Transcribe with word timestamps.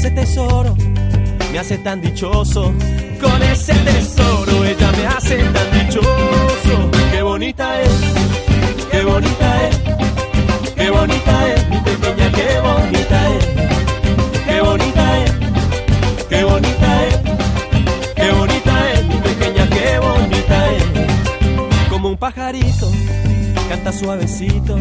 ese 0.00 0.10
tesoro 0.12 0.74
me 1.52 1.58
hace 1.58 1.76
tan 1.76 2.00
dichoso. 2.00 2.72
Con 3.20 3.42
ese 3.42 3.74
tesoro 3.74 4.64
ella 4.64 4.90
me 4.92 5.06
hace 5.06 5.36
tan 5.36 5.70
dichoso. 5.78 6.90
Qué 7.12 7.20
bonita 7.20 7.82
es, 7.82 7.90
qué 8.90 9.02
bonita 9.04 9.68
es, 9.68 9.78
qué 10.74 10.90
bonita 10.90 11.48
es, 11.52 11.68
mi 11.68 11.76
pequeña, 11.80 12.32
qué 12.32 12.60
bonita 12.60 13.28
es. 13.34 13.46
Qué 14.46 14.60
bonita 14.62 15.24
es, 15.24 15.32
qué 16.30 16.44
bonita 16.44 17.06
es, 17.06 17.18
qué 18.16 18.30
bonita 18.30 18.92
es, 18.92 19.04
mi 19.04 19.16
pequeña, 19.16 19.68
qué 19.68 19.98
bonita 19.98 20.72
es. 20.76 21.90
Como 21.90 22.08
un 22.08 22.16
pajarito, 22.16 22.90
canta 23.68 23.92
suavecito. 23.92 24.78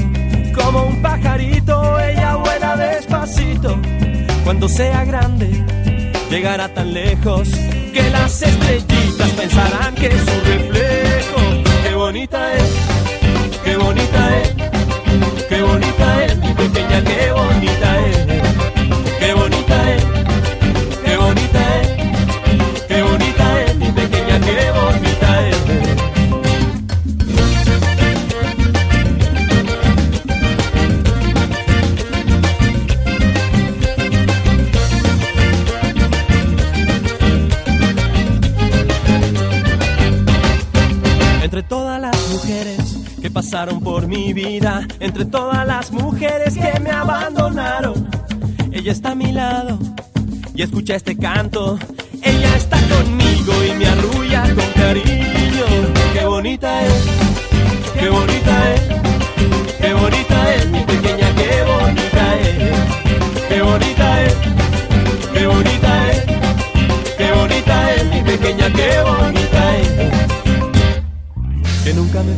Como 0.56 0.84
un 0.84 1.02
pajarito, 1.02 2.00
ella 2.00 2.36
vuela 2.38 2.78
despacito 2.78 3.78
cuando 4.44 4.68
sea 4.68 5.06
grande, 5.06 5.50
llegará 6.29 6.74
tan 6.74 6.93
lejos 6.93 7.50
que 7.93 8.10
las 8.11 8.42
estrellitas 8.42 9.29
pensarán 9.32 9.96
que 9.96 10.07
es 10.07 10.21
un 10.21 10.43
reflejo. 10.46 11.42
Qué 11.84 11.96
bonita 11.96 12.54
es, 12.54 12.71
qué 13.64 13.78
bonita 13.78 14.38
es. 14.42 14.59
entre 45.00 45.26
todas 45.26 45.66
las 45.66 45.92
mujeres 45.92 46.56
que 46.56 46.80
me 46.80 46.92
abandonaron. 46.92 48.10
Ella 48.72 48.92
está 48.92 49.12
a 49.12 49.16
mi 49.16 49.32
lado 49.32 49.80
y 50.54 50.62
escucha 50.62 50.96
este 50.96 51.18
canto 51.18 51.80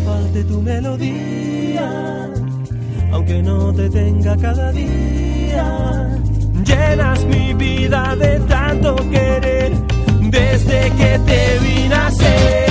falte 0.06 0.44
tu 0.44 0.62
melodía, 0.62 2.30
aunque 3.12 3.42
no 3.42 3.74
te 3.74 3.90
tenga 3.90 4.38
cada 4.38 4.72
día. 4.72 6.18
Llenas 6.66 7.26
mi 7.26 7.54
vida 7.54 8.16
de 8.16 8.40
tanto 8.42 8.96
querer 9.10 9.72
desde 10.22 10.92
que 10.92 11.20
te 11.26 11.60
vi 11.60 11.88
nacer. 11.90 12.71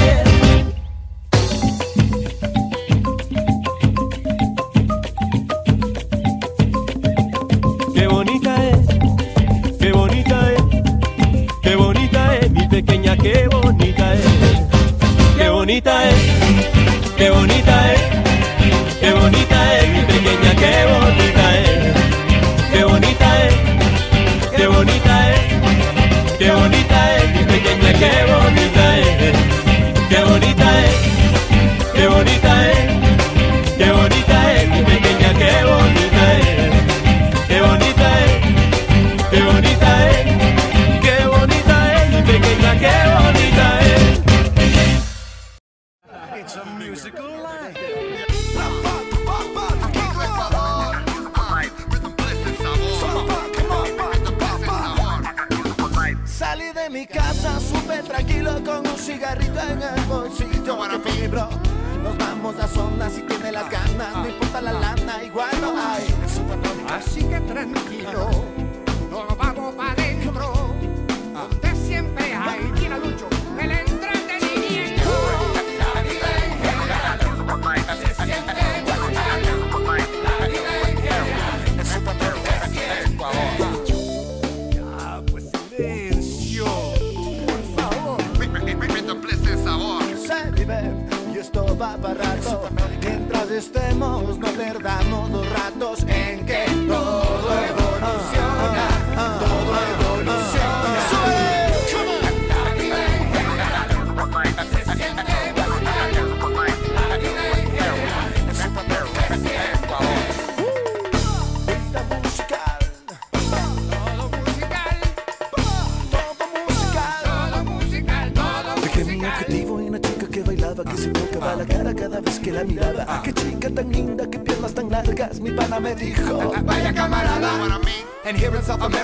South 128.71 128.83
America. 128.83 129.00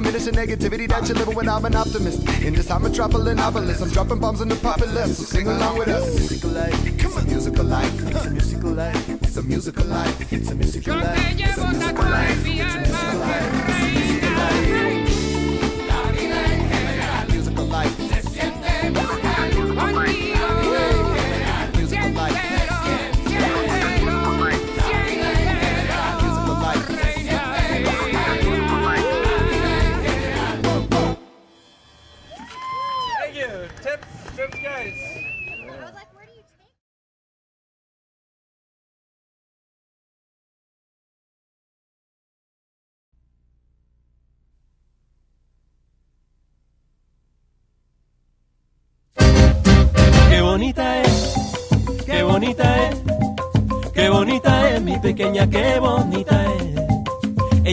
Diminish 0.00 0.24
the 0.24 0.30
negativity 0.30 0.88
that 0.88 1.06
you're 1.06 1.18
living 1.18 1.34
when 1.34 1.46
I'm 1.46 1.62
an 1.66 1.74
optimist. 1.74 2.26
In 2.40 2.54
this 2.54 2.68
high 2.68 2.78
metropolis 2.78 3.36
novelist, 3.36 3.82
I'm 3.82 3.90
dropping 3.90 4.18
bombs 4.18 4.40
on 4.40 4.48
the 4.48 4.56
populace. 4.56 5.18
So 5.18 5.24
sing 5.24 5.46
along 5.46 5.76
with 5.76 5.88
us. 5.88 6.08
It's 6.08 6.16
a 6.16 6.20
musical 6.20 6.50
life. 6.52 6.98
Come 6.98 7.12
on. 7.12 7.26
musical 7.26 7.64
life. 7.66 8.00
It's 8.08 8.24
a 8.24 8.30
musical 8.30 8.70
life. 8.72 9.08
It's 9.10 9.36
a 9.36 9.42
musical 9.42 9.84
life. 9.84 10.20
It's 10.32 10.50
a 10.50 10.54
musical 10.54 10.96
life. 10.96 11.22
It's 11.22 11.58
a 11.58 11.66
musical 11.66 12.04
life. 12.06 12.46
It's 12.46 12.74
a 12.74 12.78
musical 12.78 13.18
life. 13.20 13.79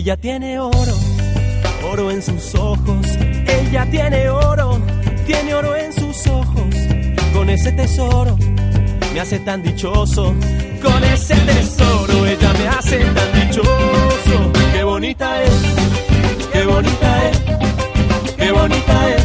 Ella 0.07 0.15
tiene 0.15 0.57
oro, 0.57 0.95
oro 1.91 2.11
en 2.11 2.23
sus 2.23 2.55
ojos. 2.55 3.05
Ella 3.45 3.85
tiene 3.91 4.29
oro, 4.29 4.79
tiene 5.25 5.53
oro 5.53 5.75
en 5.75 5.91
sus 5.91 6.25
ojos. 6.27 6.75
Con 7.33 7.49
ese 7.49 7.73
tesoro 7.73 8.37
me 9.13 9.19
hace 9.19 9.37
tan 9.39 9.61
dichoso. 9.61 10.33
Con 10.81 11.03
ese 11.03 11.35
tesoro 11.35 12.25
ella 12.25 12.53
me 12.53 12.67
hace 12.69 12.99
tan 12.99 13.33
dichoso. 13.33 14.51
Qué 14.71 14.83
bonita 14.85 15.43
es, 15.43 15.51
qué 16.53 16.65
bonita 16.65 17.29
es, 17.29 17.41
qué 18.37 18.51
bonita 18.53 19.09
es 19.13 19.16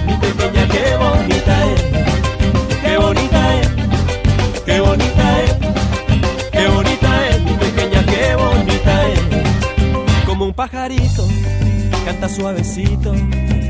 suavecito. 12.29 13.13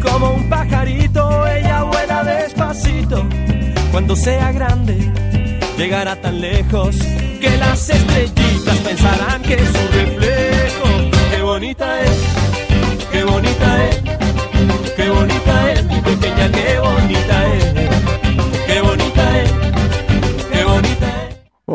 Como 0.03 0.35
un 0.35 0.49
pajarito, 0.49 1.47
ella 1.47 1.85
vuela 1.85 2.25
despacito. 2.25 3.25
Cuando 3.91 4.17
sea 4.17 4.53
grande, 4.53 4.99
llegará 5.77 6.17
tan 6.17 6.41
lejos 6.41 6.97
que 7.41 7.57
las 7.59 7.89
estrellitas 7.89 8.77
pensarán 8.79 9.43
que 9.43 9.55
es 9.55 9.69
su 9.69 9.99
reflejo. 9.99 10.89
Qué 11.35 11.43
bonita 11.43 12.01
es, 12.03 12.19
qué 13.11 13.25
bonita 13.25 13.85
es, 13.89 13.97
qué 14.97 15.09
bonita 15.09 15.73
es 15.73 15.85
mi 15.85 16.01
pequeña, 16.01 16.51
qué 16.53 16.79
bonita 16.79 17.55
es. 17.55 17.82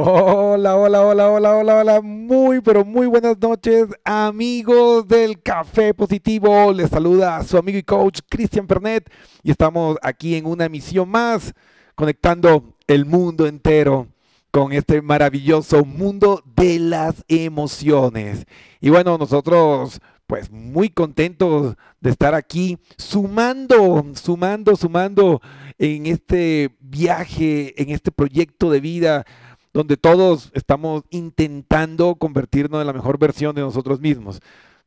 Hola, 0.09 0.77
hola, 0.77 1.01
hola, 1.01 1.29
hola, 1.29 1.57
hola, 1.57 1.75
hola. 1.79 2.01
Muy, 2.01 2.61
pero 2.61 2.85
muy 2.85 3.07
buenas 3.07 3.37
noches, 3.41 3.87
amigos 4.05 5.05
del 5.05 5.41
Café 5.41 5.93
Positivo. 5.93 6.71
Les 6.71 6.89
saluda 6.89 7.35
a 7.35 7.43
su 7.43 7.57
amigo 7.57 7.77
y 7.77 7.83
coach 7.83 8.21
Cristian 8.29 8.67
Pernet 8.67 9.11
y 9.43 9.51
estamos 9.51 9.97
aquí 10.01 10.35
en 10.35 10.45
una 10.45 10.63
emisión 10.63 11.09
más, 11.09 11.53
conectando 11.93 12.73
el 12.87 13.03
mundo 13.05 13.47
entero 13.47 14.07
con 14.49 14.71
este 14.71 15.01
maravilloso 15.01 15.83
mundo 15.83 16.41
de 16.55 16.79
las 16.79 17.25
emociones. 17.27 18.45
Y 18.79 18.89
bueno, 18.89 19.17
nosotros 19.17 19.99
pues 20.25 20.49
muy 20.51 20.87
contentos 20.87 21.75
de 21.99 22.09
estar 22.09 22.33
aquí 22.33 22.77
sumando, 22.97 24.05
sumando, 24.13 24.77
sumando 24.77 25.41
en 25.77 26.05
este 26.05 26.77
viaje, 26.79 27.81
en 27.81 27.89
este 27.89 28.11
proyecto 28.11 28.69
de 28.69 28.79
vida 28.79 29.25
donde 29.73 29.97
todos 29.97 30.51
estamos 30.53 31.03
intentando 31.09 32.15
convertirnos 32.15 32.81
en 32.81 32.87
la 32.87 32.93
mejor 32.93 33.17
versión 33.17 33.55
de 33.55 33.61
nosotros 33.61 33.99
mismos. 33.99 34.39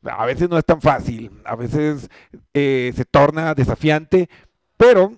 A 0.02 0.24
veces 0.24 0.48
no 0.48 0.56
es 0.56 0.64
tan 0.64 0.80
fácil, 0.80 1.30
a 1.44 1.54
veces 1.56 2.08
eh, 2.54 2.92
se 2.96 3.04
torna 3.04 3.54
desafiante, 3.54 4.28
pero 4.76 5.12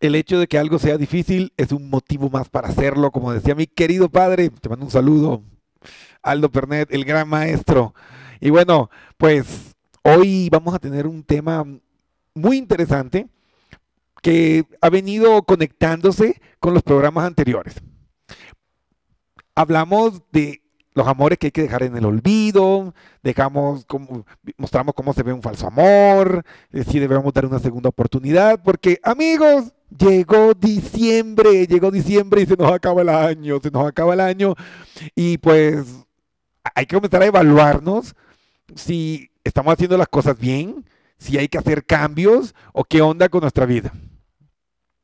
el 0.00 0.14
hecho 0.14 0.38
de 0.38 0.46
que 0.46 0.58
algo 0.58 0.78
sea 0.78 0.96
difícil 0.96 1.52
es 1.58 1.72
un 1.72 1.90
motivo 1.90 2.30
más 2.30 2.48
para 2.48 2.68
hacerlo, 2.68 3.10
como 3.10 3.32
decía 3.32 3.54
mi 3.54 3.66
querido 3.66 4.08
padre, 4.08 4.48
te 4.48 4.68
mando 4.68 4.86
un 4.86 4.90
saludo, 4.90 5.42
Aldo 6.22 6.50
Pernet, 6.50 6.92
el 6.92 7.04
gran 7.04 7.28
maestro. 7.28 7.94
Y 8.40 8.48
bueno, 8.48 8.90
pues 9.18 9.76
hoy 10.02 10.48
vamos 10.50 10.74
a 10.74 10.78
tener 10.78 11.06
un 11.06 11.22
tema 11.22 11.64
muy 12.34 12.56
interesante 12.56 13.28
que 14.22 14.64
ha 14.80 14.88
venido 14.88 15.42
conectándose 15.42 16.40
con 16.58 16.74
los 16.74 16.82
programas 16.82 17.26
anteriores. 17.26 17.74
Hablamos 19.60 20.22
de 20.32 20.62
los 20.94 21.06
amores 21.06 21.36
que 21.36 21.48
hay 21.48 21.50
que 21.50 21.60
dejar 21.60 21.82
en 21.82 21.94
el 21.94 22.06
olvido, 22.06 22.94
dejamos 23.22 23.84
como, 23.84 24.24
mostramos 24.56 24.94
cómo 24.94 25.12
se 25.12 25.22
ve 25.22 25.34
un 25.34 25.42
falso 25.42 25.66
amor, 25.66 26.42
eh, 26.72 26.82
si 26.82 26.98
debemos 26.98 27.30
dar 27.34 27.44
una 27.44 27.58
segunda 27.58 27.90
oportunidad, 27.90 28.62
porque 28.62 28.98
amigos, 29.02 29.74
llegó 29.98 30.54
diciembre, 30.54 31.66
llegó 31.66 31.90
diciembre 31.90 32.40
y 32.40 32.46
se 32.46 32.56
nos 32.56 32.72
acaba 32.72 33.02
el 33.02 33.10
año, 33.10 33.60
se 33.62 33.70
nos 33.70 33.86
acaba 33.86 34.14
el 34.14 34.20
año 34.20 34.54
y 35.14 35.36
pues 35.36 36.06
hay 36.74 36.86
que 36.86 36.96
comenzar 36.96 37.20
a 37.20 37.26
evaluarnos 37.26 38.14
si 38.74 39.30
estamos 39.44 39.74
haciendo 39.74 39.98
las 39.98 40.08
cosas 40.08 40.38
bien, 40.38 40.86
si 41.18 41.36
hay 41.36 41.48
que 41.48 41.58
hacer 41.58 41.84
cambios 41.84 42.54
o 42.72 42.82
qué 42.82 43.02
onda 43.02 43.28
con 43.28 43.42
nuestra 43.42 43.66
vida. 43.66 43.92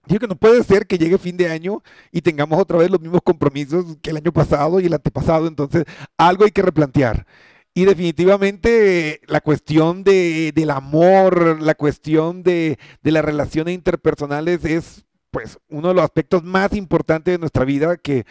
Digo 0.07 0.21
que 0.21 0.29
no 0.29 0.37
puede 0.37 0.63
ser 0.63 0.87
que 0.87 0.99
llegue 0.99 1.19
fin 1.19 1.37
de 1.37 1.49
año 1.49 1.83
y 2.13 2.23
tengamos 2.23 2.61
otra 2.61 2.79
vez 2.79 2.91
los 2.91 3.01
mismos 3.01 3.23
compromisos 3.23 3.97
que 4.01 4.11
el 4.11 4.19
año 4.19 4.33
pasado 4.33 4.79
y 4.79 4.87
el 4.87 4.95
antepasado, 4.95 5.49
entonces 5.49 5.85
algo 6.17 6.45
hay 6.45 6.53
que 6.53 6.63
replantear. 6.63 7.27
Y 7.75 7.85
definitivamente 7.85 9.21
la 9.27 9.41
cuestión 9.41 10.03
de, 10.05 10.53
del 10.55 10.71
amor, 10.71 11.61
la 11.61 11.75
cuestión 11.75 12.43
de, 12.43 12.79
las 13.03 13.25
relaciones 13.25 13.75
interpersonales 13.75 14.65
es 14.65 15.05
pues 15.31 15.59
uno 15.69 15.89
de 15.89 15.95
los 15.95 16.05
aspectos 16.05 16.43
más 16.43 16.73
importantes 16.73 17.35
de 17.35 17.39
nuestra 17.39 17.67
vida 17.67 17.97
que, 17.97 18.25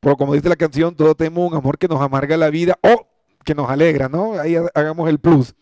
como 0.00 0.34
dice 0.34 0.48
la 0.48 0.56
canción, 0.56 0.96
todos 0.96 1.16
tenemos 1.16 1.48
un 1.48 1.56
amor 1.56 1.78
que 1.78 1.86
nos 1.86 2.00
amarga 2.00 2.36
la 2.36 2.50
vida 2.50 2.78
o 2.82 3.06
que 3.44 3.54
nos 3.54 3.70
alegra, 3.70 4.08
¿no? 4.08 4.40
Ahí 4.40 4.56
hagamos 4.74 5.08
el 5.08 5.20
plus. 5.20 5.54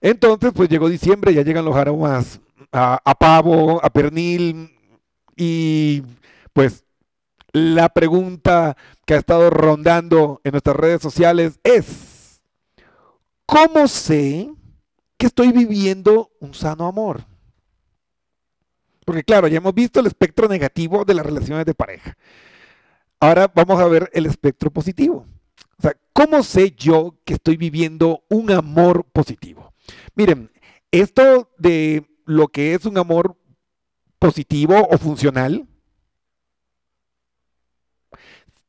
Entonces, 0.00 0.52
pues 0.54 0.68
llegó 0.68 0.88
diciembre, 0.88 1.34
ya 1.34 1.42
llegan 1.42 1.64
los 1.64 1.74
aromas 1.74 2.38
a 2.70 3.14
pavo, 3.18 3.84
a 3.84 3.90
pernil, 3.90 4.70
y 5.42 6.02
pues 6.52 6.84
la 7.52 7.88
pregunta 7.88 8.76
que 9.06 9.14
ha 9.14 9.16
estado 9.16 9.48
rondando 9.48 10.42
en 10.44 10.52
nuestras 10.52 10.76
redes 10.76 11.00
sociales 11.00 11.58
es, 11.64 12.42
¿cómo 13.46 13.88
sé 13.88 14.52
que 15.16 15.26
estoy 15.26 15.50
viviendo 15.50 16.30
un 16.40 16.52
sano 16.52 16.86
amor? 16.86 17.24
Porque 19.06 19.24
claro, 19.24 19.48
ya 19.48 19.56
hemos 19.56 19.72
visto 19.72 19.98
el 20.00 20.08
espectro 20.08 20.46
negativo 20.46 21.06
de 21.06 21.14
las 21.14 21.24
relaciones 21.24 21.64
de 21.64 21.72
pareja. 21.72 22.18
Ahora 23.18 23.50
vamos 23.54 23.80
a 23.80 23.86
ver 23.86 24.10
el 24.12 24.26
espectro 24.26 24.70
positivo. 24.70 25.24
O 25.78 25.82
sea, 25.82 25.96
¿cómo 26.12 26.42
sé 26.42 26.72
yo 26.72 27.16
que 27.24 27.32
estoy 27.32 27.56
viviendo 27.56 28.24
un 28.28 28.50
amor 28.50 29.04
positivo? 29.04 29.72
Miren, 30.14 30.50
esto 30.90 31.50
de 31.56 32.06
lo 32.26 32.48
que 32.48 32.74
es 32.74 32.84
un 32.84 32.98
amor 32.98 33.39
positivo 34.20 34.86
o 34.88 34.98
funcional 34.98 35.66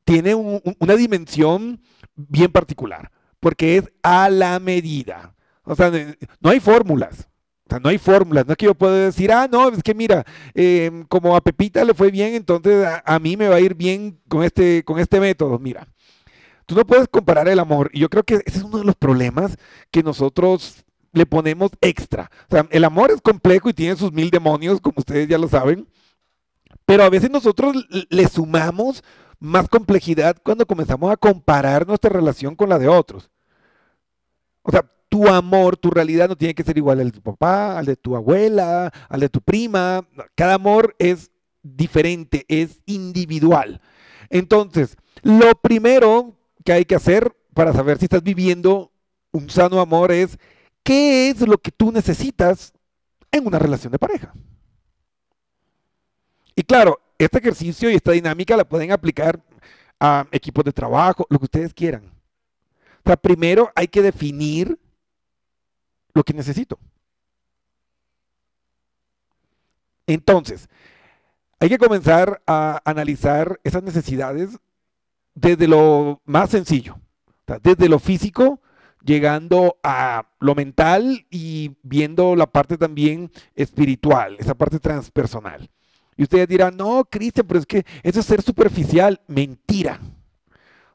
tiene 0.03 0.33
un, 0.33 0.61
una 0.79 0.95
dimensión 0.95 1.79
bien 2.15 2.51
particular, 2.51 3.11
porque 3.39 3.77
es 3.77 3.91
a 4.01 4.29
la 4.29 4.59
medida. 4.59 5.35
O 5.63 5.75
sea, 5.75 5.91
no 6.39 6.49
hay 6.49 6.59
fórmulas. 6.59 7.29
O 7.65 7.69
sea, 7.69 7.79
no 7.79 7.89
hay 7.89 7.97
fórmulas. 7.97 8.45
No 8.45 8.53
es 8.53 8.57
que 8.57 8.65
yo 8.65 8.75
pueda 8.75 9.05
decir, 9.05 9.31
ah, 9.31 9.47
no, 9.49 9.69
es 9.69 9.83
que 9.83 9.93
mira, 9.93 10.25
eh, 10.55 11.05
como 11.07 11.35
a 11.35 11.41
Pepita 11.41 11.85
le 11.85 11.93
fue 11.93 12.09
bien, 12.11 12.33
entonces 12.33 12.85
a, 12.85 13.03
a, 13.05 13.19
mí 13.19 13.37
me 13.37 13.47
va 13.47 13.57
a 13.57 13.61
ir 13.61 13.75
bien 13.75 14.19
con 14.27 14.43
este, 14.43 14.83
con 14.83 14.99
este 14.99 15.19
método. 15.19 15.59
Mira, 15.59 15.87
tú 16.65 16.75
no 16.75 16.85
puedes 16.85 17.07
comparar 17.07 17.47
el 17.47 17.59
amor. 17.59 17.89
Y 17.93 17.99
yo 17.99 18.09
creo 18.09 18.23
que 18.23 18.41
ese 18.45 18.57
es 18.57 18.63
uno 18.63 18.79
de 18.79 18.85
los 18.85 18.95
problemas 18.95 19.57
que 19.91 20.03
nosotros 20.03 20.83
le 21.13 21.25
ponemos 21.25 21.71
extra. 21.81 22.29
O 22.49 22.55
sea, 22.55 22.67
el 22.71 22.83
amor 22.83 23.11
es 23.11 23.21
complejo 23.21 23.69
y 23.69 23.73
tiene 23.73 23.95
sus 23.95 24.11
mil 24.11 24.29
demonios, 24.29 24.81
como 24.81 24.95
ustedes 24.99 25.27
ya 25.27 25.37
lo 25.37 25.47
saben. 25.47 25.87
Pero 26.85 27.03
a 27.03 27.09
veces 27.09 27.29
nosotros 27.29 27.75
le 28.09 28.27
sumamos 28.27 29.03
más 29.39 29.67
complejidad 29.67 30.37
cuando 30.43 30.65
comenzamos 30.65 31.11
a 31.11 31.17
comparar 31.17 31.87
nuestra 31.87 32.09
relación 32.09 32.55
con 32.55 32.69
la 32.69 32.79
de 32.79 32.87
otros. 32.87 33.29
O 34.61 34.71
sea, 34.71 34.85
tu 35.09 35.27
amor, 35.27 35.75
tu 35.75 35.89
realidad 35.89 36.29
no 36.29 36.37
tiene 36.37 36.53
que 36.53 36.63
ser 36.63 36.77
igual 36.77 36.99
al 36.99 37.07
de 37.07 37.11
tu 37.11 37.21
papá, 37.21 37.77
al 37.77 37.85
de 37.85 37.95
tu 37.97 38.15
abuela, 38.15 38.91
al 39.09 39.19
de 39.19 39.29
tu 39.29 39.41
prima. 39.41 40.07
Cada 40.35 40.53
amor 40.53 40.95
es 40.99 41.31
diferente, 41.63 42.45
es 42.47 42.81
individual. 42.85 43.81
Entonces, 44.29 44.95
lo 45.23 45.53
primero 45.55 46.37
que 46.63 46.71
hay 46.71 46.85
que 46.85 46.95
hacer 46.95 47.35
para 47.53 47.73
saber 47.73 47.97
si 47.97 48.05
estás 48.05 48.23
viviendo 48.23 48.91
un 49.31 49.49
sano 49.49 49.81
amor 49.81 50.11
es 50.11 50.37
qué 50.91 51.29
es 51.29 51.39
lo 51.47 51.57
que 51.57 51.71
tú 51.71 51.89
necesitas 51.89 52.73
en 53.31 53.47
una 53.47 53.57
relación 53.57 53.93
de 53.93 53.97
pareja. 53.97 54.33
Y 56.53 56.63
claro, 56.63 56.99
este 57.17 57.37
ejercicio 57.37 57.89
y 57.89 57.95
esta 57.95 58.11
dinámica 58.11 58.57
la 58.57 58.67
pueden 58.67 58.91
aplicar 58.91 59.41
a 60.01 60.27
equipos 60.33 60.65
de 60.65 60.73
trabajo, 60.73 61.25
lo 61.29 61.39
que 61.39 61.45
ustedes 61.45 61.73
quieran. 61.73 62.11
O 63.05 63.09
sea, 63.09 63.15
primero 63.15 63.71
hay 63.73 63.87
que 63.87 64.01
definir 64.01 64.77
lo 66.13 66.25
que 66.25 66.33
necesito. 66.33 66.77
Entonces, 70.07 70.67
hay 71.61 71.69
que 71.69 71.77
comenzar 71.77 72.41
a 72.45 72.81
analizar 72.83 73.61
esas 73.63 73.81
necesidades 73.81 74.59
desde 75.35 75.69
lo 75.69 76.19
más 76.25 76.49
sencillo, 76.49 76.99
desde 77.63 77.87
lo 77.87 77.97
físico, 77.97 78.59
llegando 79.03 79.77
a 79.83 80.27
lo 80.39 80.55
mental 80.55 81.25
y 81.29 81.77
viendo 81.83 82.35
la 82.35 82.47
parte 82.47 82.77
también 82.77 83.31
espiritual, 83.55 84.37
esa 84.39 84.55
parte 84.55 84.79
transpersonal. 84.79 85.69
Y 86.17 86.23
ustedes 86.23 86.47
dirán, 86.47 86.77
no, 86.77 87.05
Cristian, 87.05 87.47
pero 87.47 87.59
es 87.59 87.65
que 87.65 87.85
eso 88.03 88.19
es 88.19 88.25
ser 88.25 88.41
superficial. 88.41 89.21
Mentira. 89.27 89.99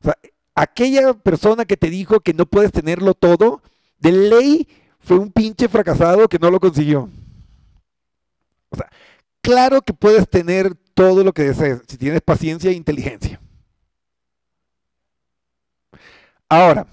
O 0.00 0.04
sea, 0.04 0.16
aquella 0.54 1.14
persona 1.14 1.64
que 1.64 1.76
te 1.76 1.90
dijo 1.90 2.20
que 2.20 2.34
no 2.34 2.46
puedes 2.46 2.70
tenerlo 2.70 3.14
todo, 3.14 3.62
de 3.98 4.12
ley 4.12 4.68
fue 5.00 5.18
un 5.18 5.32
pinche 5.32 5.68
fracasado 5.68 6.28
que 6.28 6.38
no 6.38 6.50
lo 6.50 6.60
consiguió. 6.60 7.08
O 8.70 8.76
sea, 8.76 8.88
claro 9.40 9.82
que 9.82 9.94
puedes 9.94 10.28
tener 10.28 10.74
todo 10.94 11.24
lo 11.24 11.32
que 11.32 11.44
desees 11.44 11.82
si 11.88 11.96
tienes 11.96 12.20
paciencia 12.20 12.70
e 12.70 12.74
inteligencia. 12.74 13.40
Ahora, 16.48 16.86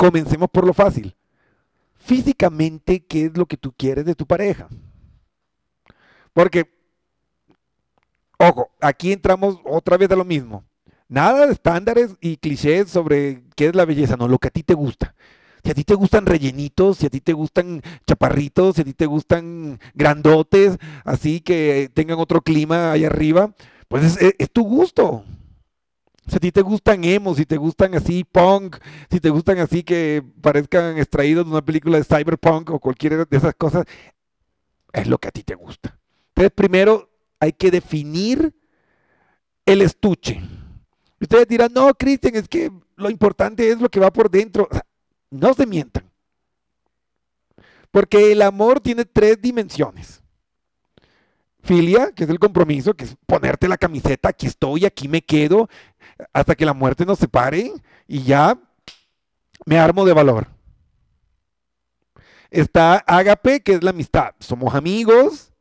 comencemos 0.00 0.48
por 0.48 0.66
lo 0.66 0.72
fácil. 0.72 1.14
Físicamente, 1.98 3.04
¿qué 3.04 3.26
es 3.26 3.36
lo 3.36 3.44
que 3.44 3.58
tú 3.58 3.74
quieres 3.76 4.06
de 4.06 4.14
tu 4.14 4.24
pareja? 4.26 4.66
Porque, 6.32 6.64
ojo, 8.38 8.70
aquí 8.80 9.12
entramos 9.12 9.58
otra 9.62 9.98
vez 9.98 10.10
a 10.10 10.16
lo 10.16 10.24
mismo. 10.24 10.64
Nada 11.06 11.46
de 11.46 11.52
estándares 11.52 12.16
y 12.22 12.38
clichés 12.38 12.88
sobre 12.88 13.42
qué 13.56 13.66
es 13.66 13.74
la 13.74 13.84
belleza, 13.84 14.16
no, 14.16 14.26
lo 14.26 14.38
que 14.38 14.48
a 14.48 14.50
ti 14.50 14.62
te 14.62 14.72
gusta. 14.72 15.14
Si 15.62 15.70
a 15.70 15.74
ti 15.74 15.84
te 15.84 15.94
gustan 15.94 16.24
rellenitos, 16.24 16.96
si 16.96 17.04
a 17.04 17.10
ti 17.10 17.20
te 17.20 17.34
gustan 17.34 17.82
chaparritos, 18.06 18.76
si 18.76 18.80
a 18.80 18.84
ti 18.84 18.94
te 18.94 19.04
gustan 19.04 19.78
grandotes, 19.92 20.78
así 21.04 21.42
que 21.42 21.90
tengan 21.92 22.18
otro 22.18 22.40
clima 22.40 22.92
ahí 22.92 23.04
arriba, 23.04 23.52
pues 23.88 24.16
es, 24.16 24.34
es 24.38 24.50
tu 24.50 24.64
gusto. 24.64 25.24
Si 26.26 26.36
a 26.36 26.38
ti 26.38 26.52
te 26.52 26.62
gustan 26.62 27.02
emos, 27.04 27.38
si 27.38 27.46
te 27.46 27.56
gustan 27.56 27.94
así 27.94 28.24
punk, 28.24 28.76
si 29.10 29.20
te 29.20 29.30
gustan 29.30 29.58
así 29.58 29.82
que 29.82 30.22
parezcan 30.40 30.98
extraídos 30.98 31.44
de 31.44 31.50
una 31.50 31.64
película 31.64 31.98
de 31.98 32.04
cyberpunk 32.04 32.70
o 32.70 32.78
cualquiera 32.78 33.24
de 33.24 33.36
esas 33.36 33.54
cosas, 33.54 33.84
es 34.92 35.06
lo 35.06 35.18
que 35.18 35.28
a 35.28 35.32
ti 35.32 35.42
te 35.42 35.54
gusta. 35.54 35.98
Entonces, 36.28 36.52
primero 36.54 37.10
hay 37.40 37.52
que 37.52 37.70
definir 37.70 38.54
el 39.66 39.82
estuche. 39.82 40.40
Ustedes 41.20 41.48
dirán, 41.48 41.72
no, 41.72 41.92
Cristian, 41.94 42.36
es 42.36 42.48
que 42.48 42.70
lo 42.96 43.10
importante 43.10 43.68
es 43.70 43.80
lo 43.80 43.88
que 43.88 44.00
va 44.00 44.12
por 44.12 44.30
dentro. 44.30 44.68
No 45.30 45.54
se 45.54 45.66
mientan. 45.66 46.10
Porque 47.90 48.32
el 48.32 48.42
amor 48.42 48.80
tiene 48.80 49.04
tres 49.04 49.40
dimensiones. 49.40 50.22
Filia, 51.62 52.12
que 52.12 52.24
es 52.24 52.30
el 52.30 52.38
compromiso, 52.38 52.94
que 52.94 53.04
es 53.04 53.16
ponerte 53.26 53.68
la 53.68 53.76
camiseta, 53.76 54.30
aquí 54.30 54.46
estoy, 54.46 54.86
aquí 54.86 55.08
me 55.08 55.22
quedo, 55.22 55.68
hasta 56.32 56.54
que 56.54 56.64
la 56.64 56.74
muerte 56.74 57.04
nos 57.04 57.18
separe 57.18 57.72
y 58.06 58.22
ya 58.22 58.58
me 59.64 59.78
armo 59.78 60.04
de 60.04 60.12
valor. 60.12 60.48
Está 62.50 62.96
Ágape, 63.06 63.60
que 63.60 63.74
es 63.74 63.82
la 63.82 63.90
amistad. 63.90 64.34
Somos 64.40 64.74
amigos. 64.74 65.52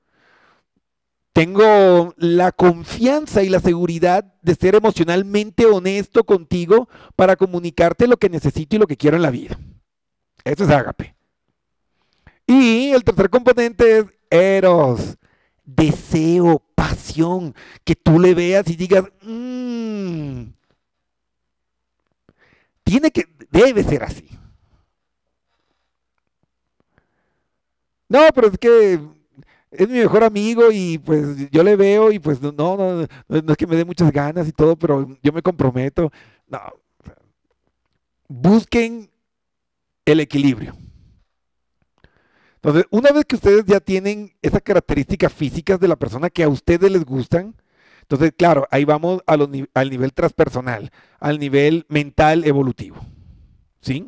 Tengo 1.34 2.14
la 2.18 2.52
confianza 2.52 3.44
y 3.44 3.50
la 3.50 3.60
seguridad 3.60 4.34
de 4.42 4.56
ser 4.56 4.76
emocionalmente 4.76 5.66
honesto 5.66 6.24
contigo 6.24 6.90
para 7.16 7.36
comunicarte 7.36 8.08
lo 8.08 8.18
que 8.18 8.30
necesito 8.30 8.76
y 8.76 8.80
lo 8.80 8.88
que 8.88 8.98
quiero 8.98 9.16
en 9.16 9.22
la 9.22 9.30
vida. 9.30 9.58
Eso 10.44 10.64
es 10.64 10.70
Ágape. 10.70 11.16
Y 12.48 12.90
el 12.90 13.04
tercer 13.04 13.30
componente 13.30 14.00
es 14.00 14.06
Eros. 14.32 15.18
Deseo, 15.64 16.64
pasión, 16.74 17.54
que 17.84 17.96
tú 17.96 18.20
le 18.20 18.34
veas 18.34 18.68
y 18.68 18.76
digas, 18.76 19.04
mmm, 19.22 19.49
tiene 22.90 23.12
que, 23.12 23.28
debe 23.52 23.84
ser 23.84 24.04
así. 24.04 24.28
No, 28.08 28.22
pero 28.34 28.48
es 28.48 28.58
que 28.58 29.00
es 29.72 29.88
mi 29.88 30.00
mejor 30.00 30.24
amigo 30.24 30.72
y 30.72 30.98
pues 30.98 31.50
yo 31.52 31.64
le 31.64 31.76
veo 31.76 32.12
y 32.12 32.18
pues 32.18 32.42
no, 32.42 32.52
no, 32.52 32.76
no, 32.76 33.08
no 33.28 33.52
es 33.52 33.58
que 33.58 33.68
me 33.68 33.76
dé 33.76 33.86
muchas 33.86 34.12
ganas 34.12 34.48
y 34.48 34.52
todo, 34.52 34.76
pero 34.76 35.08
yo 35.22 35.32
me 35.32 35.44
comprometo. 35.44 36.12
No. 36.48 36.60
Busquen 38.28 39.10
el 40.06 40.20
equilibrio. 40.20 40.76
Entonces, 42.56 42.86
una 42.90 43.12
vez 43.12 43.26
que 43.26 43.36
ustedes 43.36 43.64
ya 43.66 43.80
tienen 43.80 44.34
esas 44.42 44.62
características 44.62 45.32
físicas 45.32 45.80
de 45.80 45.88
la 45.88 45.96
persona 45.96 46.30
que 46.30 46.44
a 46.44 46.50
ustedes 46.50 46.92
les 46.92 47.06
gustan, 47.06 47.56
entonces, 48.10 48.34
claro, 48.36 48.68
ahí 48.72 48.86
vamos 48.86 49.22
al 49.28 49.52
nivel 49.92 50.14
transpersonal, 50.14 50.92
al 51.20 51.38
nivel 51.38 51.86
mental 51.90 52.44
evolutivo. 52.44 52.98
¿Sí? 53.82 54.08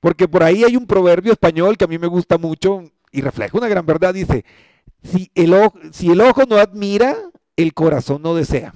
Porque 0.00 0.26
por 0.26 0.42
ahí 0.42 0.64
hay 0.64 0.74
un 0.74 0.86
proverbio 0.86 1.32
español 1.32 1.76
que 1.76 1.84
a 1.84 1.86
mí 1.86 1.98
me 1.98 2.06
gusta 2.06 2.38
mucho 2.38 2.84
y 3.12 3.20
refleja 3.20 3.58
una 3.58 3.68
gran 3.68 3.84
verdad. 3.84 4.14
Dice, 4.14 4.46
si 5.02 5.30
el 5.34 5.52
ojo, 5.52 5.78
si 5.92 6.10
el 6.10 6.22
ojo 6.22 6.44
no 6.48 6.56
admira, 6.56 7.14
el 7.56 7.74
corazón 7.74 8.22
no 8.22 8.34
desea. 8.34 8.72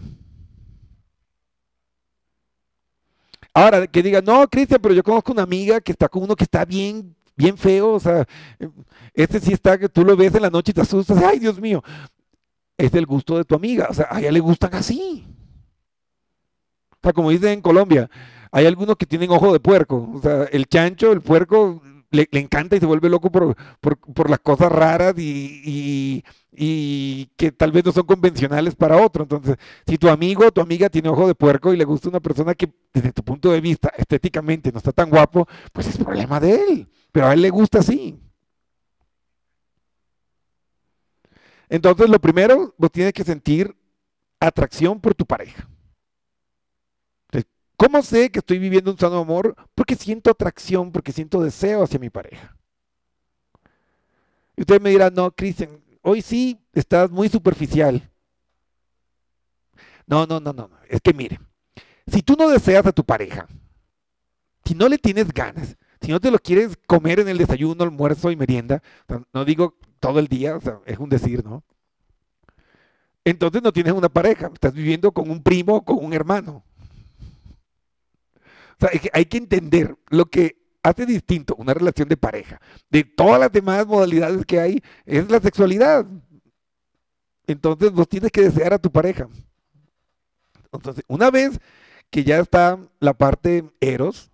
Ahora, 3.55 3.87
que 3.87 4.03
diga, 4.03 4.21
no, 4.21 4.47
Cristian, 4.47 4.83
pero 4.83 4.95
yo 4.95 5.03
conozco 5.03 5.33
una 5.33 5.45
amiga 5.45 5.81
que 5.81 5.93
está 5.93 6.07
con 6.07 6.23
uno 6.23 6.37
que 6.37 6.45
está 6.45 6.67
bien 6.67 7.17
bien 7.37 7.57
feo, 7.57 7.93
o 7.93 8.01
sea, 8.01 8.27
este 9.13 9.41
sí 9.41 9.53
está 9.53 9.79
que 9.79 9.89
tú 9.89 10.05
lo 10.05 10.17
ves 10.17 10.35
en 10.35 10.43
la 10.43 10.51
noche 10.51 10.71
y 10.71 10.75
te 10.75 10.81
asustas, 10.81 11.19
ay 11.23 11.39
Dios 11.39 11.61
mío, 11.61 11.83
es 12.77 12.93
del 12.93 13.07
gusto 13.07 13.37
de 13.37 13.45
tu 13.45 13.55
amiga, 13.55 13.89
o 13.91 13.95
sea, 13.95 14.09
a 14.11 14.21
ella 14.21 14.33
le 14.33 14.41
gustan 14.41 14.75
así. 14.75 15.27
O 16.91 16.99
sea, 17.03 17.13
como 17.13 17.31
dicen 17.31 17.51
en 17.51 17.61
Colombia, 17.61 18.11
hay 18.51 18.67
algunos 18.67 18.97
que 18.97 19.07
tienen 19.07 19.31
ojo 19.31 19.53
de 19.53 19.61
puerco, 19.61 20.11
o 20.15 20.21
sea, 20.21 20.45
el 20.45 20.67
chancho, 20.67 21.13
el 21.13 21.21
puerco, 21.21 21.83
le, 22.15 22.29
encanta 22.33 22.77
y 22.77 22.81
se 22.81 22.87
vuelve 22.87 23.09
loco 23.09 23.31
por, 23.31 23.57
por, 23.81 23.99
por 23.99 24.31
las 24.31 24.39
cosas 24.39 24.71
raras 24.71 25.15
y, 25.19 25.61
y, 25.65 26.25
y, 26.53 27.27
que 27.37 27.53
tal 27.53 27.73
vez 27.73 27.85
no 27.85 27.93
son 27.93 28.07
convencionales 28.07 28.75
para 28.75 28.97
otro. 28.97 29.25
Entonces, 29.25 29.57
si 29.87 29.99
tu 29.99 30.09
amigo 30.09 30.47
o 30.47 30.53
tu 30.53 30.61
amiga 30.61 30.89
tiene 30.89 31.09
ojo 31.09 31.27
de 31.27 31.35
puerco 31.35 31.73
y 31.73 31.77
le 31.77 31.85
gusta 31.85 32.09
una 32.09 32.21
persona 32.21 32.55
que 32.55 32.73
desde 32.93 33.13
tu 33.13 33.23
punto 33.23 33.51
de 33.51 33.61
vista 33.61 33.93
estéticamente 33.97 34.71
no 34.73 34.79
está 34.79 34.93
tan 34.93 35.11
guapo, 35.11 35.47
pues 35.73 35.89
es 35.89 35.99
problema 35.99 36.41
de 36.41 36.55
él. 36.55 36.89
Pero 37.13 37.27
a 37.27 37.35
él 37.35 37.43
le 37.43 37.51
gusta 37.51 37.81
así. 37.81 38.19
Entonces, 41.75 42.09
lo 42.09 42.21
primero, 42.21 42.73
vos 42.79 42.93
tienes 42.93 43.13
que 43.13 43.25
sentir 43.25 43.77
atracción 44.39 45.01
por 45.01 45.13
tu 45.13 45.27
pareja. 45.27 45.69
¿Cómo 47.77 48.01
sé 48.01 48.31
que 48.31 48.39
estoy 48.39 48.61
viviendo 48.61 48.93
un 48.93 48.97
sano 48.97 49.19
amor? 49.19 49.57
Porque 49.75 49.97
siento 49.97 50.31
atracción, 50.31 50.93
porque 50.93 51.11
siento 51.11 51.43
deseo 51.43 51.83
hacia 51.83 51.99
mi 51.99 52.11
pareja. 52.11 52.57
Y 54.57 54.61
ustedes 54.61 54.81
me 54.81 54.91
dirán, 54.91 55.15
no, 55.15 55.33
Cristian, 55.33 55.83
hoy 56.03 56.23
sí 56.23 56.65
estás 56.75 57.11
muy 57.11 57.29
superficial. 57.29 58.09
No, 60.07 60.27
no, 60.27 60.39
no, 60.39 60.53
no. 60.53 60.71
Es 60.89 61.01
que 61.01 61.13
mire, 61.13 61.41
si 62.07 62.23
tú 62.23 62.37
no 62.39 62.49
deseas 62.49 62.87
a 62.87 62.93
tu 62.93 63.03
pareja, 63.03 63.49
si 64.65 64.77
no 64.77 64.89
le 64.89 64.99
tienes 64.99 65.27
ganas, 65.35 65.77
si 66.01 66.13
no 66.13 66.21
te 66.21 66.31
lo 66.31 66.39
quieres 66.39 66.79
comer 66.87 67.19
en 67.19 67.29
el 67.29 67.39
desayuno, 67.39 67.83
almuerzo 67.83 68.31
y 68.31 68.37
merienda, 68.37 68.81
no 69.33 69.45
digo 69.45 69.77
todo 70.05 70.19
el 70.19 70.29
día, 70.29 70.55
o 70.55 70.61
sea, 70.61 70.81
es 70.85 70.99
un 70.99 71.09
decir, 71.09 71.43
¿no? 71.43 71.65
Entonces 73.25 73.63
no 73.63 73.73
tienes 73.73 73.95
una 73.95 74.11
pareja, 74.11 74.51
estás 74.53 74.75
viviendo 74.75 75.11
con 75.13 75.31
un 75.31 75.43
primo, 75.43 75.83
con 75.83 76.05
un 76.05 76.13
hermano. 76.13 76.63
O 78.37 78.81
sea, 78.81 78.91
hay 79.15 79.25
que 79.25 79.39
entender 79.39 79.97
lo 80.11 80.27
que 80.27 80.59
hace 80.83 81.07
distinto 81.07 81.55
una 81.57 81.73
relación 81.73 82.07
de 82.07 82.19
pareja 82.19 82.61
de 82.91 83.03
todas 83.05 83.41
las 83.41 83.51
demás 83.51 83.87
modalidades 83.87 84.45
que 84.45 84.61
hay, 84.61 84.83
es 85.07 85.31
la 85.31 85.41
sexualidad. 85.41 86.05
Entonces 87.47 87.91
vos 87.91 88.07
tienes 88.07 88.31
que 88.31 88.43
desear 88.43 88.75
a 88.75 88.79
tu 88.79 88.93
pareja. 88.93 89.27
Entonces, 90.71 91.03
una 91.09 91.31
vez 91.31 91.59
que 92.11 92.25
ya 92.25 92.41
está 92.41 92.79
la 93.01 93.15
parte 93.15 93.65
eros, 93.81 94.31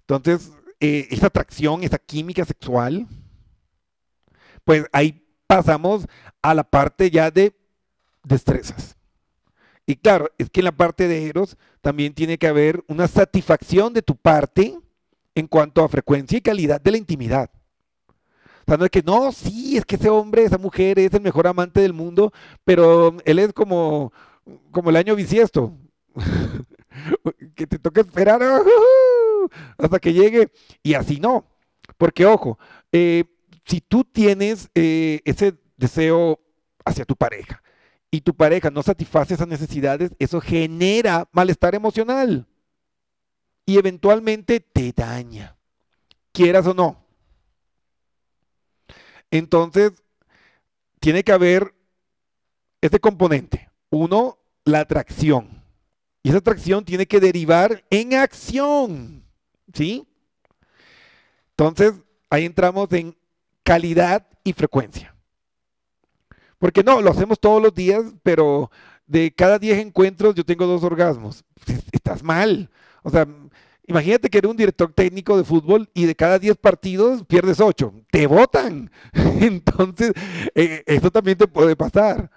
entonces 0.00 0.52
eh, 0.80 1.06
esa 1.10 1.26
atracción, 1.26 1.82
esa 1.82 1.98
química 1.98 2.46
sexual, 2.46 3.06
pues 4.64 4.84
ahí 4.92 5.24
pasamos 5.46 6.06
a 6.40 6.54
la 6.54 6.64
parte 6.64 7.10
ya 7.10 7.30
de 7.30 7.54
destrezas. 8.24 8.96
Y 9.86 9.96
claro, 9.96 10.30
es 10.38 10.48
que 10.48 10.60
en 10.60 10.64
la 10.64 10.72
parte 10.72 11.08
de 11.08 11.26
Eros 11.26 11.56
también 11.80 12.14
tiene 12.14 12.38
que 12.38 12.46
haber 12.46 12.84
una 12.86 13.08
satisfacción 13.08 13.92
de 13.92 14.02
tu 14.02 14.16
parte 14.16 14.78
en 15.34 15.46
cuanto 15.46 15.82
a 15.82 15.88
frecuencia 15.88 16.38
y 16.38 16.42
calidad 16.42 16.80
de 16.80 16.92
la 16.92 16.96
intimidad. 16.98 17.50
O 18.62 18.64
sea, 18.66 18.76
no 18.76 18.84
es 18.84 18.90
que, 18.90 19.02
no, 19.02 19.32
sí, 19.32 19.76
es 19.76 19.84
que 19.84 19.96
ese 19.96 20.08
hombre, 20.08 20.44
esa 20.44 20.58
mujer 20.58 20.98
es 20.98 21.12
el 21.14 21.20
mejor 21.20 21.48
amante 21.48 21.80
del 21.80 21.92
mundo, 21.92 22.32
pero 22.64 23.16
él 23.24 23.38
es 23.40 23.52
como, 23.52 24.12
como 24.70 24.90
el 24.90 24.96
año 24.96 25.16
bisiesto, 25.16 25.76
que 27.56 27.66
te 27.66 27.78
toca 27.78 28.02
esperar 28.02 28.40
hasta 29.78 29.98
que 29.98 30.12
llegue, 30.12 30.48
y 30.82 30.94
así 30.94 31.18
no. 31.18 31.44
Porque, 31.98 32.24
ojo, 32.24 32.58
eh, 32.92 33.24
si 33.64 33.80
tú 33.80 34.04
tienes 34.04 34.68
eh, 34.74 35.20
ese 35.24 35.54
deseo 35.76 36.40
hacia 36.84 37.04
tu 37.04 37.16
pareja 37.16 37.62
y 38.10 38.20
tu 38.20 38.34
pareja 38.34 38.70
no 38.70 38.82
satisface 38.82 39.34
esas 39.34 39.48
necesidades, 39.48 40.12
eso 40.18 40.40
genera 40.40 41.28
malestar 41.32 41.74
emocional 41.74 42.46
y 43.64 43.78
eventualmente 43.78 44.60
te 44.60 44.92
daña, 44.92 45.56
quieras 46.32 46.66
o 46.66 46.74
no. 46.74 47.06
Entonces, 49.30 49.92
tiene 51.00 51.24
que 51.24 51.32
haber 51.32 51.74
este 52.80 53.00
componente. 53.00 53.70
Uno, 53.90 54.38
la 54.64 54.80
atracción. 54.80 55.62
Y 56.22 56.28
esa 56.28 56.38
atracción 56.38 56.84
tiene 56.84 57.06
que 57.06 57.18
derivar 57.18 57.84
en 57.90 58.14
acción. 58.14 59.24
¿Sí? 59.72 60.06
Entonces, 61.50 61.94
ahí 62.28 62.44
entramos 62.44 62.92
en 62.92 63.16
calidad 63.62 64.26
y 64.44 64.52
frecuencia. 64.52 65.14
Porque 66.58 66.84
no, 66.84 67.00
lo 67.00 67.10
hacemos 67.10 67.40
todos 67.40 67.60
los 67.60 67.74
días, 67.74 68.04
pero 68.22 68.70
de 69.06 69.34
cada 69.34 69.58
10 69.58 69.78
encuentros 69.78 70.34
yo 70.34 70.44
tengo 70.44 70.66
dos 70.66 70.84
orgasmos. 70.84 71.44
Estás 71.92 72.22
mal. 72.22 72.70
O 73.02 73.10
sea, 73.10 73.26
imagínate 73.86 74.30
que 74.30 74.38
eres 74.38 74.50
un 74.50 74.56
director 74.56 74.92
técnico 74.92 75.36
de 75.36 75.44
fútbol 75.44 75.90
y 75.92 76.06
de 76.06 76.14
cada 76.14 76.38
10 76.38 76.56
partidos 76.58 77.24
pierdes 77.24 77.60
8. 77.60 77.92
Te 78.10 78.26
votan. 78.26 78.90
Entonces, 79.40 80.12
eh, 80.54 80.82
eso 80.86 81.10
también 81.10 81.36
te 81.36 81.48
puede 81.48 81.76
pasar. 81.76 82.30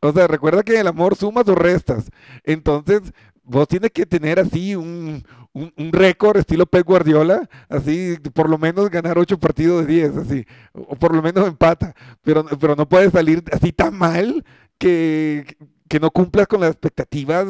O 0.00 0.12
sea, 0.12 0.26
recuerda 0.26 0.62
que 0.62 0.74
en 0.74 0.80
el 0.80 0.88
amor 0.88 1.16
sumas 1.16 1.48
o 1.48 1.54
restas. 1.54 2.10
Entonces, 2.42 3.12
vos 3.42 3.68
tienes 3.68 3.90
que 3.90 4.06
tener 4.06 4.38
así 4.38 4.76
un, 4.76 5.22
récord 5.76 6.38
estilo 6.38 6.64
Pep 6.64 6.86
Guardiola, 6.86 7.48
así 7.68 8.16
por 8.32 8.48
lo 8.48 8.56
menos 8.56 8.90
ganar 8.90 9.18
8 9.18 9.38
partidos 9.38 9.86
de 9.86 9.92
10, 9.92 10.16
así, 10.16 10.46
o 10.72 10.96
por 10.96 11.14
lo 11.14 11.20
menos 11.22 11.46
empata, 11.46 11.94
pero, 12.22 12.44
pero 12.58 12.74
no 12.74 12.88
puedes 12.88 13.12
salir 13.12 13.44
así 13.52 13.72
tan 13.72 13.94
mal 13.94 14.44
que, 14.78 15.56
que 15.88 16.00
no 16.00 16.10
cumplas 16.10 16.46
con 16.46 16.60
las 16.60 16.70
expectativas 16.70 17.46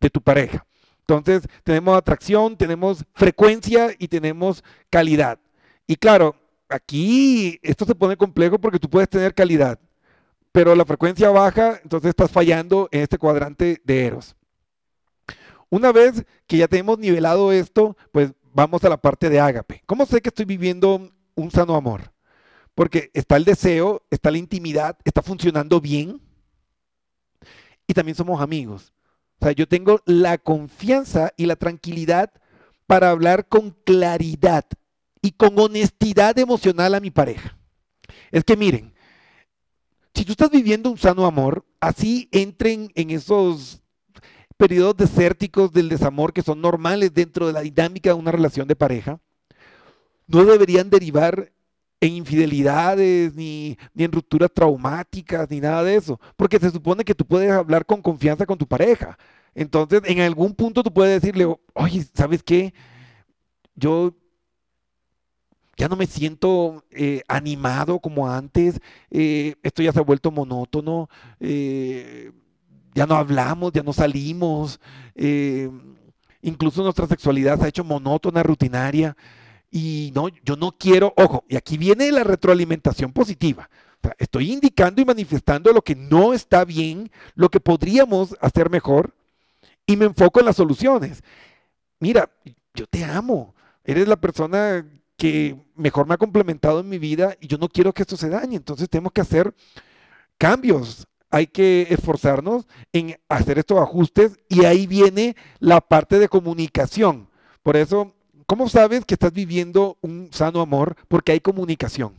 de 0.00 0.10
tu 0.10 0.20
pareja. 0.20 0.64
Entonces, 1.00 1.42
tenemos 1.64 1.96
atracción, 1.96 2.56
tenemos 2.56 3.04
frecuencia 3.14 3.88
y 3.98 4.06
tenemos 4.06 4.62
calidad. 4.88 5.40
Y 5.88 5.96
claro, 5.96 6.36
aquí 6.68 7.58
esto 7.62 7.84
se 7.84 7.96
pone 7.96 8.16
complejo 8.16 8.60
porque 8.60 8.78
tú 8.78 8.88
puedes 8.88 9.08
tener 9.08 9.34
calidad, 9.34 9.78
pero 10.52 10.76
la 10.76 10.84
frecuencia 10.84 11.30
baja, 11.30 11.80
entonces 11.82 12.10
estás 12.10 12.30
fallando 12.30 12.88
en 12.92 13.00
este 13.02 13.18
cuadrante 13.18 13.80
de 13.84 14.06
Eros. 14.06 14.36
Una 15.70 15.92
vez 15.92 16.24
que 16.46 16.58
ya 16.58 16.68
tenemos 16.68 16.98
nivelado 16.98 17.52
esto, 17.52 17.96
pues 18.12 18.32
vamos 18.52 18.82
a 18.84 18.88
la 18.88 19.00
parte 19.00 19.30
de 19.30 19.40
ágape. 19.40 19.82
¿Cómo 19.86 20.04
sé 20.04 20.20
que 20.20 20.28
estoy 20.28 20.44
viviendo 20.44 21.10
un 21.36 21.50
sano 21.50 21.76
amor? 21.76 22.12
Porque 22.74 23.10
está 23.14 23.36
el 23.36 23.44
deseo, 23.44 24.02
está 24.10 24.30
la 24.30 24.38
intimidad, 24.38 24.98
está 25.04 25.22
funcionando 25.22 25.80
bien 25.80 26.20
y 27.86 27.94
también 27.94 28.16
somos 28.16 28.40
amigos. 28.40 28.92
O 29.40 29.44
sea, 29.44 29.52
yo 29.52 29.66
tengo 29.66 30.00
la 30.06 30.38
confianza 30.38 31.32
y 31.36 31.46
la 31.46 31.56
tranquilidad 31.56 32.32
para 32.86 33.10
hablar 33.10 33.46
con 33.46 33.70
claridad 33.84 34.64
y 35.22 35.32
con 35.32 35.58
honestidad 35.58 36.38
emocional 36.38 36.94
a 36.94 37.00
mi 37.00 37.10
pareja. 37.10 37.56
Es 38.32 38.44
que 38.44 38.56
miren, 38.56 38.92
si 40.14 40.24
tú 40.24 40.32
estás 40.32 40.50
viviendo 40.50 40.90
un 40.90 40.98
sano 40.98 41.26
amor, 41.26 41.64
así 41.80 42.28
entren 42.32 42.90
en 42.94 43.10
esos 43.10 43.82
periodos 44.60 44.94
desérticos 44.94 45.72
del 45.72 45.88
desamor 45.88 46.34
que 46.34 46.42
son 46.42 46.60
normales 46.60 47.14
dentro 47.14 47.46
de 47.46 47.54
la 47.54 47.62
dinámica 47.62 48.10
de 48.10 48.14
una 48.14 48.30
relación 48.30 48.68
de 48.68 48.76
pareja, 48.76 49.18
no 50.26 50.44
deberían 50.44 50.90
derivar 50.90 51.50
en 51.98 52.12
infidelidades, 52.12 53.34
ni, 53.34 53.78
ni, 53.94 54.04
en 54.04 54.12
rupturas 54.12 54.50
traumáticas, 54.52 55.48
ni 55.48 55.60
nada 55.60 55.82
de 55.82 55.96
eso, 55.96 56.20
porque 56.36 56.58
se 56.58 56.70
supone 56.70 57.04
que 57.04 57.14
tú 57.14 57.24
puedes 57.24 57.50
hablar 57.50 57.86
con 57.86 58.02
confianza 58.02 58.44
con 58.44 58.58
tu 58.58 58.66
pareja. 58.66 59.18
Entonces, 59.54 60.02
en 60.04 60.20
algún 60.20 60.54
punto 60.54 60.82
tú 60.82 60.92
puedes 60.92 61.22
decirle, 61.22 61.46
oye, 61.72 62.04
¿sabes 62.14 62.42
qué? 62.42 62.74
Yo 63.74 64.14
ya 65.78 65.88
no 65.88 65.96
me 65.96 66.06
siento 66.06 66.84
eh, 66.90 67.22
animado 67.28 67.98
como 67.98 68.30
antes, 68.30 68.78
eh, 69.10 69.54
esto 69.62 69.82
ya 69.82 69.92
se 69.92 70.00
ha 70.00 70.02
vuelto 70.02 70.30
monótono, 70.30 71.08
eh, 71.40 72.30
ya 72.94 73.06
no 73.06 73.16
hablamos, 73.16 73.72
ya 73.72 73.82
no 73.82 73.92
salimos, 73.92 74.80
eh, 75.14 75.70
incluso 76.42 76.82
nuestra 76.82 77.06
sexualidad 77.06 77.58
se 77.58 77.64
ha 77.64 77.68
hecho 77.68 77.84
monótona, 77.84 78.42
rutinaria, 78.42 79.16
y 79.70 80.10
no, 80.14 80.28
yo 80.44 80.56
no 80.56 80.72
quiero, 80.72 81.12
ojo, 81.16 81.44
y 81.48 81.56
aquí 81.56 81.78
viene 81.78 82.10
la 82.10 82.24
retroalimentación 82.24 83.12
positiva. 83.12 83.70
O 84.02 84.08
sea, 84.08 84.16
estoy 84.18 84.52
indicando 84.52 85.00
y 85.00 85.04
manifestando 85.04 85.72
lo 85.72 85.82
que 85.82 85.94
no 85.94 86.32
está 86.32 86.64
bien, 86.64 87.10
lo 87.34 87.50
que 87.50 87.60
podríamos 87.60 88.36
hacer 88.40 88.70
mejor, 88.70 89.14
y 89.86 89.96
me 89.96 90.06
enfoco 90.06 90.40
en 90.40 90.46
las 90.46 90.56
soluciones. 90.56 91.22
Mira, 91.98 92.30
yo 92.74 92.86
te 92.86 93.04
amo, 93.04 93.54
eres 93.84 94.08
la 94.08 94.16
persona 94.16 94.86
que 95.16 95.56
mejor 95.74 96.06
me 96.06 96.14
ha 96.14 96.18
complementado 96.18 96.80
en 96.80 96.88
mi 96.88 96.98
vida 96.98 97.36
y 97.40 97.46
yo 97.46 97.58
no 97.58 97.68
quiero 97.68 97.92
que 97.92 98.02
esto 98.02 98.16
se 98.16 98.30
dañe, 98.30 98.56
entonces 98.56 98.88
tenemos 98.88 99.12
que 99.12 99.20
hacer 99.20 99.54
cambios, 100.38 101.06
hay 101.30 101.46
que 101.46 101.86
esforzarnos 101.90 102.66
en 102.92 103.18
hacer 103.28 103.58
estos 103.58 103.78
ajustes 103.78 104.38
y 104.48 104.64
ahí 104.64 104.86
viene 104.86 105.36
la 105.60 105.80
parte 105.80 106.18
de 106.18 106.28
comunicación. 106.28 107.28
Por 107.62 107.76
eso, 107.76 108.14
¿cómo 108.46 108.68
sabes 108.68 109.04
que 109.04 109.14
estás 109.14 109.32
viviendo 109.32 109.96
un 110.00 110.30
sano 110.32 110.60
amor? 110.60 110.96
Porque 111.08 111.32
hay 111.32 111.40
comunicación. 111.40 112.14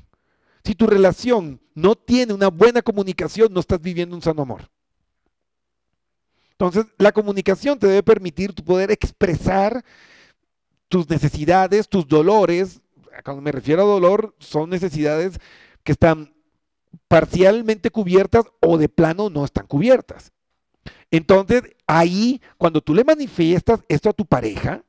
Si 0.63 0.75
tu 0.75 0.87
relación 0.87 1.59
no 1.73 1.95
tiene 1.95 2.33
una 2.33 2.47
buena 2.47 2.81
comunicación, 2.81 3.53
no 3.53 3.59
estás 3.59 3.81
viviendo 3.81 4.15
un 4.15 4.21
sano 4.21 4.43
amor. 4.43 4.69
Entonces, 6.51 6.85
la 6.97 7.11
comunicación 7.11 7.79
te 7.79 7.87
debe 7.87 8.03
permitir 8.03 8.53
poder 8.53 8.91
expresar 8.91 9.83
tus 10.87 11.09
necesidades, 11.09 11.89
tus 11.89 12.07
dolores. 12.07 12.81
Cuando 13.25 13.41
me 13.41 13.51
refiero 13.51 13.81
a 13.81 13.85
dolor, 13.85 14.35
son 14.37 14.69
necesidades 14.69 15.39
que 15.83 15.93
están 15.93 16.33
parcialmente 17.07 17.89
cubiertas 17.89 18.45
o 18.61 18.77
de 18.77 18.89
plano 18.89 19.29
no 19.29 19.45
están 19.45 19.67
cubiertas. 19.67 20.31
Entonces, 21.11 21.63
ahí, 21.85 22.41
cuando 22.57 22.81
tú 22.81 22.93
le 22.93 23.03
manifiestas 23.03 23.81
esto 23.89 24.09
a 24.09 24.13
tu 24.13 24.25
pareja, 24.25 24.83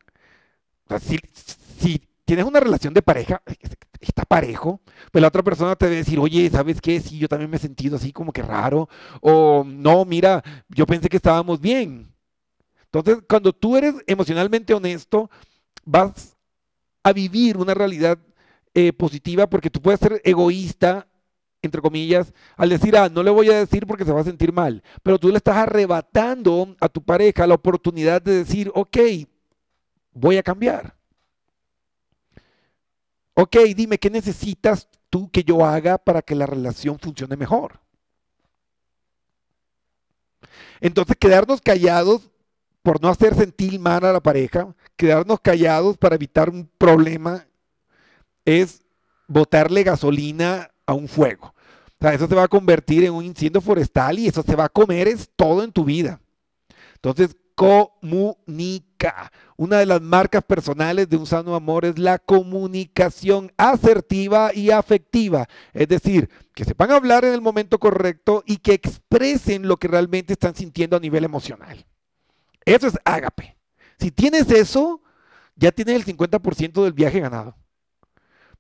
si, 1.01 1.19
si, 1.79 2.09
tienes 2.25 2.45
una 2.45 2.61
relación 2.61 2.95
de 2.95 3.03
pareja, 3.03 3.43
está 4.01 4.25
parejo, 4.25 4.81
pues 5.11 5.21
la 5.21 5.29
otra 5.29 5.43
persona 5.43 5.77
te 5.77 5.87
debe 5.87 5.97
decir, 5.99 6.19
oye, 6.19 6.49
¿sabes 6.49 6.81
qué? 6.81 7.01
Sí, 7.01 7.19
yo 7.19 7.29
también 7.29 7.51
me 7.51 7.57
he 7.57 7.61
sentido 7.61 7.97
así 7.97 8.13
como 8.13 8.33
que 8.33 8.43
raro, 8.43 8.89
o 9.21 9.65
no, 9.67 10.05
mira, 10.05 10.43
yo 10.69 10.87
pensé 10.87 11.09
que 11.09 11.17
estábamos 11.17 11.61
bien. 11.61 12.13
Entonces, 12.85 13.25
cuando 13.29 13.53
tú 13.53 13.77
eres 13.77 13.95
emocionalmente 14.07 14.75
honesto, 14.75 15.31
vas 15.85 16.37
a 17.03 17.13
vivir 17.13 17.57
una 17.57 17.75
realidad 17.75 18.19
eh, 18.75 18.93
positiva 18.93 19.49
porque 19.49 19.71
tú 19.71 19.83
puedes 19.83 20.01
ser 20.01 20.21
egoísta 20.25 21.09
entre 21.63 21.81
comillas, 21.81 22.33
al 22.57 22.69
decir, 22.69 22.97
ah, 22.97 23.09
no 23.09 23.23
le 23.23 23.31
voy 23.31 23.49
a 23.49 23.59
decir 23.59 23.87
porque 23.87 24.05
se 24.05 24.13
va 24.13 24.21
a 24.21 24.25
sentir 24.25 24.53
mal, 24.53 24.83
pero 25.03 25.19
tú 25.19 25.29
le 25.29 25.37
estás 25.37 25.57
arrebatando 25.57 26.77
a 26.81 26.89
tu 26.89 27.03
pareja 27.03 27.47
la 27.47 27.55
oportunidad 27.55 28.21
de 28.21 28.39
decir, 28.39 28.71
ok, 28.75 28.99
voy 30.13 30.37
a 30.37 30.43
cambiar. 30.43 30.97
Ok, 33.35 33.57
dime, 33.75 33.99
¿qué 33.99 34.11
necesitas 34.11 34.89
tú 35.09 35.31
que 35.31 35.45
yo 35.45 35.65
haga 35.65 35.97
para 35.99 36.21
que 36.21 36.35
la 36.35 36.47
relación 36.47 36.99
funcione 36.99 37.37
mejor? 37.37 37.81
Entonces, 40.81 41.17
quedarnos 41.17 41.61
callados 41.61 42.29
por 42.83 43.01
no 43.01 43.09
hacer 43.09 43.37
sentir 43.37 43.79
mal 43.79 44.05
a 44.05 44.13
la 44.13 44.21
pareja, 44.21 44.75
quedarnos 44.97 45.39
callados 45.41 45.97
para 45.97 46.17
evitar 46.17 46.51
un 46.51 46.69
problema, 46.77 47.47
es 48.45 48.83
botarle 49.29 49.85
gasolina 49.85 50.72
a 50.87 50.95
un 50.95 51.09
fuego. 51.09 51.55
O 51.99 52.05
sea, 52.05 52.15
eso 52.15 52.27
se 52.27 52.35
va 52.35 52.45
a 52.45 52.49
convertir 52.49 53.05
en 53.05 53.13
un 53.13 53.25
incendio 53.25 53.61
forestal 53.61 54.19
y 54.19 54.27
eso 54.27 54.43
se 54.43 54.57
va 54.57 54.65
a 54.65 54.69
comer 54.69 55.09
es 55.09 55.31
todo 55.37 55.63
en 55.63 55.73
tu 55.73 55.85
vida. 55.85 56.21
Entonces, 56.97 57.37
comunica. 57.55 59.31
Una 59.57 59.79
de 59.79 59.87
las 59.87 60.01
marcas 60.01 60.43
personales 60.43 61.09
de 61.09 61.17
un 61.17 61.27
sano 61.27 61.55
amor 61.55 61.85
es 61.85 61.99
la 61.99 62.19
comunicación 62.19 63.53
asertiva 63.57 64.53
y 64.55 64.71
afectiva. 64.71 65.47
Es 65.73 65.89
decir, 65.89 66.29
que 66.55 66.65
sepan 66.65 66.91
hablar 66.91 67.25
en 67.25 67.35
el 67.35 67.41
momento 67.41 67.79
correcto 67.79 68.43
y 68.47 68.57
que 68.57 68.73
expresen 68.73 69.69
lo 69.69 69.77
que 69.77 69.89
realmente 69.89 70.33
están 70.33 70.55
sintiendo 70.55 70.97
a 70.97 71.01
nivel 71.01 71.25
emocional. 71.25 71.87
Eso 72.65 72.87
es 72.87 72.99
ágape. 73.05 73.57
Si 73.99 74.11
tienes 74.11 74.51
eso, 74.51 75.03
ya 75.55 75.71
tienes 75.71 75.97
el 75.97 76.17
50% 76.17 76.83
del 76.83 76.93
viaje 76.93 77.21
ganado. 77.21 77.57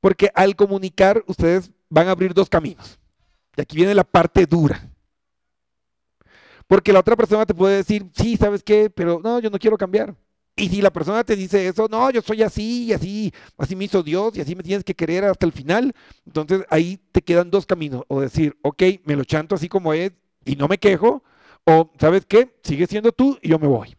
Porque 0.01 0.31
al 0.35 0.57
comunicar, 0.57 1.25
ustedes 1.27 1.71
van 1.93 2.09
a 2.09 2.13
abrir 2.13 2.33
dos 2.33 2.49
caminos. 2.49 2.99
Y 3.55 3.61
aquí 3.61 3.77
viene 3.77 3.95
la 3.95 4.05
parte 4.05 4.47
dura. 4.47 4.89
Porque 6.67 6.91
la 6.91 7.01
otra 7.01 7.17
persona 7.17 7.45
te 7.45 7.55
puede 7.55 7.77
decir, 7.77 8.07
sí, 8.15 8.39
¿sabes 8.39 8.63
qué? 8.63 8.89
Pero 8.89 9.21
no, 9.23 9.39
yo 9.41 9.51
no 9.51 9.59
quiero 9.59 9.77
cambiar. 9.77 10.17
Y 10.57 10.71
si 10.71 10.81
la 10.81 10.91
persona 10.91 11.23
te 11.23 11.37
dice 11.37 11.69
eso, 11.69 11.89
no, 11.91 12.11
yo 12.11 12.23
soy 12.23 12.43
así 12.43 12.85
y 12.85 12.93
así, 12.95 13.33
así 13.59 13.77
me 13.77 13.85
hizo 13.85 14.03
Dios 14.03 14.37
y 14.37 14.41
así 14.41 14.55
me 14.55 14.63
tienes 14.63 14.85
que 14.85 14.95
querer 14.95 15.25
hasta 15.25 15.45
el 15.45 15.53
final, 15.53 15.95
entonces 16.27 16.63
ahí 16.69 16.99
te 17.11 17.21
quedan 17.21 17.51
dos 17.51 17.67
caminos. 17.67 18.05
O 18.09 18.23
decir, 18.23 18.57
ok, 18.63 18.83
me 19.05 19.17
lo 19.17 19.25
chanto 19.25 19.55
así 19.55 19.69
como 19.69 19.93
es 19.93 20.13
y 20.47 20.57
no 20.57 20.69
me 20.69 20.79
quejo, 20.79 21.23
o 21.65 21.91
¿sabes 21.99 22.25
qué? 22.25 22.59
Sigue 22.63 22.87
siendo 22.87 23.13
tú 23.13 23.39
y 23.43 23.51
yo 23.51 23.59
me 23.59 23.67
voy. 23.67 23.95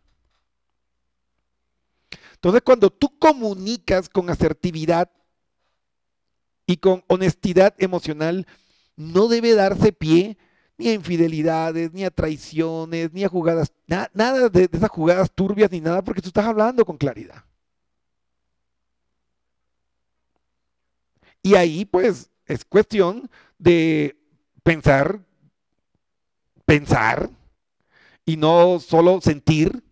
Entonces 2.33 2.61
cuando 2.63 2.89
tú 2.89 3.17
comunicas 3.19 4.09
con 4.09 4.29
asertividad 4.31 5.11
y 6.65 6.77
con 6.77 7.03
honestidad 7.07 7.73
emocional, 7.77 8.47
no 8.95 9.27
debe 9.27 9.53
darse 9.53 9.91
pie 9.93 10.37
ni 10.77 10.89
a 10.89 10.93
infidelidades, 10.93 11.93
ni 11.93 12.03
a 12.05 12.11
traiciones, 12.11 13.13
ni 13.13 13.23
a 13.23 13.29
jugadas, 13.29 13.71
na- 13.87 14.09
nada 14.13 14.49
de, 14.49 14.67
de 14.67 14.77
esas 14.77 14.89
jugadas 14.89 15.31
turbias 15.33 15.71
ni 15.71 15.81
nada, 15.81 16.03
porque 16.03 16.21
tú 16.21 16.29
estás 16.29 16.45
hablando 16.45 16.85
con 16.85 16.97
claridad. 16.97 17.43
Y 21.41 21.55
ahí 21.55 21.85
pues 21.85 22.29
es 22.45 22.65
cuestión 22.65 23.29
de 23.57 24.15
pensar, 24.63 25.19
pensar 26.65 27.29
y 28.25 28.37
no 28.37 28.79
solo 28.79 29.19
sentir 29.21 29.83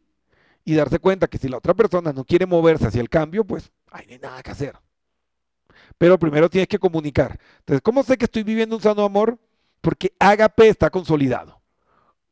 y 0.66 0.76
darse 0.76 1.00
cuenta 1.00 1.28
que 1.28 1.38
si 1.38 1.50
la 1.50 1.58
otra 1.58 1.74
persona 1.74 2.14
no 2.14 2.26
quiere 2.26 2.46
moverse 2.46 2.88
hacia 2.88 3.02
el 3.02 3.10
cambio, 3.10 3.46
pues 3.46 3.72
ahí 3.92 4.06
no 4.08 4.14
hay 4.14 4.20
nada 4.20 4.44
que 4.44 4.52
hacer. 4.52 4.76
Pero 5.98 6.18
primero 6.18 6.50
tienes 6.50 6.68
que 6.68 6.80
comunicar. 6.80 7.40
Entonces, 7.60 7.82
¿cómo 7.82 8.04
sé 8.04 8.18
que 8.18 8.26
estoy 8.26 8.44
viviendo 8.44 8.76
un 8.76 8.82
sano 8.82 9.04
amor? 9.04 9.38
Porque 9.82 10.14
Agape 10.20 10.68
está 10.68 10.90
consolidado. 10.90 11.62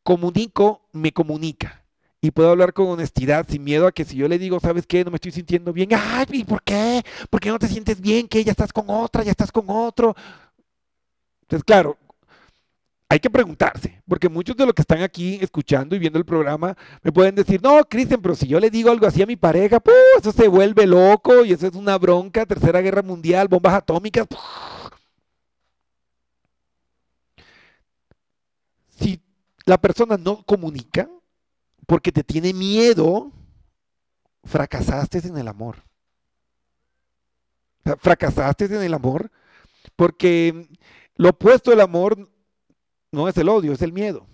Comunico, 0.03 0.87
me 0.91 1.11
comunica. 1.11 1.83
Y 2.21 2.31
puedo 2.31 2.49
hablar 2.49 2.73
con 2.73 2.87
honestidad, 2.87 3.45
sin 3.47 3.63
miedo 3.63 3.87
a 3.87 3.91
que 3.91 4.03
si 4.03 4.17
yo 4.17 4.27
le 4.27 4.37
digo, 4.37 4.59
¿sabes 4.59 4.85
qué? 4.85 5.05
No 5.05 5.11
me 5.11 5.15
estoy 5.15 5.31
sintiendo 5.31 5.71
bien. 5.71 5.89
Ay, 5.93 6.25
¿y 6.31 6.43
por 6.43 6.61
qué? 6.63 7.03
¿Por 7.29 7.39
qué 7.39 7.49
no 7.49 7.59
te 7.59 7.67
sientes 7.67 8.01
bien? 8.01 8.27
Que 8.27 8.43
ya 8.43 8.51
estás 8.51 8.73
con 8.73 8.85
otra, 8.89 9.23
ya 9.23 9.31
estás 9.31 9.51
con 9.51 9.65
otro. 9.69 10.15
Entonces, 11.43 11.63
claro, 11.63 11.97
hay 13.11 13.19
que 13.19 13.29
preguntarse, 13.29 14.03
porque 14.07 14.29
muchos 14.29 14.55
de 14.55 14.67
los 14.67 14.75
que 14.75 14.83
están 14.83 15.01
aquí 15.01 15.39
escuchando 15.41 15.95
y 15.95 15.99
viendo 15.99 16.19
el 16.19 16.25
programa 16.25 16.77
me 17.01 17.11
pueden 17.11 17.33
decir, 17.33 17.59
no, 17.61 17.83
Cristian, 17.85 18.21
pero 18.21 18.35
si 18.35 18.47
yo 18.47 18.59
le 18.59 18.69
digo 18.69 18.91
algo 18.91 19.07
así 19.07 19.19
a 19.23 19.25
mi 19.25 19.35
pareja, 19.35 19.79
¡pum! 19.79 19.93
eso 20.19 20.31
se 20.31 20.47
vuelve 20.47 20.85
loco 20.85 21.43
y 21.43 21.51
eso 21.53 21.65
es 21.65 21.73
una 21.73 21.97
bronca, 21.97 22.45
tercera 22.45 22.81
guerra 22.81 23.01
mundial, 23.01 23.47
bombas 23.47 23.73
atómicas. 23.73 24.27
Si 28.99 29.19
la 29.65 29.79
persona 29.79 30.15
no 30.15 30.43
comunica 30.43 31.09
porque 31.87 32.11
te 32.11 32.23
tiene 32.23 32.53
miedo, 32.53 33.31
fracasaste 34.43 35.17
en 35.27 35.37
el 35.39 35.47
amor. 35.47 35.77
Fracasaste 37.97 38.65
en 38.65 38.83
el 38.83 38.93
amor 38.93 39.31
porque 39.95 40.69
lo 41.15 41.29
opuesto 41.29 41.71
del 41.71 41.81
amor 41.81 42.29
no 43.11 43.27
es 43.27 43.37
el 43.37 43.49
odio, 43.49 43.73
es 43.73 43.81
el 43.81 43.93
miedo. 43.93 44.27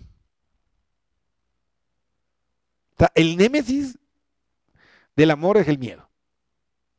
El 3.14 3.36
némesis 3.36 3.98
del 5.16 5.30
amor 5.30 5.56
es 5.56 5.68
el 5.68 5.78
miedo. 5.78 6.08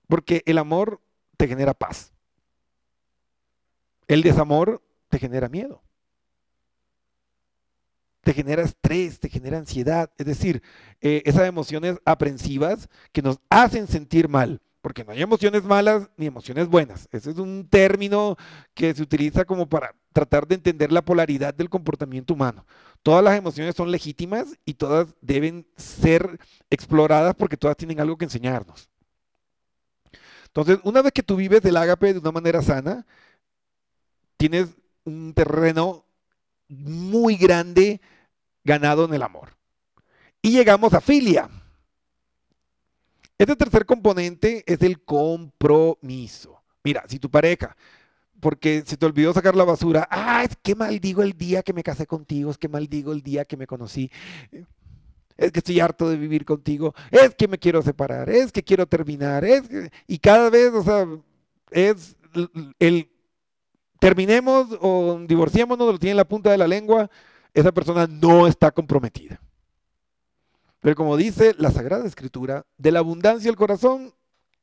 Porque 0.08 0.44
el 0.46 0.58
amor 0.58 1.02
te 1.38 1.48
genera 1.48 1.74
paz. 1.74 2.12
El 4.08 4.22
desamor 4.22 4.82
te 5.10 5.20
genera 5.20 5.50
miedo. 5.50 5.84
Te 8.22 8.34
genera 8.34 8.64
estrés, 8.64 9.20
te 9.20 9.30
genera 9.30 9.58
ansiedad. 9.58 10.12
Es 10.18 10.26
decir, 10.26 10.62
eh, 11.02 11.22
esas 11.26 11.48
emociones 11.48 12.00
aprensivas 12.06 12.90
que 13.12 13.22
nos 13.22 13.40
hacen 13.50 13.88
sentir 13.88 14.28
mal. 14.28 14.62
Porque 14.88 15.04
no 15.04 15.12
hay 15.12 15.22
emociones 15.22 15.66
malas 15.66 16.10
ni 16.16 16.28
emociones 16.28 16.70
buenas. 16.70 17.10
Ese 17.12 17.32
es 17.32 17.38
un 17.40 17.68
término 17.70 18.38
que 18.74 18.94
se 18.94 19.04
utiliza 19.04 19.44
como 19.44 19.68
para 19.68 19.94
tratar 20.14 20.48
de 20.48 20.56
entender 20.56 20.94
la 20.94 21.02
polaridad 21.02 21.54
del 21.54 21.70
comportamiento 21.70 22.34
humano. 22.34 22.66
Todas 23.04 23.22
las 23.22 23.38
emociones 23.38 23.76
son 23.76 23.92
legítimas 23.92 24.58
y 24.64 24.76
todas 24.76 25.14
deben 25.20 25.68
ser 25.76 26.40
exploradas 26.70 27.36
porque 27.36 27.58
todas 27.58 27.76
tienen 27.76 28.00
algo 28.00 28.18
que 28.18 28.24
enseñarnos. 28.24 28.88
Entonces, 30.46 30.80
una 30.86 31.02
vez 31.02 31.12
que 31.12 31.22
tú 31.22 31.36
vives 31.36 31.66
el 31.66 31.76
ágape 31.76 32.14
de 32.14 32.20
una 32.20 32.32
manera 32.32 32.62
sana, 32.62 33.06
tienes 34.38 34.70
un 35.04 35.34
terreno 35.34 36.06
muy 36.70 37.36
grande 37.36 38.00
ganado 38.64 39.04
en 39.04 39.14
el 39.14 39.22
amor. 39.22 39.50
Y 40.42 40.52
llegamos 40.52 40.94
a 40.94 41.02
filia. 41.02 41.50
Este 43.38 43.56
tercer 43.56 43.86
componente 43.86 44.64
es 44.66 44.82
el 44.82 45.04
compromiso. 45.04 46.62
Mira, 46.84 47.04
si 47.08 47.20
tu 47.20 47.30
pareja, 47.30 47.76
porque 48.40 48.84
se 48.86 48.98
te 48.98 49.06
olvidó 49.06 49.34
sacar 49.34 49.56
la 49.56 49.64
basura, 49.64 50.08
ah, 50.10 50.44
es 50.44 50.56
que 50.62 50.76
maldigo 50.76 51.22
el 51.22 51.34
día 51.34 51.62
que 51.62 51.74
me 51.74 51.84
casé 51.84 52.08
contigo, 52.08 52.50
es 52.50 52.58
que 52.58 52.68
maldigo 52.68 53.12
el 53.12 53.22
día 53.22 53.46
que 53.46 53.58
me 53.58 53.68
conocí, 53.68 54.10
es 55.38 55.52
que 55.52 55.60
estoy 55.60 55.80
harto 55.80 56.10
de 56.10 56.18
vivir 56.18 56.46
contigo, 56.46 56.96
es 57.12 57.36
que 57.36 57.48
me 57.48 57.60
quiero 57.60 57.82
separar, 57.82 58.30
es 58.30 58.52
que 58.52 58.64
quiero 58.64 58.88
terminar, 58.88 59.46
es 59.46 59.68
que... 59.68 59.92
y 60.08 60.18
cada 60.18 60.50
vez, 60.50 60.74
o 60.74 60.84
sea, 60.84 61.08
es 61.72 62.16
el 62.80 63.10
terminemos 64.00 64.78
o 64.82 65.20
divorciémonos, 65.28 65.92
lo 65.92 66.00
tiene 66.00 66.12
en 66.12 66.18
la 66.18 66.28
punta 66.28 66.52
de 66.52 66.58
la 66.58 66.68
lengua, 66.68 67.10
esa 67.54 67.72
persona 67.72 68.08
no 68.08 68.48
está 68.48 68.72
comprometida. 68.72 69.40
Pero 70.88 70.96
como 70.96 71.18
dice 71.18 71.54
la 71.58 71.70
Sagrada 71.70 72.06
Escritura, 72.06 72.66
de 72.78 72.94
la 72.94 73.00
abundancia 73.00 73.50
del 73.50 73.58
corazón 73.58 74.14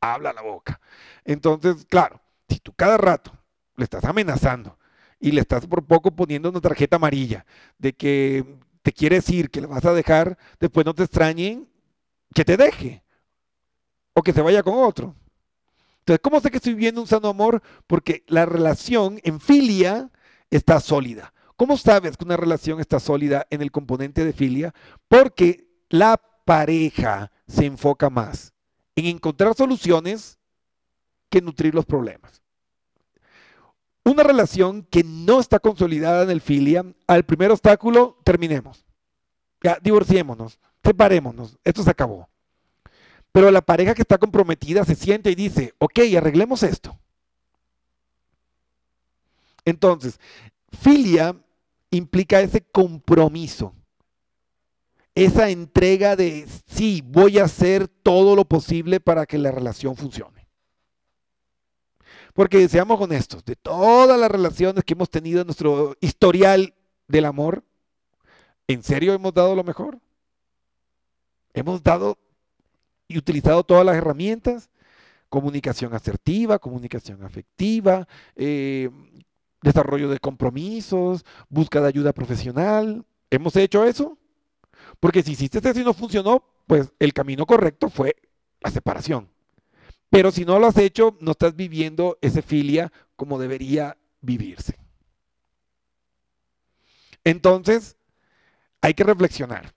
habla 0.01 0.33
la 0.33 0.41
boca. 0.41 0.81
Entonces, 1.23 1.85
claro, 1.85 2.19
si 2.49 2.61
tú 2.61 2.73
cada 2.73 2.97
rato 2.97 3.31
le 3.77 3.85
estás 3.85 4.03
amenazando 4.07 4.79
y 5.21 5.33
le 5.33 5.43
estás 5.43 5.67
por 5.67 5.85
poco 5.85 6.17
poniendo 6.17 6.49
una 6.49 6.63
tarjeta 6.63 6.97
amarilla 6.97 7.45
de 7.77 7.93
que 7.93 8.43
te 8.81 8.91
quiere 8.91 9.17
decir 9.17 9.51
que 9.51 9.61
le 9.61 9.67
vas 9.67 9.85
a 9.85 9.93
dejar, 9.93 10.39
después 10.59 10.87
no 10.87 10.95
te 10.95 11.03
extrañen 11.03 11.69
que 12.35 12.47
te 12.47 12.57
deje 12.57 13.05
o 14.15 14.23
que 14.23 14.33
se 14.33 14.41
vaya 14.41 14.63
con 14.63 14.83
otro. 14.83 15.15
Entonces, 15.99 16.23
¿cómo 16.23 16.41
sé 16.41 16.51
que 16.51 16.57
estoy 16.57 16.73
viviendo 16.73 17.03
un 17.03 17.07
sano 17.07 17.29
amor? 17.29 17.61
Porque 17.87 18.25
la 18.29 18.47
relación 18.47 19.21
en 19.25 19.41
filia 19.41 20.11
está 20.49 20.81
sólida. 20.81 21.35
¿Cómo 21.57 21.77
sabes 21.77 22.17
que 22.17 22.25
una 22.25 22.39
relación 22.39 22.81
está 22.81 22.99
sólida 22.99 23.47
en 23.51 23.61
el 23.61 23.71
componente 23.71 24.25
de 24.25 24.33
filia? 24.33 24.75
Porque 25.07 25.63
la 25.94 26.20
pareja 26.44 27.30
se 27.46 27.66
enfoca 27.66 28.11
más 28.11 28.52
en 28.96 29.07
encontrar 29.07 29.54
soluciones 29.54 30.40
que 31.30 31.40
nutrir 31.40 31.72
los 31.72 31.87
problemas. 31.87 32.42
Una 34.02 34.24
relación 34.24 34.83
que 34.83 35.04
no 35.04 35.38
está 35.38 35.61
consolidada 35.61 36.24
en 36.24 36.30
el 36.30 36.40
filia, 36.40 36.85
al 37.07 37.24
primer 37.24 37.52
obstáculo, 37.52 38.18
terminemos. 38.24 38.85
Ya, 39.62 39.78
divorciémonos, 39.80 40.59
separémonos, 40.83 41.57
esto 41.62 41.85
se 41.85 41.90
acabó. 41.90 42.28
Pero 43.30 43.52
la 43.52 43.62
pareja 43.62 43.94
que 43.94 44.02
está 44.02 44.18
comprometida 44.18 44.85
se 44.85 44.96
siente 44.96 45.30
y 45.30 45.37
dice, 45.37 45.74
ok, 45.78 46.00
arreglemos 46.16 46.64
esto. 46.64 46.98
Entonces, 49.64 50.18
filia 50.72 51.37
implica 51.90 52.40
ese 52.40 52.62
compromiso, 52.62 53.72
esa 55.14 55.50
entrega 55.50 56.16
de, 56.16 56.46
sí, 56.66 57.03
voy 57.05 57.38
a 57.38 57.44
hacer 57.44 57.88
todo 57.88 58.35
lo 58.35 58.44
posible 58.44 59.00
para 59.00 59.27
que 59.27 59.38
la 59.38 59.53
relación 59.53 59.96
funcione. 59.96 60.48
Porque 62.33 62.68
seamos 62.68 63.00
honestos, 63.00 63.44
de 63.44 63.55
todas 63.55 64.18
las 64.18 64.31
relaciones 64.31 64.83
que 64.83 64.94
hemos 64.94 65.09
tenido 65.09 65.40
en 65.40 65.46
nuestro 65.46 65.96
historial 66.00 66.74
del 67.07 67.27
amor, 67.27 67.62
¿en 68.66 68.83
serio 68.83 69.14
hemos 69.14 69.33
dado 69.33 69.55
lo 69.55 69.62
mejor? 69.62 70.00
Hemos 71.53 71.81
dado 71.83 72.18
y 73.07 73.18
utilizado 73.18 73.62
todas 73.62 73.87
las 73.87 73.96
herramientas, 73.96 74.68
comunicación 75.29 75.94
asertiva, 75.94 76.59
comunicación 76.59 77.22
afectiva, 77.22 78.09
eh, 78.35 78.90
desarrollo 79.62 80.09
de 80.09 80.18
compromisos, 80.18 81.24
búsqueda 81.48 81.83
de 81.83 81.88
ayuda 81.88 82.12
profesional. 82.12 83.05
¿Hemos 83.31 83.55
hecho 83.55 83.85
eso? 83.85 84.18
Porque 85.05 85.23
si 85.23 85.33
hiciste 85.33 85.59
eso 85.59 85.79
y 85.79 85.85
no 85.85 85.93
funcionó, 85.93 86.43
pues 86.67 86.90
el 86.99 87.12
camino 87.12 87.45
correcto 87.45 87.90
fue 87.90 88.17
la 88.59 88.71
separación. 88.71 89.29
Pero 90.09 90.31
si 90.31 90.47
no 90.47 90.59
lo 90.59 90.67
has 90.67 90.79
hecho, 90.79 91.19
no 91.21 91.33
estás 91.33 91.55
viviendo 91.55 92.17
ese 92.23 92.40
filia 92.40 92.90
como 93.14 93.38
debería 93.38 93.99
vivirse. 94.23 94.79
Entonces, 97.23 97.99
hay 98.81 98.95
que 98.95 99.05
reflexionar. 99.05 99.75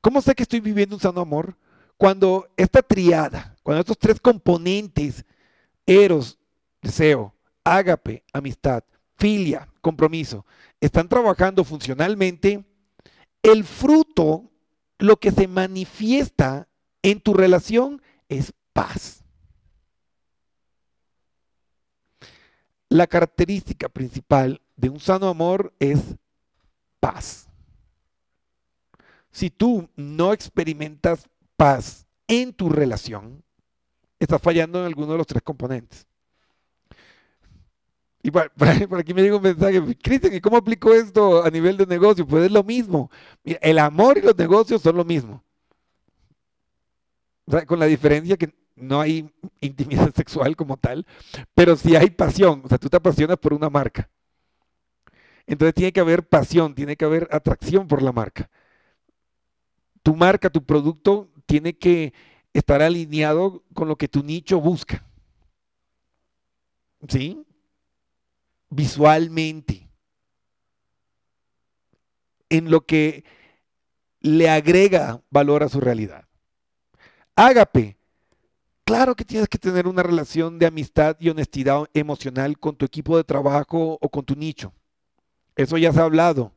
¿Cómo 0.00 0.22
sé 0.22 0.36
que 0.36 0.44
estoy 0.44 0.60
viviendo 0.60 0.94
un 0.94 1.02
sano 1.02 1.20
amor? 1.20 1.56
Cuando 1.96 2.48
esta 2.56 2.82
triada, 2.82 3.56
cuando 3.64 3.80
estos 3.80 3.98
tres 3.98 4.20
componentes, 4.20 5.24
eros, 5.84 6.38
deseo, 6.80 7.34
ágape, 7.64 8.22
amistad, 8.32 8.84
filia, 9.16 9.68
compromiso, 9.80 10.46
están 10.80 11.08
trabajando 11.08 11.64
funcionalmente, 11.64 12.64
el 13.42 13.64
fruto, 13.64 14.50
lo 14.98 15.16
que 15.16 15.30
se 15.30 15.46
manifiesta 15.46 16.68
en 17.02 17.20
tu 17.20 17.34
relación 17.34 18.02
es 18.28 18.52
paz. 18.72 19.24
La 22.88 23.06
característica 23.06 23.88
principal 23.88 24.60
de 24.76 24.88
un 24.88 24.98
sano 24.98 25.28
amor 25.28 25.74
es 25.78 26.00
paz. 27.00 27.48
Si 29.30 29.50
tú 29.50 29.88
no 29.94 30.32
experimentas 30.32 31.28
paz 31.56 32.06
en 32.26 32.52
tu 32.52 32.68
relación, 32.68 33.42
estás 34.18 34.40
fallando 34.40 34.80
en 34.80 34.86
alguno 34.86 35.12
de 35.12 35.18
los 35.18 35.26
tres 35.26 35.42
componentes. 35.42 36.06
Y 38.22 38.30
por, 38.30 38.50
aquí 38.98 39.14
me 39.14 39.22
llega 39.22 39.36
un 39.36 39.42
mensaje, 39.42 39.96
Cristian, 39.96 40.34
¿y 40.34 40.40
cómo 40.40 40.56
aplico 40.56 40.92
esto 40.92 41.44
a 41.44 41.50
nivel 41.50 41.76
de 41.76 41.86
negocio? 41.86 42.26
Pues 42.26 42.44
es 42.44 42.52
lo 42.52 42.62
mismo. 42.62 43.10
El 43.44 43.78
amor 43.78 44.18
y 44.18 44.22
los 44.22 44.36
negocios 44.36 44.82
son 44.82 44.96
lo 44.96 45.04
mismo. 45.04 45.42
Con 47.66 47.78
la 47.78 47.86
diferencia 47.86 48.36
que 48.36 48.52
no 48.76 49.00
hay 49.00 49.30
intimidad 49.60 50.12
sexual 50.14 50.56
como 50.56 50.76
tal, 50.76 51.06
pero 51.54 51.76
sí 51.76 51.96
hay 51.96 52.10
pasión. 52.10 52.62
O 52.64 52.68
sea, 52.68 52.78
tú 52.78 52.88
te 52.88 52.96
apasionas 52.96 53.38
por 53.38 53.52
una 53.52 53.70
marca. 53.70 54.08
Entonces 55.46 55.74
tiene 55.74 55.92
que 55.92 56.00
haber 56.00 56.28
pasión, 56.28 56.74
tiene 56.74 56.96
que 56.96 57.06
haber 57.06 57.26
atracción 57.30 57.88
por 57.88 58.02
la 58.02 58.12
marca. 58.12 58.50
Tu 60.02 60.14
marca, 60.14 60.50
tu 60.50 60.62
producto 60.62 61.30
tiene 61.46 61.76
que 61.76 62.12
estar 62.52 62.82
alineado 62.82 63.62
con 63.72 63.88
lo 63.88 63.96
que 63.96 64.08
tu 64.08 64.22
nicho 64.22 64.60
busca. 64.60 65.04
¿Sí? 67.08 67.42
Visualmente. 68.70 69.88
En 72.48 72.70
lo 72.70 72.82
que 72.82 73.24
le 74.20 74.48
agrega 74.48 75.22
valor 75.30 75.62
a 75.62 75.68
su 75.68 75.80
realidad. 75.80 76.24
Ágape. 77.36 77.96
Claro 78.84 79.14
que 79.14 79.24
tienes 79.24 79.48
que 79.48 79.58
tener 79.58 79.86
una 79.86 80.02
relación 80.02 80.58
de 80.58 80.66
amistad 80.66 81.16
y 81.20 81.28
honestidad 81.28 81.84
emocional 81.92 82.58
con 82.58 82.74
tu 82.74 82.86
equipo 82.86 83.16
de 83.16 83.24
trabajo 83.24 83.98
o 84.00 84.08
con 84.08 84.24
tu 84.24 84.34
nicho. 84.34 84.72
Eso 85.56 85.76
ya 85.76 85.92
se 85.92 86.00
ha 86.00 86.04
hablado. 86.04 86.54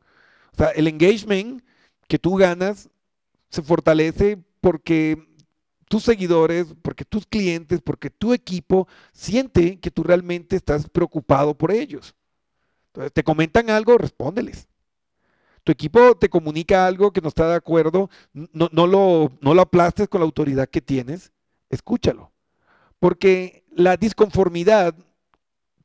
O 0.53 0.57
sea, 0.57 0.69
el 0.69 0.87
engagement 0.87 1.61
que 2.07 2.19
tú 2.19 2.35
ganas 2.35 2.89
se 3.49 3.61
fortalece 3.61 4.37
porque 4.61 5.27
tus 5.91 6.03
seguidores, 6.03 6.73
porque 6.81 7.03
tus 7.03 7.25
clientes, 7.25 7.81
porque 7.81 8.09
tu 8.09 8.33
equipo 8.33 8.87
siente 9.11 9.77
que 9.77 9.91
tú 9.91 10.03
realmente 10.03 10.55
estás 10.55 10.89
preocupado 10.89 11.53
por 11.53 11.69
ellos. 11.69 12.15
Entonces, 12.87 13.11
te 13.11 13.25
comentan 13.25 13.69
algo, 13.69 13.97
respóndeles. 13.97 14.69
Tu 15.65 15.73
equipo 15.73 16.15
te 16.15 16.29
comunica 16.29 16.87
algo 16.87 17.11
que 17.11 17.19
no 17.19 17.27
está 17.27 17.49
de 17.49 17.55
acuerdo, 17.55 18.09
no, 18.31 18.69
no 18.71 18.87
lo, 18.87 19.33
no 19.41 19.53
lo 19.53 19.61
aplastes 19.61 20.07
con 20.07 20.21
la 20.21 20.25
autoridad 20.25 20.69
que 20.69 20.79
tienes, 20.79 21.33
escúchalo. 21.69 22.31
Porque 22.97 23.65
la 23.71 23.97
disconformidad 23.97 24.95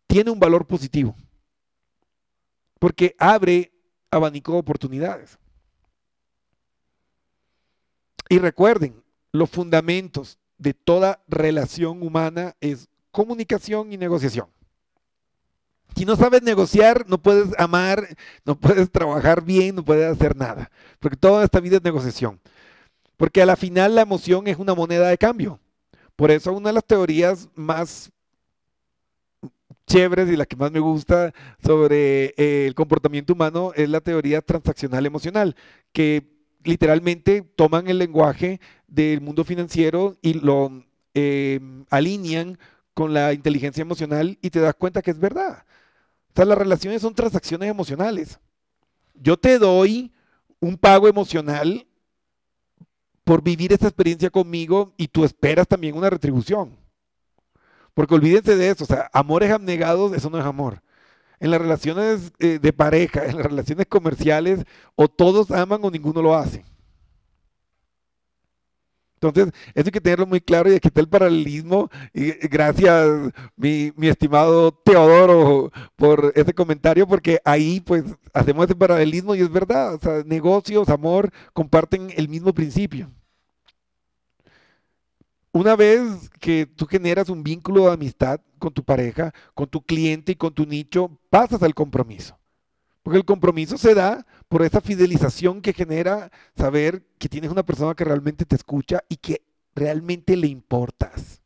tiene 0.06 0.30
un 0.30 0.38
valor 0.38 0.68
positivo. 0.68 1.16
Porque 2.78 3.16
abre 3.18 3.72
abanico 4.08 4.52
de 4.52 4.58
oportunidades. 4.58 5.36
Y 8.28 8.38
recuerden, 8.38 9.02
los 9.36 9.50
fundamentos 9.50 10.38
de 10.58 10.74
toda 10.74 11.22
relación 11.28 12.02
humana 12.02 12.56
es 12.60 12.88
comunicación 13.10 13.92
y 13.92 13.96
negociación. 13.96 14.48
Si 15.96 16.04
no 16.04 16.16
sabes 16.16 16.42
negociar, 16.42 17.06
no 17.08 17.18
puedes 17.18 17.58
amar, 17.58 18.06
no 18.44 18.58
puedes 18.58 18.90
trabajar 18.90 19.42
bien, 19.42 19.76
no 19.76 19.84
puedes 19.84 20.10
hacer 20.10 20.36
nada. 20.36 20.70
Porque 20.98 21.16
toda 21.16 21.44
esta 21.44 21.60
vida 21.60 21.76
es 21.76 21.82
negociación. 21.82 22.40
Porque 23.16 23.40
a 23.40 23.46
la 23.46 23.56
final 23.56 23.94
la 23.94 24.02
emoción 24.02 24.46
es 24.46 24.58
una 24.58 24.74
moneda 24.74 25.08
de 25.08 25.16
cambio. 25.16 25.58
Por 26.16 26.30
eso 26.30 26.52
una 26.52 26.68
de 26.68 26.74
las 26.74 26.84
teorías 26.84 27.48
más 27.54 28.10
chéveres 29.86 30.28
y 30.28 30.36
la 30.36 30.46
que 30.46 30.56
más 30.56 30.70
me 30.72 30.80
gusta 30.80 31.32
sobre 31.64 32.34
el 32.36 32.74
comportamiento 32.74 33.32
humano 33.32 33.72
es 33.74 33.88
la 33.88 34.00
teoría 34.00 34.42
transaccional 34.42 35.06
emocional, 35.06 35.56
que 35.92 36.35
literalmente 36.64 37.42
toman 37.42 37.88
el 37.88 37.98
lenguaje 37.98 38.60
del 38.86 39.20
mundo 39.20 39.44
financiero 39.44 40.16
y 40.22 40.34
lo 40.34 40.84
eh, 41.14 41.60
alinean 41.90 42.58
con 42.94 43.12
la 43.12 43.32
inteligencia 43.32 43.82
emocional 43.82 44.38
y 44.40 44.50
te 44.50 44.60
das 44.60 44.74
cuenta 44.74 45.02
que 45.02 45.10
es 45.10 45.18
verdad. 45.18 45.64
O 46.30 46.32
sea, 46.34 46.44
las 46.44 46.58
relaciones 46.58 47.02
son 47.02 47.14
transacciones 47.14 47.70
emocionales. 47.70 48.38
Yo 49.14 49.36
te 49.36 49.58
doy 49.58 50.12
un 50.60 50.76
pago 50.76 51.08
emocional 51.08 51.86
por 53.24 53.42
vivir 53.42 53.72
esta 53.72 53.88
experiencia 53.88 54.30
conmigo 54.30 54.94
y 54.96 55.08
tú 55.08 55.24
esperas 55.24 55.66
también 55.66 55.96
una 55.96 56.10
retribución. 56.10 56.76
Porque 57.92 58.14
olvídense 58.14 58.56
de 58.56 58.68
eso, 58.68 58.84
o 58.84 58.86
sea, 58.86 59.10
amores 59.12 59.50
abnegados, 59.50 60.12
eso 60.12 60.30
no 60.30 60.38
es 60.38 60.44
amor. 60.44 60.82
En 61.38 61.50
las 61.50 61.60
relaciones 61.60 62.32
eh, 62.38 62.58
de 62.60 62.72
pareja, 62.72 63.26
en 63.26 63.36
las 63.36 63.46
relaciones 63.46 63.86
comerciales, 63.86 64.64
o 64.94 65.08
todos 65.08 65.50
aman 65.50 65.80
o 65.82 65.90
ninguno 65.90 66.22
lo 66.22 66.34
hace. 66.34 66.64
Entonces, 69.20 69.54
eso 69.74 69.86
hay 69.86 69.92
que 69.92 70.00
tenerlo 70.00 70.26
muy 70.26 70.40
claro 70.40 70.70
y 70.70 70.74
aquí 70.74 70.88
está 70.88 71.00
el 71.00 71.08
paralelismo. 71.08 71.90
Y 72.12 72.32
gracias, 72.48 73.32
mi, 73.56 73.92
estimado 74.02 74.72
Teodoro, 74.72 75.72
por 75.96 76.32
ese 76.34 76.52
comentario, 76.52 77.06
porque 77.06 77.40
ahí 77.44 77.80
pues 77.80 78.04
hacemos 78.34 78.66
ese 78.66 78.74
paralelismo 78.74 79.34
y 79.34 79.40
es 79.40 79.50
verdad. 79.50 79.98
Negocios, 80.26 80.88
amor, 80.90 81.30
comparten 81.54 82.12
el 82.16 82.28
mismo 82.28 82.52
principio. 82.52 83.10
Una 85.52 85.74
vez 85.74 86.28
que 86.38 86.66
tú 86.66 86.84
generas 86.86 87.30
un 87.30 87.42
vínculo 87.42 87.86
de 87.86 87.94
amistad 87.94 88.40
con 88.58 88.72
tu 88.72 88.82
pareja, 88.84 89.32
con 89.54 89.68
tu 89.68 89.82
cliente 89.82 90.32
y 90.32 90.36
con 90.36 90.54
tu 90.54 90.66
nicho, 90.66 91.18
pasas 91.30 91.62
al 91.62 91.74
compromiso. 91.74 92.38
Porque 93.02 93.18
el 93.18 93.24
compromiso 93.24 93.78
se 93.78 93.94
da 93.94 94.26
por 94.48 94.62
esa 94.62 94.80
fidelización 94.80 95.62
que 95.62 95.72
genera 95.72 96.30
saber 96.56 97.04
que 97.18 97.28
tienes 97.28 97.50
una 97.50 97.64
persona 97.64 97.94
que 97.94 98.04
realmente 98.04 98.44
te 98.44 98.56
escucha 98.56 99.00
y 99.08 99.16
que 99.16 99.42
realmente 99.74 100.36
le 100.36 100.48
importas. 100.48 101.40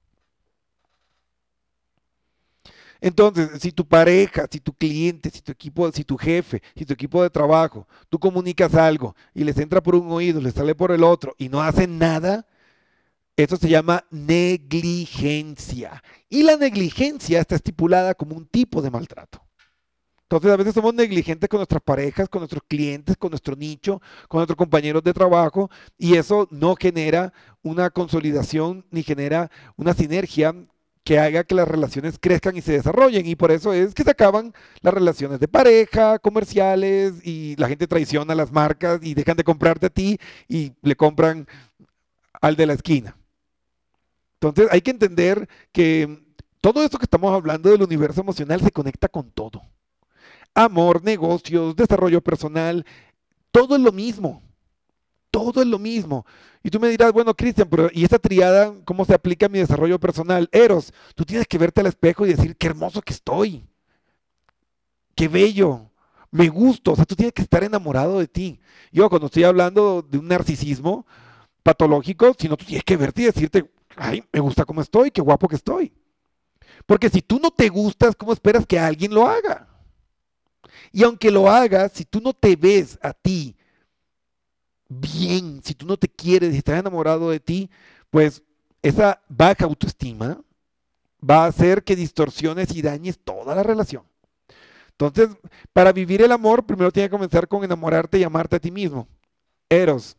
Entonces, 3.00 3.50
si 3.60 3.72
tu 3.72 3.86
pareja, 3.86 4.46
si 4.50 4.60
tu 4.60 4.72
cliente, 4.74 5.30
si 5.30 5.40
tu 5.40 5.52
equipo, 5.52 5.90
si 5.90 6.04
tu 6.04 6.16
jefe, 6.18 6.62
si 6.76 6.84
tu 6.84 6.92
equipo 6.92 7.22
de 7.22 7.30
trabajo, 7.30 7.86
tú 8.08 8.18
comunicas 8.18 8.74
algo 8.74 9.16
y 9.34 9.44
les 9.44 9.58
entra 9.58 9.82
por 9.82 9.94
un 9.94 10.10
oído, 10.12 10.40
les 10.40 10.54
sale 10.54 10.74
por 10.74 10.92
el 10.92 11.02
otro 11.02 11.34
y 11.38 11.48
no 11.48 11.62
hacen 11.62 11.98
nada, 11.98 12.46
eso 13.42 13.56
se 13.56 13.68
llama 13.68 14.04
negligencia. 14.10 16.02
Y 16.28 16.42
la 16.42 16.56
negligencia 16.56 17.40
está 17.40 17.54
estipulada 17.56 18.14
como 18.14 18.36
un 18.36 18.46
tipo 18.46 18.82
de 18.82 18.90
maltrato. 18.90 19.42
Entonces 20.30 20.52
a 20.52 20.56
veces 20.56 20.74
somos 20.74 20.94
negligentes 20.94 21.48
con 21.48 21.58
nuestras 21.58 21.82
parejas, 21.82 22.28
con 22.28 22.40
nuestros 22.40 22.62
clientes, 22.68 23.16
con 23.16 23.30
nuestro 23.30 23.56
nicho, 23.56 24.00
con 24.28 24.38
nuestros 24.38 24.56
compañeros 24.56 25.02
de 25.02 25.12
trabajo 25.12 25.68
y 25.98 26.14
eso 26.14 26.46
no 26.52 26.76
genera 26.76 27.32
una 27.62 27.90
consolidación 27.90 28.86
ni 28.92 29.02
genera 29.02 29.50
una 29.76 29.92
sinergia 29.92 30.54
que 31.02 31.18
haga 31.18 31.42
que 31.42 31.56
las 31.56 31.66
relaciones 31.66 32.16
crezcan 32.20 32.56
y 32.56 32.60
se 32.62 32.70
desarrollen 32.70 33.26
y 33.26 33.34
por 33.34 33.50
eso 33.50 33.72
es 33.72 33.92
que 33.92 34.04
se 34.04 34.10
acaban 34.10 34.54
las 34.82 34.94
relaciones 34.94 35.40
de 35.40 35.48
pareja, 35.48 36.20
comerciales 36.20 37.14
y 37.24 37.56
la 37.56 37.66
gente 37.66 37.88
traiciona 37.88 38.36
las 38.36 38.52
marcas 38.52 39.00
y 39.02 39.14
dejan 39.14 39.36
de 39.36 39.42
comprarte 39.42 39.86
a 39.86 39.90
ti 39.90 40.18
y 40.46 40.74
le 40.82 40.94
compran 40.94 41.48
al 42.40 42.54
de 42.54 42.66
la 42.66 42.74
esquina. 42.74 43.16
Entonces 44.40 44.68
hay 44.70 44.80
que 44.80 44.90
entender 44.90 45.48
que 45.72 46.24
todo 46.60 46.82
esto 46.82 46.98
que 46.98 47.04
estamos 47.04 47.32
hablando 47.32 47.70
del 47.70 47.82
universo 47.82 48.20
emocional 48.20 48.60
se 48.60 48.70
conecta 48.70 49.08
con 49.08 49.30
todo 49.30 49.62
amor, 50.54 51.02
negocios, 51.02 51.76
desarrollo 51.76 52.20
personal, 52.20 52.84
todo 53.50 53.76
es 53.76 53.82
lo 53.82 53.92
mismo. 53.92 54.42
Todo 55.30 55.62
es 55.62 55.68
lo 55.68 55.78
mismo. 55.78 56.26
Y 56.62 56.70
tú 56.70 56.80
me 56.80 56.88
dirás, 56.88 57.12
bueno, 57.12 57.34
Cristian, 57.34 57.68
¿y 57.92 58.02
esta 58.02 58.18
triada 58.18 58.74
cómo 58.84 59.04
se 59.04 59.14
aplica 59.14 59.46
a 59.46 59.48
mi 59.48 59.60
desarrollo 59.60 59.98
personal? 60.00 60.48
Eros, 60.50 60.92
tú 61.14 61.24
tienes 61.24 61.46
que 61.46 61.58
verte 61.58 61.80
al 61.80 61.86
espejo 61.86 62.26
y 62.26 62.30
decir, 62.30 62.56
qué 62.56 62.66
hermoso 62.66 63.00
que 63.00 63.12
estoy. 63.12 63.64
Qué 65.14 65.28
bello. 65.28 65.90
Me 66.32 66.48
gusto. 66.48 66.92
O 66.92 66.96
sea, 66.96 67.04
tú 67.04 67.14
tienes 67.14 67.32
que 67.32 67.42
estar 67.42 67.62
enamorado 67.62 68.18
de 68.18 68.26
ti. 68.26 68.60
Yo 68.90 69.08
cuando 69.08 69.26
estoy 69.26 69.44
hablando 69.44 70.02
de 70.02 70.18
un 70.18 70.26
narcisismo 70.26 71.06
patológico, 71.62 72.34
sino 72.36 72.56
tú 72.56 72.64
tienes 72.64 72.84
que 72.84 72.96
verte 72.96 73.22
y 73.22 73.26
decirte, 73.26 73.70
ay, 74.00 74.24
me 74.32 74.40
gusta 74.40 74.64
cómo 74.64 74.80
estoy, 74.80 75.10
qué 75.10 75.20
guapo 75.20 75.46
que 75.46 75.56
estoy. 75.56 75.92
Porque 76.86 77.10
si 77.10 77.20
tú 77.20 77.38
no 77.38 77.50
te 77.50 77.68
gustas, 77.68 78.16
¿cómo 78.16 78.32
esperas 78.32 78.66
que 78.66 78.78
alguien 78.78 79.14
lo 79.14 79.26
haga? 79.26 79.68
Y 80.90 81.04
aunque 81.04 81.30
lo 81.30 81.48
hagas, 81.48 81.92
si 81.92 82.04
tú 82.04 82.20
no 82.20 82.32
te 82.32 82.56
ves 82.56 82.98
a 83.02 83.12
ti 83.12 83.54
bien, 84.88 85.60
si 85.62 85.74
tú 85.74 85.86
no 85.86 85.96
te 85.96 86.08
quieres, 86.08 86.52
si 86.52 86.58
estás 86.58 86.80
enamorado 86.80 87.30
de 87.30 87.38
ti, 87.38 87.70
pues 88.08 88.42
esa 88.82 89.20
baja 89.28 89.64
autoestima 89.64 90.40
va 91.22 91.44
a 91.44 91.48
hacer 91.48 91.84
que 91.84 91.94
distorsiones 91.94 92.74
y 92.74 92.82
dañes 92.82 93.18
toda 93.22 93.54
la 93.54 93.62
relación. 93.62 94.04
Entonces, 94.92 95.28
para 95.72 95.92
vivir 95.92 96.22
el 96.22 96.32
amor, 96.32 96.64
primero 96.64 96.90
tiene 96.90 97.08
que 97.08 97.12
comenzar 97.12 97.46
con 97.46 97.62
enamorarte 97.62 98.18
y 98.18 98.24
amarte 98.24 98.56
a 98.56 98.60
ti 98.60 98.70
mismo. 98.70 99.06
Eros. 99.68 100.16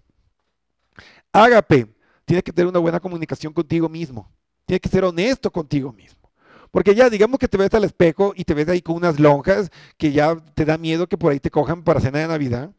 Ágape. 1.33 1.87
Tienes 2.25 2.43
que 2.43 2.51
tener 2.51 2.67
una 2.67 2.79
buena 2.79 2.99
comunicación 2.99 3.53
contigo 3.53 3.89
mismo. 3.89 4.29
Tienes 4.65 4.81
que 4.81 4.89
ser 4.89 5.03
honesto 5.03 5.51
contigo 5.51 5.91
mismo. 5.91 6.31
Porque 6.71 6.95
ya, 6.95 7.09
digamos 7.09 7.37
que 7.37 7.47
te 7.47 7.57
ves 7.57 7.73
al 7.73 7.83
espejo 7.83 8.33
y 8.35 8.45
te 8.45 8.53
ves 8.53 8.69
ahí 8.69 8.81
con 8.81 8.95
unas 8.95 9.19
lonjas 9.19 9.69
que 9.97 10.11
ya 10.11 10.35
te 10.53 10.63
da 10.63 10.77
miedo 10.77 11.07
que 11.07 11.17
por 11.17 11.31
ahí 11.31 11.39
te 11.39 11.51
cojan 11.51 11.83
para 11.83 11.99
cena 11.99 12.19
de 12.19 12.27
Navidad. 12.27 12.71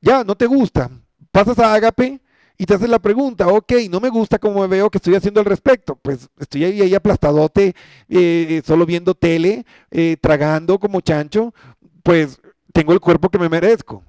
Ya, 0.00 0.24
no 0.24 0.34
te 0.34 0.46
gusta. 0.46 0.90
Pasas 1.30 1.58
a 1.60 1.72
Ágape 1.72 2.20
y 2.58 2.66
te 2.66 2.74
haces 2.74 2.88
la 2.88 2.98
pregunta, 2.98 3.48
ok, 3.48 3.72
no 3.90 3.98
me 3.98 4.08
gusta 4.08 4.38
cómo 4.38 4.60
me 4.60 4.66
veo, 4.68 4.90
¿qué 4.90 4.98
estoy 4.98 5.14
haciendo 5.14 5.40
al 5.40 5.46
respecto? 5.46 5.96
Pues 5.96 6.28
estoy 6.38 6.64
ahí, 6.64 6.80
ahí 6.80 6.94
aplastadote, 6.94 7.74
eh, 8.08 8.62
solo 8.64 8.86
viendo 8.86 9.14
tele, 9.14 9.64
eh, 9.90 10.16
tragando 10.20 10.78
como 10.78 11.00
chancho, 11.00 11.54
pues 12.02 12.40
tengo 12.72 12.92
el 12.92 13.00
cuerpo 13.00 13.30
que 13.30 13.38
me 13.38 13.48
merezco. 13.48 14.04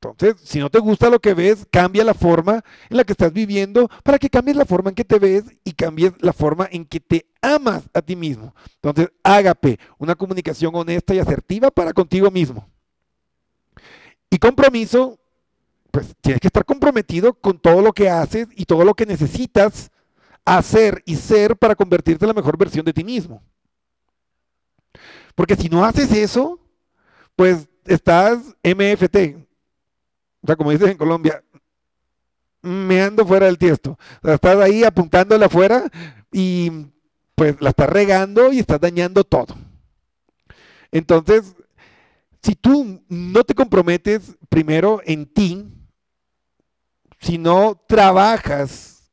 Entonces, 0.00 0.36
si 0.44 0.60
no 0.60 0.70
te 0.70 0.78
gusta 0.78 1.10
lo 1.10 1.18
que 1.18 1.34
ves, 1.34 1.66
cambia 1.70 2.04
la 2.04 2.14
forma 2.14 2.62
en 2.88 2.96
la 2.96 3.04
que 3.04 3.12
estás 3.12 3.32
viviendo 3.32 3.88
para 4.04 4.18
que 4.18 4.30
cambies 4.30 4.56
la 4.56 4.64
forma 4.64 4.90
en 4.90 4.94
que 4.94 5.04
te 5.04 5.18
ves 5.18 5.44
y 5.64 5.72
cambies 5.72 6.12
la 6.20 6.32
forma 6.32 6.68
en 6.70 6.84
que 6.84 7.00
te 7.00 7.26
amas 7.42 7.82
a 7.92 8.00
ti 8.00 8.14
mismo. 8.14 8.54
Entonces, 8.76 9.10
hágame 9.24 9.78
una 9.98 10.14
comunicación 10.14 10.72
honesta 10.74 11.14
y 11.14 11.18
asertiva 11.18 11.72
para 11.72 11.92
contigo 11.92 12.30
mismo. 12.30 12.68
Y 14.30 14.38
compromiso, 14.38 15.18
pues 15.90 16.14
tienes 16.20 16.40
que 16.40 16.48
estar 16.48 16.64
comprometido 16.64 17.34
con 17.34 17.58
todo 17.58 17.82
lo 17.82 17.92
que 17.92 18.08
haces 18.08 18.46
y 18.54 18.66
todo 18.66 18.84
lo 18.84 18.94
que 18.94 19.06
necesitas 19.06 19.90
hacer 20.44 21.02
y 21.06 21.16
ser 21.16 21.56
para 21.56 21.74
convertirte 21.74 22.24
en 22.24 22.28
la 22.28 22.34
mejor 22.34 22.56
versión 22.56 22.84
de 22.84 22.92
ti 22.92 23.02
mismo. 23.02 23.42
Porque 25.34 25.56
si 25.56 25.68
no 25.68 25.84
haces 25.84 26.12
eso, 26.12 26.60
pues 27.34 27.68
estás 27.84 28.38
MFT, 28.62 29.47
o 30.42 30.46
sea, 30.46 30.56
como 30.56 30.70
dices 30.70 30.90
en 30.90 30.96
Colombia, 30.96 31.42
me 32.62 33.02
ando 33.02 33.26
fuera 33.26 33.46
del 33.46 33.58
tiesto. 33.58 33.98
O 34.22 34.26
sea, 34.26 34.34
estás 34.34 34.58
ahí 34.58 34.84
apuntándole 34.84 35.44
afuera 35.44 35.84
y 36.32 36.70
pues 37.34 37.60
la 37.60 37.70
estás 37.70 37.88
regando 37.88 38.52
y 38.52 38.58
estás 38.58 38.80
dañando 38.80 39.24
todo. 39.24 39.56
Entonces, 40.90 41.54
si 42.42 42.54
tú 42.54 43.02
no 43.08 43.44
te 43.44 43.54
comprometes 43.54 44.36
primero 44.48 45.00
en 45.04 45.26
ti, 45.26 45.66
si 47.20 47.38
no 47.38 47.80
trabajas 47.86 49.10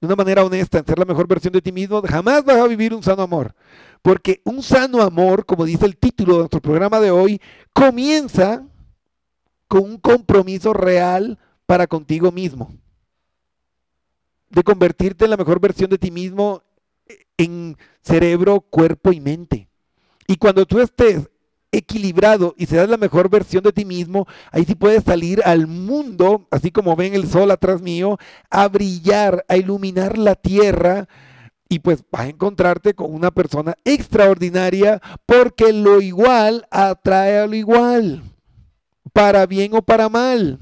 de 0.00 0.06
una 0.06 0.16
manera 0.16 0.44
honesta 0.44 0.78
en 0.78 0.86
ser 0.86 0.98
la 0.98 1.04
mejor 1.04 1.26
versión 1.26 1.52
de 1.52 1.60
ti 1.60 1.72
mismo, 1.72 2.00
jamás 2.02 2.44
vas 2.44 2.56
a 2.56 2.66
vivir 2.66 2.94
un 2.94 3.02
sano 3.02 3.22
amor. 3.22 3.54
Porque 4.02 4.40
un 4.44 4.62
sano 4.62 5.02
amor, 5.02 5.44
como 5.44 5.66
dice 5.66 5.84
el 5.84 5.98
título 5.98 6.32
de 6.32 6.38
nuestro 6.40 6.62
programa 6.62 7.00
de 7.00 7.10
hoy, 7.10 7.40
comienza 7.74 8.64
con 9.70 9.84
un 9.84 9.98
compromiso 9.98 10.72
real 10.72 11.38
para 11.64 11.86
contigo 11.86 12.32
mismo. 12.32 12.74
De 14.48 14.64
convertirte 14.64 15.26
en 15.26 15.30
la 15.30 15.36
mejor 15.36 15.60
versión 15.60 15.88
de 15.88 15.96
ti 15.96 16.10
mismo 16.10 16.64
en 17.36 17.76
cerebro, 18.02 18.62
cuerpo 18.62 19.12
y 19.12 19.20
mente. 19.20 19.68
Y 20.26 20.38
cuando 20.38 20.66
tú 20.66 20.80
estés 20.80 21.30
equilibrado 21.70 22.52
y 22.58 22.66
seas 22.66 22.88
la 22.88 22.96
mejor 22.96 23.30
versión 23.30 23.62
de 23.62 23.70
ti 23.70 23.84
mismo, 23.84 24.26
ahí 24.50 24.64
sí 24.64 24.74
puedes 24.74 25.04
salir 25.04 25.40
al 25.44 25.68
mundo, 25.68 26.48
así 26.50 26.72
como 26.72 26.96
ven 26.96 27.14
el 27.14 27.28
sol 27.28 27.52
atrás 27.52 27.80
mío, 27.80 28.18
a 28.50 28.66
brillar, 28.66 29.44
a 29.46 29.56
iluminar 29.56 30.18
la 30.18 30.34
tierra. 30.34 31.06
Y 31.68 31.78
pues 31.78 32.02
vas 32.10 32.22
a 32.22 32.28
encontrarte 32.30 32.94
con 32.94 33.14
una 33.14 33.30
persona 33.30 33.76
extraordinaria 33.84 35.00
porque 35.26 35.72
lo 35.72 36.00
igual 36.00 36.66
atrae 36.72 37.38
a 37.38 37.46
lo 37.46 37.54
igual 37.54 38.24
para 39.12 39.46
bien 39.46 39.74
o 39.74 39.82
para 39.82 40.08
mal. 40.08 40.58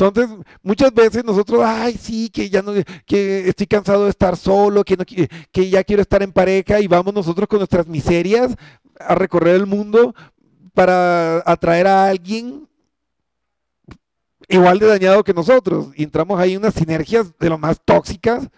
Entonces, 0.00 0.30
muchas 0.62 0.94
veces 0.94 1.24
nosotros, 1.24 1.60
ay, 1.64 1.94
sí, 1.94 2.30
que 2.30 2.48
ya 2.48 2.62
no, 2.62 2.72
que 3.04 3.48
estoy 3.48 3.66
cansado 3.66 4.04
de 4.04 4.10
estar 4.10 4.36
solo, 4.36 4.84
que, 4.84 4.96
no, 4.96 5.04
que 5.04 5.70
ya 5.70 5.82
quiero 5.82 6.02
estar 6.02 6.22
en 6.22 6.32
pareja 6.32 6.80
y 6.80 6.86
vamos 6.86 7.12
nosotros 7.12 7.48
con 7.48 7.58
nuestras 7.58 7.88
miserias 7.88 8.54
a 9.00 9.16
recorrer 9.16 9.56
el 9.56 9.66
mundo 9.66 10.14
para 10.72 11.42
atraer 11.44 11.88
a 11.88 12.08
alguien 12.08 12.68
igual 14.48 14.78
de 14.78 14.86
dañado 14.86 15.24
que 15.24 15.34
nosotros. 15.34 15.88
Y 15.96 16.04
entramos 16.04 16.38
ahí 16.38 16.52
en 16.52 16.58
unas 16.58 16.74
sinergias 16.74 17.36
de 17.36 17.48
lo 17.48 17.58
más 17.58 17.80
tóxicas, 17.84 18.48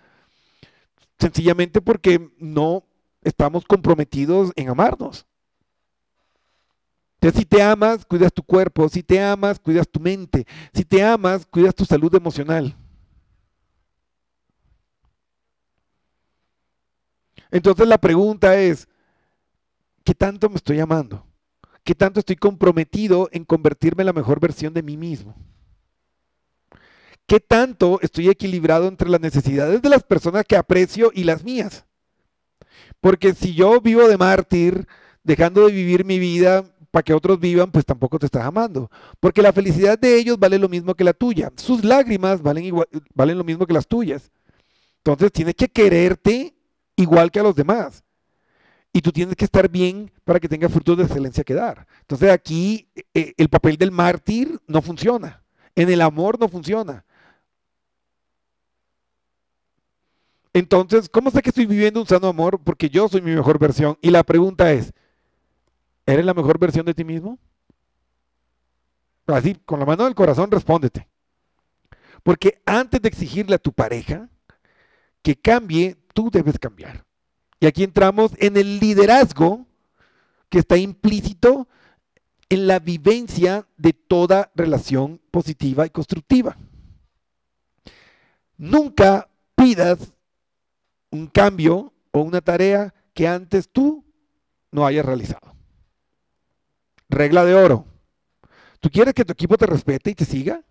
sencillamente 1.18 1.81
porque 1.81 2.31
no 2.38 2.85
estamos 3.22 3.64
comprometidos 3.64 4.53
en 4.57 4.68
amarnos. 4.68 5.26
Entonces, 7.20 7.40
si 7.40 7.44
te 7.44 7.62
amas, 7.62 8.06
cuidas 8.06 8.33
tu 8.33 8.42
cuerpo. 8.42 8.88
Si 8.88 9.02
te 9.02 9.22
amas, 9.22 9.61
cuidas 9.61 9.87
tu 9.87 10.00
mente. 10.00 10.46
Si 10.72 10.87
te 10.87 11.04
amas, 11.04 11.44
cuidas 11.44 11.74
tu 11.74 11.85
salud 11.85 12.14
emocional. 12.14 12.74
Entonces 17.50 17.87
la 17.87 17.98
pregunta 17.98 18.56
es, 18.59 18.88
¿qué 20.02 20.14
tanto 20.14 20.48
me 20.48 20.56
estoy 20.56 20.80
amando? 20.80 21.26
¿Qué 21.85 21.94
tanto 21.94 22.20
estoy 22.20 22.37
comprometido 22.37 23.28
en 23.33 23.44
convertirme 23.44 24.02
en 24.02 24.06
la 24.06 24.12
mejor 24.14 24.40
versión 24.40 24.72
de 24.72 24.83
mí 24.83 24.96
mismo? 24.96 25.35
¿Qué 27.26 27.38
tanto 27.38 27.98
estoy 28.00 28.30
equilibrado 28.30 28.88
entre 28.88 29.11
las 29.11 29.20
necesidades 29.20 29.83
de 29.83 29.88
las 29.90 30.04
personas 30.04 30.46
que 30.46 30.56
aprecio 30.56 31.11
y 31.14 31.24
las 31.24 31.44
mías? 31.44 31.85
Porque 33.00 33.35
si 33.35 33.54
yo 33.54 33.78
vivo 33.80 34.09
de 34.09 34.16
mártir, 34.16 34.87
dejando 35.22 35.66
de 35.66 35.72
vivir 35.72 36.04
mi 36.06 36.18
vida 36.18 36.64
para 36.90 37.03
que 37.03 37.14
otros 37.14 37.38
vivan, 37.38 37.70
pues 37.70 37.85
tampoco 37.85 38.18
te 38.18 38.26
estás 38.26 38.44
amando. 38.44 38.90
Porque 39.20 39.42
la 39.42 39.53
felicidad 39.53 39.98
de 39.98 40.16
ellos 40.16 40.38
vale 40.38 40.59
lo 40.59 40.68
mismo 40.68 40.94
que 40.94 41.05
la 41.05 41.12
tuya. 41.12 41.53
Sus 41.57 41.85
lágrimas 41.85 42.42
valen, 42.42 42.64
igual, 42.64 42.88
valen 43.14 43.38
lo 43.38 43.44
mismo 43.44 43.66
que 43.66 43.72
las 43.72 43.87
tuyas. 43.87 44.31
Entonces 44.98 45.33
tienes 45.33 45.55
que 45.55 45.68
quererte 45.68 46.55
igual 46.96 47.31
que 47.31 47.40
a 47.40 47.42
los 47.42 47.55
demás. 47.55 48.03
Y 48.92 49.00
tú 49.00 49.12
tienes 49.12 49.37
que 49.37 49.44
estar 49.44 49.68
bien 49.68 50.11
para 50.24 50.40
que 50.40 50.48
tenga 50.48 50.68
frutos 50.68 50.98
de 50.98 51.05
excelencia 51.05 51.44
que 51.44 51.55
dar. 51.55 51.87
Entonces 52.00 52.31
aquí 52.31 52.88
eh, 53.14 53.35
el 53.37 53.48
papel 53.48 53.76
del 53.76 53.92
mártir 53.92 54.61
no 54.66 54.83
funciona. 54.83 55.42
En 55.76 55.88
el 55.88 56.00
amor 56.00 56.38
no 56.40 56.48
funciona. 56.48 57.05
Entonces, 60.53 61.09
¿cómo 61.09 61.31
sé 61.31 61.42
que 61.42 61.50
estoy 61.50 61.66
viviendo 61.66 62.00
un 62.00 62.07
sano 62.07 62.26
amor? 62.26 62.59
Porque 62.62 62.90
yo 62.90 63.09
soy 63.09 63.20
mi 63.20 63.33
mejor 63.33 63.61
versión. 63.61 63.96
Y 64.03 64.11
la 64.11 64.24
pregunta 64.24 64.72
es, 64.72 64.92
¿Eres 66.06 66.24
la 66.24 66.34
mejor 66.34 66.58
versión 66.58 66.86
de 66.86 66.94
ti 66.94 67.04
mismo? 67.04 67.38
Así, 69.26 69.54
con 69.64 69.78
la 69.78 69.86
mano 69.86 70.04
del 70.04 70.14
corazón, 70.14 70.50
respóndete. 70.50 71.08
Porque 72.22 72.60
antes 72.66 73.00
de 73.00 73.08
exigirle 73.08 73.54
a 73.54 73.58
tu 73.58 73.72
pareja 73.72 74.28
que 75.22 75.36
cambie, 75.36 75.96
tú 76.12 76.30
debes 76.30 76.58
cambiar. 76.58 77.04
Y 77.60 77.66
aquí 77.66 77.84
entramos 77.84 78.32
en 78.38 78.56
el 78.56 78.78
liderazgo 78.80 79.66
que 80.48 80.58
está 80.58 80.76
implícito 80.76 81.68
en 82.48 82.66
la 82.66 82.80
vivencia 82.80 83.66
de 83.76 83.92
toda 83.92 84.50
relación 84.54 85.20
positiva 85.30 85.86
y 85.86 85.90
constructiva. 85.90 86.56
Nunca 88.56 89.30
pidas 89.54 90.12
un 91.10 91.28
cambio 91.28 91.92
o 92.10 92.20
una 92.20 92.40
tarea 92.40 92.92
que 93.14 93.28
antes 93.28 93.68
tú 93.70 94.04
no 94.72 94.84
hayas 94.84 95.06
realizado. 95.06 95.49
Regla 97.10 97.44
de 97.44 97.54
oro. 97.54 97.86
¿Tú 98.78 98.88
quieres 98.88 99.14
que 99.14 99.24
tu 99.24 99.32
equipo 99.32 99.58
te 99.58 99.66
respete 99.66 100.10
y 100.10 100.14
te 100.14 100.24
siga? 100.24 100.62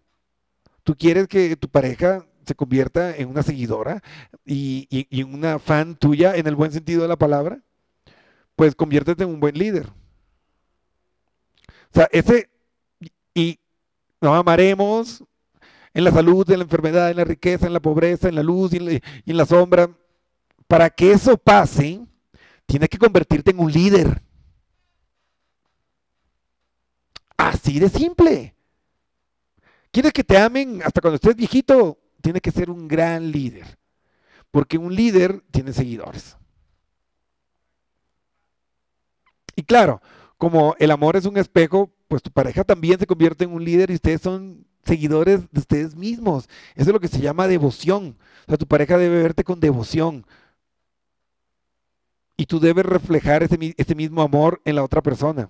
¿Tú 0.84 0.96
quieres 0.96 1.28
que 1.28 1.56
tu 1.58 1.68
pareja 1.70 2.26
se 2.46 2.56
convierta 2.56 3.16
en 3.16 3.30
una 3.30 3.44
seguidora 3.44 4.02
y, 4.46 5.06
una 5.24 5.60
fan 5.60 5.96
tuya 5.96 6.36
en 6.36 6.48
el 6.48 6.56
buen 6.56 6.72
sentido 6.72 7.02
de 7.02 7.10
la 7.10 7.18
palabra? 7.18 7.62
Pues 8.56 8.74
conviértete 8.74 9.24
en 9.24 9.30
un 9.30 9.40
buen 9.40 9.58
líder. 9.58 9.88
O 11.92 11.94
sea, 11.94 12.08
ese, 12.12 12.50
y 13.34 13.60
nos 14.22 14.36
amaremos 14.40 15.24
en 15.94 16.04
la 16.06 16.12
salud, 16.12 16.50
en 16.50 16.60
la 16.60 16.64
enfermedad, 16.64 17.12
en 17.12 17.18
la 17.18 17.26
riqueza, 17.26 17.68
en 17.68 17.74
la 17.74 17.82
pobreza, 17.82 18.30
en 18.30 18.36
la 18.36 18.44
luz 18.44 18.74
y 18.74 18.78
en 18.78 19.38
la 19.38 19.46
sombra. 19.46 19.90
Para 20.68 20.90
que 20.90 21.12
eso 21.12 21.38
pase, 21.38 22.00
tienes 22.66 22.88
que 22.90 22.98
convertirte 22.98 23.52
en 23.52 23.60
un 23.60 23.72
líder. 23.72 24.22
Así 27.40 27.80
de 27.80 27.88
simple. 27.88 28.54
¿Quieres 29.92 30.12
que 30.12 30.26
te 30.26 30.38
amen 30.38 30.82
hasta 30.84 31.00
cuando 31.00 31.16
estés 31.16 31.38
viejito? 31.38 31.98
Tiene 32.22 32.42
que 32.42 32.52
ser 32.52 32.70
un 32.70 32.86
gran 32.86 33.32
líder. 33.32 33.80
Porque 34.52 34.78
un 34.78 34.94
líder 34.94 35.42
tiene 35.50 35.72
seguidores. 35.72 36.36
Y 39.56 39.64
claro, 39.64 40.02
como 40.38 40.76
el 40.80 40.92
amor 40.92 41.16
es 41.16 41.26
un 41.26 41.38
espejo, 41.38 41.94
pues 42.10 42.22
tu 42.22 42.30
pareja 42.30 42.66
también 42.66 43.00
se 43.00 43.08
convierte 43.08 43.46
en 43.46 43.54
un 43.54 43.64
líder 43.64 43.90
y 43.90 43.96
ustedes 43.96 44.20
son 44.20 44.68
seguidores 44.84 45.50
de 45.50 45.60
ustedes 45.62 45.96
mismos. 45.96 46.50
Eso 46.76 46.90
es 46.90 46.94
lo 46.94 47.00
que 47.00 47.08
se 47.08 47.22
llama 47.22 47.48
devoción. 47.48 48.18
O 48.48 48.50
sea, 48.50 48.58
tu 48.58 48.68
pareja 48.68 48.98
debe 48.98 49.24
verte 49.24 49.46
con 49.46 49.62
devoción. 49.62 50.26
Y 52.36 52.48
tú 52.48 52.60
debes 52.60 52.86
reflejar 52.86 53.44
ese, 53.44 53.76
ese 53.78 53.96
mismo 53.96 54.22
amor 54.22 54.62
en 54.66 54.76
la 54.76 54.84
otra 54.84 55.02
persona. 55.02 55.50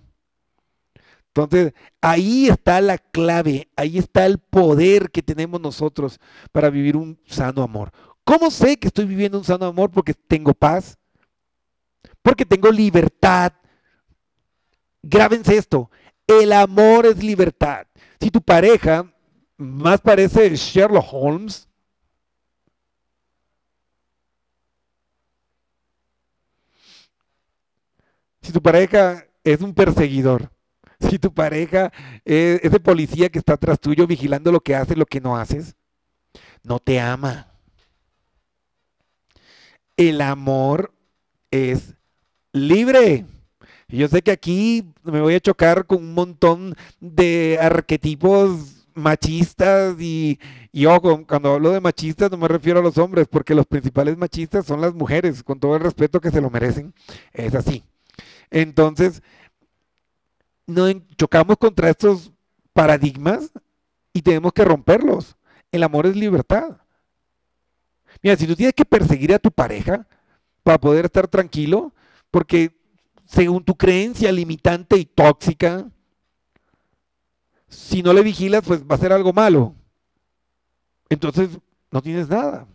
Entonces, 1.34 1.74
ahí 2.02 2.48
está 2.48 2.82
la 2.82 2.98
clave, 2.98 3.70
ahí 3.76 3.98
está 3.98 4.26
el 4.26 4.40
poder 4.40 5.12
que 5.12 5.22
tenemos 5.22 5.62
nosotros 5.62 6.20
para 6.52 6.70
vivir 6.70 6.98
un 6.98 7.20
sano 7.26 7.64
amor. 7.64 7.92
¿Cómo 8.24 8.52
sé 8.52 8.78
que 8.78 8.88
estoy 8.88 9.06
viviendo 9.06 9.38
un 9.38 9.44
sano 9.44 9.66
amor? 9.66 9.92
Porque 9.92 10.14
tengo 10.14 10.54
paz, 10.54 10.98
porque 12.22 12.46
tengo 12.46 12.72
libertad. 12.72 13.54
Grábense 15.02 15.56
esto, 15.58 15.90
el 16.28 16.52
amor 16.52 17.06
es 17.06 17.24
libertad. 17.24 17.88
Si 18.20 18.30
tu 18.30 18.42
pareja 18.42 19.06
más 19.60 20.00
parece 20.00 20.56
Sherlock 20.56 21.06
Holmes. 21.12 21.68
Si 28.42 28.54
tu 28.54 28.62
pareja 28.62 29.28
es 29.44 29.62
un 29.62 29.74
perseguidor, 29.74 30.50
si 31.10 31.20
tu 31.20 31.34
pareja 31.34 31.92
es 32.26 32.60
ese 32.64 32.80
policía 32.80 33.30
que 33.30 33.40
está 33.40 33.54
atrás 33.54 33.80
tuyo 33.80 34.08
vigilando 34.08 34.52
lo 34.52 34.62
que 34.62 34.76
haces, 34.76 34.98
lo 34.98 35.06
que 35.06 35.22
no 35.22 35.38
haces, 35.38 35.76
no 36.64 36.80
te 36.80 37.00
ama. 37.00 37.48
El 39.98 40.22
amor 40.22 40.94
es 41.52 41.96
libre. 42.54 43.26
Yo 43.88 44.08
sé 44.08 44.22
que 44.22 44.32
aquí 44.32 44.86
me 45.04 45.20
voy 45.20 45.34
a 45.34 45.40
chocar 45.40 45.86
con 45.86 46.00
un 46.00 46.14
montón 46.14 46.76
de 47.00 47.58
arquetipos 47.60 48.86
machistas 48.94 50.00
y, 50.00 50.40
y 50.72 50.86
ojo, 50.86 51.26
cuando 51.26 51.54
hablo 51.54 51.72
de 51.72 51.82
machistas 51.82 52.30
no 52.30 52.38
me 52.38 52.48
refiero 52.48 52.80
a 52.80 52.84
los 52.84 52.98
hombres, 52.98 53.28
porque 53.28 53.56
los 53.56 53.66
principales 53.66 54.18
machistas 54.18 54.66
son 54.66 54.82
las 54.82 54.94
mujeres, 54.94 55.42
con 55.44 55.60
todo 55.60 55.76
el 55.76 55.82
respeto 55.82 56.22
que 56.22 56.32
se 56.32 56.42
lo 56.42 56.50
merecen. 56.50 56.94
Es 57.34 57.56
así. 57.56 57.84
Entonces, 58.52 59.22
no 60.70 60.90
chocamos 61.18 61.58
contra 61.58 61.90
estos 61.90 62.32
paradigmas 62.74 63.52
y 64.14 64.22
tenemos 64.22 64.54
que 64.54 64.64
romperlos. 64.64 65.36
El 65.72 65.84
amor 65.84 66.06
es 66.06 66.16
libertad. 66.16 66.78
Mira, 68.22 68.36
si 68.36 68.48
tú 68.48 68.56
tienes 68.56 68.74
que 68.74 68.86
perseguir 68.86 69.34
a 69.34 69.40
tu 69.40 69.52
pareja 69.52 70.08
para 70.64 70.80
poder 70.80 71.06
estar 71.06 71.28
tranquilo, 71.28 71.94
porque 72.32 72.76
según 73.26 73.64
tu 73.64 73.76
creencia 73.76 74.32
limitante 74.32 74.98
y 74.98 75.06
tóxica, 75.06 75.90
si 77.68 78.02
no 78.02 78.14
le 78.14 78.24
vigilas, 78.24 78.64
pues 78.66 78.84
va 78.84 78.96
a 78.96 79.00
ser 79.00 79.14
algo 79.14 79.32
malo. 79.32 79.76
Entonces, 81.10 81.50
no 81.92 82.02
tienes 82.02 82.28
nada. 82.28 82.68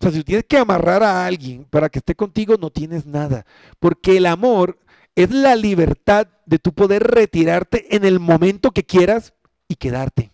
O 0.00 0.04
sea, 0.04 0.10
si 0.10 0.24
tienes 0.24 0.44
que 0.44 0.58
amarrar 0.58 1.02
a 1.02 1.24
alguien 1.26 1.64
para 1.70 1.88
que 1.88 2.00
esté 2.00 2.14
contigo, 2.14 2.56
no 2.58 2.70
tienes 2.70 3.06
nada. 3.06 3.46
Porque 3.78 4.16
el 4.16 4.26
amor 4.26 4.78
es 5.14 5.30
la 5.30 5.56
libertad 5.56 6.28
de 6.46 6.58
tu 6.58 6.72
poder 6.72 7.02
retirarte 7.02 7.94
en 7.94 8.04
el 8.04 8.20
momento 8.20 8.70
que 8.70 8.84
quieras 8.84 9.34
y 9.68 9.76
quedarte. 9.76 10.30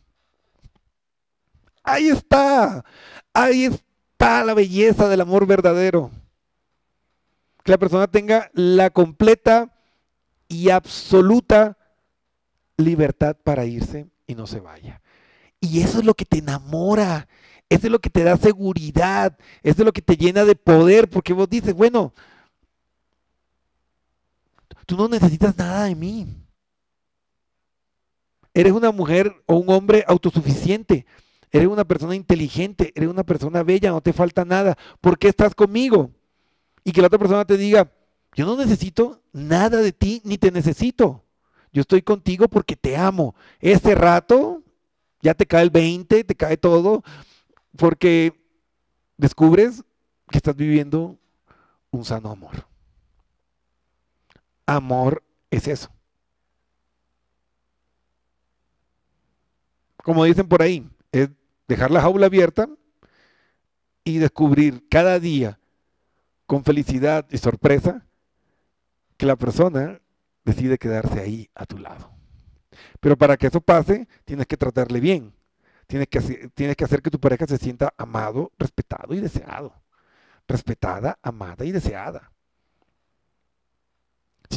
Ahí 1.83 2.09
está. 2.09 2.85
Ahí 3.33 3.65
está 3.65 4.45
la 4.45 4.55
belleza 4.55 5.09
del 5.09 5.21
amor 5.21 5.47
verdadero. 5.47 6.11
Que 7.65 7.73
la 7.73 7.79
persona 7.79 8.07
tenga 8.07 8.51
la 8.55 8.91
completa 8.91 9.75
y 10.49 10.71
absoluta 10.71 11.77
libertad 12.77 13.37
para 13.43 13.65
irse 13.65 14.07
y 14.27 14.35
no 14.35 14.47
se 14.47 14.61
vaya. 14.61 15.03
Y 15.61 15.81
eso 15.81 15.99
es 15.99 16.05
lo 16.05 16.15
que 16.15 16.25
te 16.25 16.39
enamora. 16.39 17.29
Eso 17.69 17.87
es 17.87 17.93
lo 17.93 17.99
que 17.99 18.11
te 18.11 18.23
da 18.23 18.37
seguridad. 18.37 19.37
Eso 19.63 19.83
es 19.83 19.85
lo 19.85 19.93
que 19.93 20.03
te 20.03 20.17
llena 20.17 20.45
de 20.45 20.55
poder. 20.55 21.11
Porque 21.11 21.33
vos 21.33 21.49
dices, 21.49 21.75
bueno, 21.75 22.15
tú 24.89 24.97
no 24.97 25.07
necesitas 25.07 25.55
nada 25.59 25.85
de 25.85 25.95
mí. 25.95 26.27
Eres 28.55 28.73
una 28.73 28.91
mujer 28.91 29.31
o 29.45 29.57
un 29.57 29.69
hombre 29.69 30.03
autosuficiente. 30.09 31.05
Eres 31.51 31.69
una 31.69 31.85
persona 31.85 32.15
inteligente. 32.15 32.91
Eres 32.97 33.11
una 33.11 33.23
persona 33.23 33.63
bella. 33.63 33.91
No 33.91 34.01
te 34.01 34.15
falta 34.15 34.47
nada. 34.47 34.79
¿Por 35.03 35.19
qué 35.19 35.29
estás 35.29 35.55
conmigo? 35.55 36.11
Y 36.85 36.93
que 36.93 37.03
la 37.03 37.09
otra 37.09 37.19
persona 37.19 37.45
te 37.45 37.59
diga, 37.59 37.93
yo 38.35 38.47
no 38.47 38.57
necesito 38.57 39.21
nada 39.31 39.83
de 39.83 39.93
ti 39.93 40.23
ni 40.25 40.39
te 40.39 40.51
necesito. 40.51 41.23
Yo 41.71 41.83
estoy 41.83 42.01
contigo 42.01 42.49
porque 42.49 42.75
te 42.75 42.97
amo. 42.97 43.35
Este 43.61 43.95
rato 43.95 44.63
ya 45.21 45.35
te 45.35 45.45
cae 45.45 45.65
el 45.65 45.71
20, 45.71 46.25
te 46.25 46.35
cae 46.35 46.57
todo, 46.57 47.03
porque 47.77 48.33
descubres 49.19 49.85
que 50.31 50.39
estás 50.39 50.57
viviendo 50.57 51.19
un 51.91 52.07
sano 52.07 52.31
amor. 52.31 52.68
Amor 54.69 55.25
es 55.51 55.67
eso. 55.67 55.91
Como 60.05 60.25
dicen 60.25 60.47
por 60.47 60.61
ahí, 60.61 60.87
es 61.11 61.31
dejar 61.67 61.91
la 61.91 62.03
jaula 62.03 62.27
abierta 62.27 62.69
y 64.05 64.19
descubrir 64.19 64.87
cada 64.91 65.19
día 65.21 65.59
con 66.45 66.65
felicidad 66.65 67.27
y 67.31 67.39
sorpresa 67.39 68.07
que 69.17 69.25
la 69.25 69.37
persona 69.37 70.03
decide 70.45 70.77
quedarse 70.77 71.19
ahí 71.19 71.49
a 71.55 71.65
tu 71.65 71.79
lado. 71.79 72.11
Pero 73.01 73.17
para 73.17 73.39
que 73.39 73.47
eso 73.47 73.63
pase, 73.63 74.07
tienes 74.27 74.47
que 74.47 74.59
tratarle 74.59 75.01
bien. 75.01 75.33
Tienes 75.87 76.09
que, 76.09 76.19
hacer, 76.19 76.51
tienes 76.51 76.77
que 76.77 76.85
hacer 76.85 77.01
que 77.01 77.11
tu 77.11 77.19
pareja 77.19 77.47
se 77.47 77.57
sienta 77.57 77.95
amado, 77.97 78.53
respetado 78.59 79.15
y 79.15 79.21
deseado. 79.21 79.73
Respetada, 80.47 81.19
amada 81.23 81.65
y 81.65 81.73
deseada. 81.73 82.31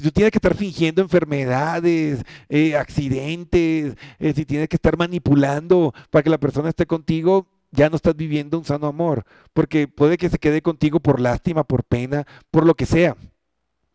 Si 0.01 0.07
tú 0.07 0.13
tienes 0.13 0.31
que 0.31 0.39
estar 0.39 0.55
fingiendo 0.55 1.03
enfermedades, 1.03 2.23
eh, 2.49 2.75
accidentes, 2.75 3.95
eh, 4.17 4.33
si 4.33 4.45
tienes 4.45 4.67
que 4.67 4.77
estar 4.77 4.97
manipulando 4.97 5.93
para 6.09 6.23
que 6.23 6.31
la 6.31 6.39
persona 6.39 6.69
esté 6.69 6.87
contigo, 6.87 7.45
ya 7.69 7.87
no 7.87 7.97
estás 7.97 8.15
viviendo 8.15 8.57
un 8.57 8.65
sano 8.65 8.87
amor. 8.87 9.23
Porque 9.53 9.87
puede 9.87 10.17
que 10.17 10.27
se 10.31 10.39
quede 10.39 10.63
contigo 10.63 10.99
por 10.99 11.19
lástima, 11.19 11.63
por 11.63 11.83
pena, 11.83 12.25
por 12.49 12.65
lo 12.65 12.73
que 12.73 12.87
sea. 12.87 13.15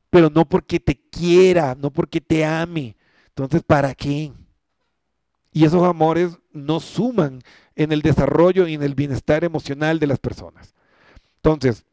Pero 0.08 0.30
no 0.30 0.48
porque 0.48 0.78
te 0.78 0.94
quiera, 0.94 1.74
no 1.74 1.90
porque 1.90 2.20
te 2.20 2.44
ame. 2.44 2.94
Entonces, 3.30 3.64
¿para 3.64 3.92
qué? 3.92 4.32
Y 5.52 5.64
esos 5.64 5.82
amores 5.82 6.38
no 6.52 6.78
suman 6.78 7.42
en 7.74 7.90
el 7.90 8.02
desarrollo 8.02 8.68
y 8.68 8.74
en 8.74 8.84
el 8.84 8.94
bienestar 8.94 9.42
emocional 9.42 9.98
de 9.98 10.06
las 10.06 10.20
personas. 10.20 10.72
Entonces, 11.38 11.84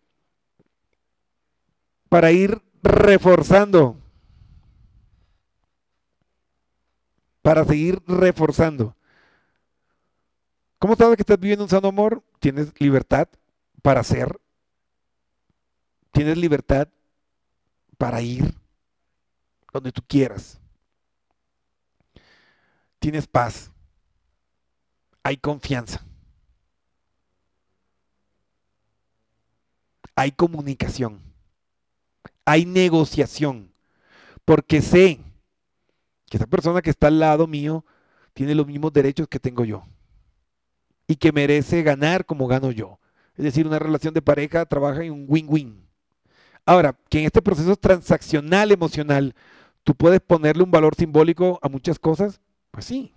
para 2.09 2.31
ir 2.31 2.61
reforzando, 2.83 3.97
para 7.43 7.65
seguir 7.65 8.01
reforzando, 8.07 8.95
¿cómo 10.79 10.95
sabes 10.95 11.17
que 11.17 11.23
estás 11.23 11.39
viviendo 11.39 11.65
un 11.65 11.69
sano 11.69 11.89
amor? 11.89 12.23
Tienes 12.39 12.73
libertad 12.79 13.27
para 13.81 13.99
hacer, 13.99 14.39
tienes 16.11 16.37
libertad 16.37 16.87
para 17.97 18.21
ir 18.21 18.55
donde 19.73 19.91
tú 19.91 20.01
quieras. 20.07 20.59
Tienes 22.99 23.27
paz, 23.27 23.69
hay 25.21 25.35
confianza, 25.35 26.01
hay 30.15 30.31
comunicación, 30.31 31.21
hay 32.45 32.65
negociación, 32.65 33.73
porque 34.45 34.81
sé 34.81 35.19
que 36.33 36.37
esa 36.37 36.47
persona 36.47 36.81
que 36.81 36.89
está 36.89 37.09
al 37.09 37.19
lado 37.19 37.45
mío 37.45 37.85
tiene 38.33 38.55
los 38.55 38.65
mismos 38.65 38.91
derechos 38.91 39.27
que 39.27 39.39
tengo 39.39 39.65
yo 39.65 39.83
y 41.05 41.15
que 41.15 41.31
merece 41.31 41.83
ganar 41.83 42.25
como 42.25 42.47
gano 42.47 42.71
yo. 42.71 42.97
Es 43.35 43.43
decir, 43.43 43.67
una 43.67 43.77
relación 43.77 44.15
de 44.15 44.21
pareja 44.23 44.65
trabaja 44.65 45.03
en 45.03 45.11
un 45.13 45.25
win-win. 45.27 45.85
Ahora, 46.65 46.97
que 47.07 47.19
en 47.19 47.25
este 47.25 47.39
proceso 47.39 47.75
transaccional 47.75 48.71
emocional 48.71 49.35
tú 49.83 49.93
puedes 49.93 50.21
ponerle 50.21 50.63
un 50.63 50.71
valor 50.71 50.95
simbólico 50.95 51.59
a 51.61 51.69
muchas 51.69 51.99
cosas, 51.99 52.41
pues 52.71 52.85
sí. 52.85 53.13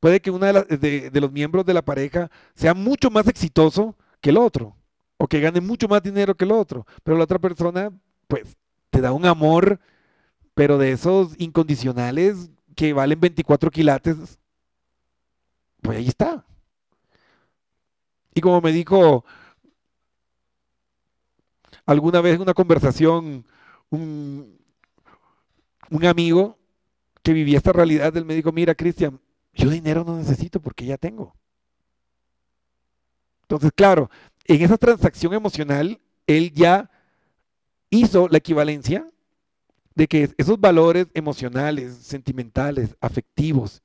Puede 0.00 0.20
que 0.20 0.30
uno 0.30 0.46
de- 0.46 1.10
de 1.10 1.20
los 1.20 1.30
miembros 1.30 1.66
de 1.66 1.74
la 1.74 1.82
pareja 1.82 2.30
sea 2.54 2.72
mucho 2.72 3.10
más 3.10 3.28
exitoso 3.28 3.96
que 4.22 4.30
el 4.30 4.38
otro, 4.38 4.74
o 5.18 5.26
que 5.28 5.40
gane 5.40 5.60
mucho 5.60 5.88
más 5.88 6.02
dinero 6.02 6.34
que 6.34 6.46
el 6.46 6.52
otro, 6.52 6.86
pero 7.02 7.18
la 7.18 7.24
otra 7.24 7.38
persona, 7.38 7.92
pues, 8.28 8.56
te 8.88 9.02
da 9.02 9.12
un 9.12 9.26
amor, 9.26 9.78
pero 10.54 10.78
de 10.78 10.92
esos 10.92 11.34
incondicionales 11.38 12.50
que 12.76 12.92
valen 12.92 13.20
24 13.20 13.70
quilates, 13.70 14.38
pues 15.82 15.98
ahí 15.98 16.08
está. 16.08 16.44
Y 18.34 18.40
como 18.40 18.60
me 18.60 18.72
dijo 18.72 19.24
alguna 21.86 22.20
vez 22.20 22.36
en 22.36 22.42
una 22.42 22.54
conversación 22.54 23.46
un, 23.90 24.58
un 25.90 26.04
amigo, 26.06 26.58
que 27.24 27.32
vivía 27.32 27.56
esta 27.56 27.72
realidad 27.72 28.12
del 28.12 28.26
médico, 28.26 28.52
mira, 28.52 28.74
Cristian, 28.74 29.18
yo 29.54 29.70
dinero 29.70 30.04
no 30.04 30.16
necesito 30.16 30.60
porque 30.60 30.84
ya 30.84 30.98
tengo. 30.98 31.34
Entonces, 33.42 33.72
claro, 33.74 34.10
en 34.44 34.62
esa 34.62 34.76
transacción 34.76 35.32
emocional, 35.32 35.98
él 36.26 36.52
ya 36.52 36.90
hizo 37.88 38.28
la 38.28 38.38
equivalencia 38.38 39.08
de 39.94 40.08
que 40.08 40.34
esos 40.38 40.60
valores 40.60 41.06
emocionales, 41.14 41.94
sentimentales, 41.94 42.96
afectivos, 43.00 43.82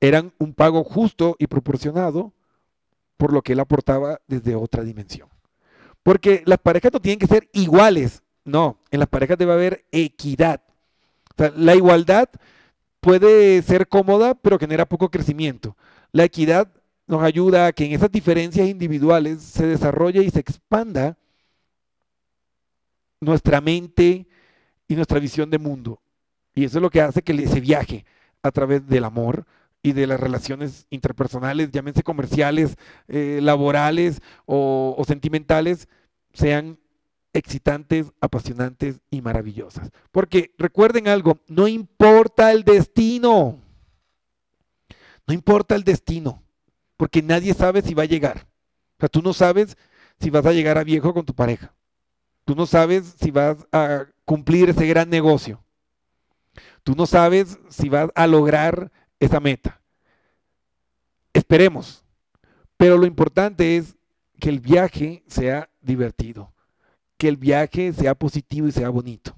eran 0.00 0.32
un 0.38 0.52
pago 0.52 0.84
justo 0.84 1.36
y 1.38 1.46
proporcionado 1.46 2.32
por 3.16 3.32
lo 3.32 3.42
que 3.42 3.54
él 3.54 3.60
aportaba 3.60 4.20
desde 4.26 4.54
otra 4.54 4.82
dimensión. 4.82 5.28
Porque 6.02 6.42
las 6.44 6.58
parejas 6.58 6.92
no 6.92 7.00
tienen 7.00 7.18
que 7.18 7.26
ser 7.26 7.48
iguales, 7.52 8.22
no, 8.44 8.78
en 8.90 9.00
las 9.00 9.08
parejas 9.08 9.38
debe 9.38 9.52
haber 9.52 9.86
equidad. 9.90 10.60
La 11.56 11.74
igualdad 11.74 12.28
puede 13.00 13.62
ser 13.62 13.88
cómoda, 13.88 14.34
pero 14.34 14.58
genera 14.58 14.86
poco 14.86 15.10
crecimiento. 15.10 15.76
La 16.12 16.24
equidad 16.24 16.70
nos 17.06 17.22
ayuda 17.22 17.66
a 17.66 17.72
que 17.72 17.86
en 17.86 17.92
esas 17.92 18.12
diferencias 18.12 18.68
individuales 18.68 19.42
se 19.42 19.66
desarrolle 19.66 20.22
y 20.22 20.30
se 20.30 20.40
expanda 20.40 21.16
nuestra 23.24 23.60
mente 23.60 24.26
y 24.88 24.94
nuestra 24.94 25.18
visión 25.18 25.50
de 25.50 25.58
mundo. 25.58 26.00
Y 26.54 26.64
eso 26.64 26.78
es 26.78 26.82
lo 26.82 26.90
que 26.90 27.00
hace 27.00 27.22
que 27.22 27.32
ese 27.32 27.60
viaje 27.60 28.04
a 28.42 28.50
través 28.50 28.86
del 28.86 29.04
amor 29.04 29.46
y 29.82 29.92
de 29.92 30.06
las 30.06 30.20
relaciones 30.20 30.86
interpersonales, 30.90 31.70
llámense 31.70 32.02
comerciales, 32.02 32.76
eh, 33.08 33.40
laborales 33.42 34.20
o, 34.46 34.94
o 34.96 35.04
sentimentales, 35.04 35.88
sean 36.32 36.78
excitantes, 37.34 38.12
apasionantes 38.20 39.00
y 39.10 39.20
maravillosas. 39.20 39.90
Porque 40.10 40.54
recuerden 40.56 41.08
algo, 41.08 41.38
no 41.48 41.68
importa 41.68 42.52
el 42.52 42.64
destino, 42.64 43.58
no 45.26 45.34
importa 45.34 45.74
el 45.74 45.84
destino, 45.84 46.42
porque 46.96 47.22
nadie 47.22 47.52
sabe 47.52 47.82
si 47.82 47.92
va 47.92 48.04
a 48.04 48.06
llegar. 48.06 48.46
O 48.96 49.00
sea, 49.00 49.08
tú 49.08 49.20
no 49.20 49.32
sabes 49.32 49.76
si 50.20 50.30
vas 50.30 50.46
a 50.46 50.52
llegar 50.52 50.78
a 50.78 50.84
viejo 50.84 51.12
con 51.12 51.24
tu 51.24 51.34
pareja. 51.34 51.74
Tú 52.44 52.54
no 52.54 52.66
sabes 52.66 53.14
si 53.18 53.30
vas 53.30 53.66
a 53.72 54.06
cumplir 54.24 54.70
ese 54.70 54.86
gran 54.86 55.08
negocio. 55.08 55.62
Tú 56.82 56.94
no 56.94 57.06
sabes 57.06 57.58
si 57.68 57.88
vas 57.88 58.10
a 58.14 58.26
lograr 58.26 58.92
esa 59.18 59.40
meta. 59.40 59.80
Esperemos. 61.32 62.04
Pero 62.76 62.98
lo 62.98 63.06
importante 63.06 63.76
es 63.76 63.96
que 64.38 64.48
el 64.50 64.60
viaje 64.60 65.24
sea 65.26 65.70
divertido, 65.80 66.52
que 67.16 67.28
el 67.28 67.36
viaje 67.36 67.92
sea 67.92 68.14
positivo 68.14 68.66
y 68.66 68.72
sea 68.72 68.90
bonito. 68.90 69.36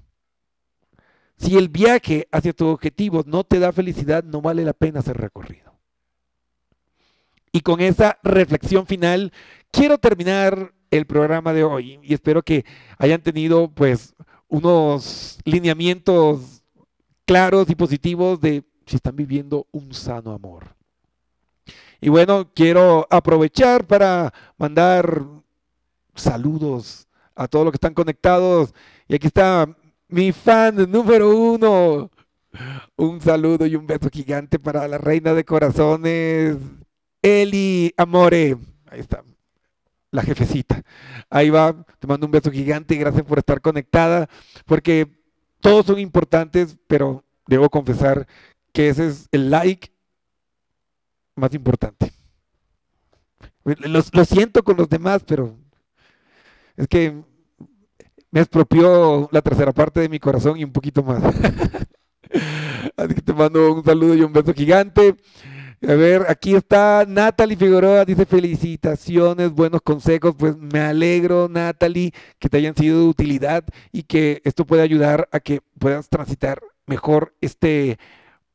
Si 1.37 1.55
el 1.55 1.69
viaje 1.69 2.27
hacia 2.31 2.51
tu 2.51 2.67
objetivo 2.67 3.23
no 3.25 3.43
te 3.43 3.59
da 3.59 3.71
felicidad, 3.71 4.23
no 4.23 4.41
vale 4.41 4.65
la 4.65 4.73
pena 4.73 4.99
hacer 4.99 5.17
recorrido. 5.17 5.75
Y 7.51 7.61
con 7.61 7.79
esa 7.79 8.19
reflexión 8.23 8.85
final, 8.85 9.31
quiero 9.71 9.97
terminar 9.97 10.73
el 10.91 11.05
programa 11.05 11.53
de 11.53 11.63
hoy 11.63 11.99
y 12.03 12.13
espero 12.13 12.41
que 12.43 12.65
hayan 12.97 13.21
tenido 13.21 13.69
pues 13.69 14.15
unos 14.47 15.39
lineamientos 15.43 16.63
claros 17.25 17.69
y 17.69 17.75
positivos 17.75 18.39
de 18.39 18.63
si 18.85 18.95
están 18.95 19.15
viviendo 19.15 19.67
un 19.71 19.93
sano 19.93 20.31
amor. 20.31 20.75
Y 21.99 22.09
bueno, 22.09 22.49
quiero 22.53 23.07
aprovechar 23.09 23.85
para 23.85 24.33
mandar 24.57 25.23
saludos 26.15 27.07
a 27.35 27.47
todos 27.47 27.65
los 27.65 27.71
que 27.71 27.77
están 27.77 27.93
conectados. 27.93 28.73
Y 29.07 29.15
aquí 29.15 29.27
está 29.27 29.67
mi 30.07 30.31
fan 30.31 30.89
número 30.89 31.35
uno. 31.35 32.11
Un 32.95 33.21
saludo 33.21 33.65
y 33.65 33.75
un 33.75 33.85
beso 33.85 34.09
gigante 34.11 34.57
para 34.57 34.87
la 34.87 34.97
reina 34.97 35.33
de 35.33 35.43
corazones, 35.45 36.57
Eli 37.21 37.93
Amore. 37.97 38.57
Ahí 38.89 38.99
está, 38.99 39.23
la 40.11 40.21
jefecita. 40.23 40.83
Ahí 41.29 41.49
va, 41.49 41.85
te 41.99 42.07
mando 42.07 42.25
un 42.25 42.31
beso 42.31 42.51
gigante 42.51 42.95
gracias 42.95 43.23
por 43.23 43.39
estar 43.39 43.61
conectada, 43.61 44.27
porque 44.65 45.07
todos 45.59 45.85
son 45.85 45.99
importantes, 45.99 46.77
pero 46.87 47.23
debo 47.47 47.69
confesar 47.69 48.27
que 48.73 48.89
ese 48.89 49.07
es 49.07 49.27
el 49.31 49.49
like 49.49 49.91
más 51.35 51.53
importante. 51.53 52.11
Lo, 53.63 54.01
lo 54.11 54.25
siento 54.25 54.63
con 54.63 54.77
los 54.77 54.89
demás, 54.89 55.23
pero 55.25 55.57
es 56.77 56.87
que 56.87 57.21
me 58.31 58.39
expropió 58.39 59.27
la 59.31 59.41
tercera 59.41 59.71
parte 59.71 59.99
de 59.99 60.09
mi 60.09 60.19
corazón 60.19 60.57
y 60.57 60.63
un 60.63 60.71
poquito 60.71 61.03
más. 61.03 61.23
Así 62.97 63.13
que 63.13 63.21
te 63.21 63.33
mando 63.33 63.73
un 63.73 63.83
saludo 63.83 64.15
y 64.15 64.21
un 64.21 64.33
beso 64.33 64.53
gigante. 64.53 65.15
A 65.83 65.93
ver, 65.93 66.25
aquí 66.27 66.55
está 66.55 67.05
Natalie 67.07 67.55
Figueroa, 67.55 68.03
dice 68.03 68.25
felicitaciones, 68.25 69.51
buenos 69.51 69.81
consejos, 69.83 70.33
pues 70.35 70.57
me 70.57 70.79
alegro 70.79 71.47
Natalie 71.47 72.13
que 72.39 72.49
te 72.49 72.57
hayan 72.57 72.75
sido 72.75 73.01
de 73.01 73.07
utilidad 73.07 73.63
y 73.91 74.01
que 74.01 74.41
esto 74.43 74.65
pueda 74.65 74.81
ayudar 74.81 75.29
a 75.31 75.39
que 75.39 75.61
puedas 75.77 76.09
transitar 76.09 76.61
mejor 76.87 77.35
este 77.41 77.99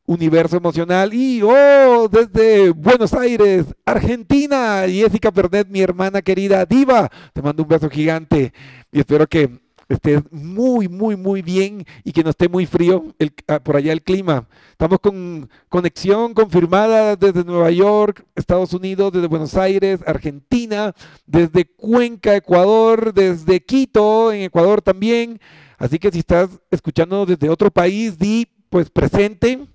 universo 0.05 0.57
emocional. 0.57 1.15
Y 1.15 1.43
oh, 1.45 2.09
desde 2.11 2.71
Buenos 2.71 3.15
Aires, 3.15 3.67
Argentina, 3.85 4.83
Jessica 4.89 5.31
Pernet, 5.31 5.69
mi 5.69 5.81
hermana 5.81 6.23
querida 6.23 6.67
Diva, 6.67 7.09
te 7.33 7.41
mando 7.41 7.63
un 7.63 7.69
beso 7.69 7.89
gigante 7.89 8.53
y 8.91 8.99
espero 8.99 9.29
que 9.29 9.62
estés 9.95 10.23
muy, 10.31 10.89
muy, 10.89 11.17
muy 11.17 11.43
bien 11.43 11.85
y 12.05 12.13
que 12.13 12.23
no 12.23 12.31
esté 12.31 12.49
muy 12.49 12.67
frío 12.67 13.15
el, 13.19 13.33
ah, 13.49 13.61
por 13.61 13.77
allá 13.77 13.93
el 13.93 14.03
clima. 14.03 14.49
Estamos 14.71 14.99
con 15.01 15.49
conexión 15.69 16.35
confirmada 16.35 17.17
desde 17.17 17.45
Nueva 17.45 17.71
York, 17.71 18.25
Estados 18.35 18.73
Unidos, 18.73 19.13
desde 19.13 19.27
Buenos 19.27 19.57
Aires, 19.57 20.01
Argentina, 20.07 20.95
desde 21.27 21.65
Cuenca, 21.65 22.35
Ecuador, 22.37 23.13
desde 23.13 23.65
Quito, 23.65 24.33
en 24.33 24.43
Ecuador 24.43 24.83
también. 24.83 25.41
Así 25.79 25.99
que 25.99 26.11
si 26.11 26.21
estás 26.21 26.49
escuchando 26.71 27.27
desde 27.27 27.49
otro 27.49 27.71
país, 27.71 28.19
di 28.19 28.49
pues 28.71 28.89
presente. 28.91 29.67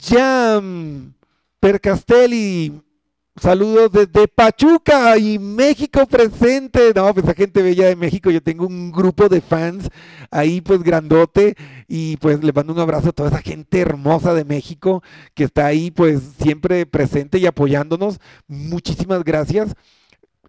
Jam 0.00 1.14
Percastelli, 1.60 2.80
Saludos 3.40 3.92
desde 3.92 4.26
Pachuca 4.26 5.16
y 5.16 5.38
México 5.38 6.06
presente. 6.06 6.92
No, 6.94 7.12
pues 7.14 7.24
esa 7.24 7.34
gente 7.34 7.62
bella 7.62 7.86
de 7.86 7.94
México, 7.94 8.30
yo 8.30 8.42
tengo 8.42 8.66
un 8.66 8.90
grupo 8.90 9.28
de 9.28 9.40
fans 9.40 9.88
ahí 10.30 10.60
pues 10.60 10.82
grandote 10.82 11.54
y 11.86 12.16
pues 12.16 12.42
le 12.42 12.52
mando 12.52 12.72
un 12.72 12.80
abrazo 12.80 13.10
a 13.10 13.12
toda 13.12 13.28
esa 13.28 13.40
gente 13.40 13.80
hermosa 13.80 14.34
de 14.34 14.44
México 14.44 15.02
que 15.34 15.44
está 15.44 15.66
ahí 15.66 15.90
pues 15.90 16.20
siempre 16.42 16.84
presente 16.86 17.38
y 17.38 17.46
apoyándonos. 17.46 18.18
Muchísimas 18.48 19.22
gracias. 19.22 19.74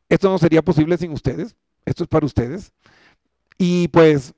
Esto 0.07 0.29
no 0.29 0.39
sería 0.39 0.63
posible 0.63 0.97
sin 0.97 1.11
ustedes. 1.11 1.55
Esto 1.85 2.03
es 2.03 2.09
para 2.09 2.25
ustedes. 2.25 2.71
Y 3.57 3.87
pues 3.89 4.33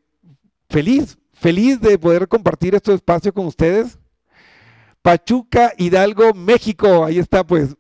feliz, 0.70 1.18
feliz 1.34 1.80
de 1.80 1.98
poder 1.98 2.28
compartir 2.28 2.76
este 2.76 2.94
espacio 2.94 3.34
con 3.34 3.46
ustedes. 3.46 3.98
Pachuca, 5.02 5.74
Hidalgo, 5.78 6.34
México. 6.34 7.06
Ahí 7.06 7.18
está 7.18 7.46
pues 7.46 7.76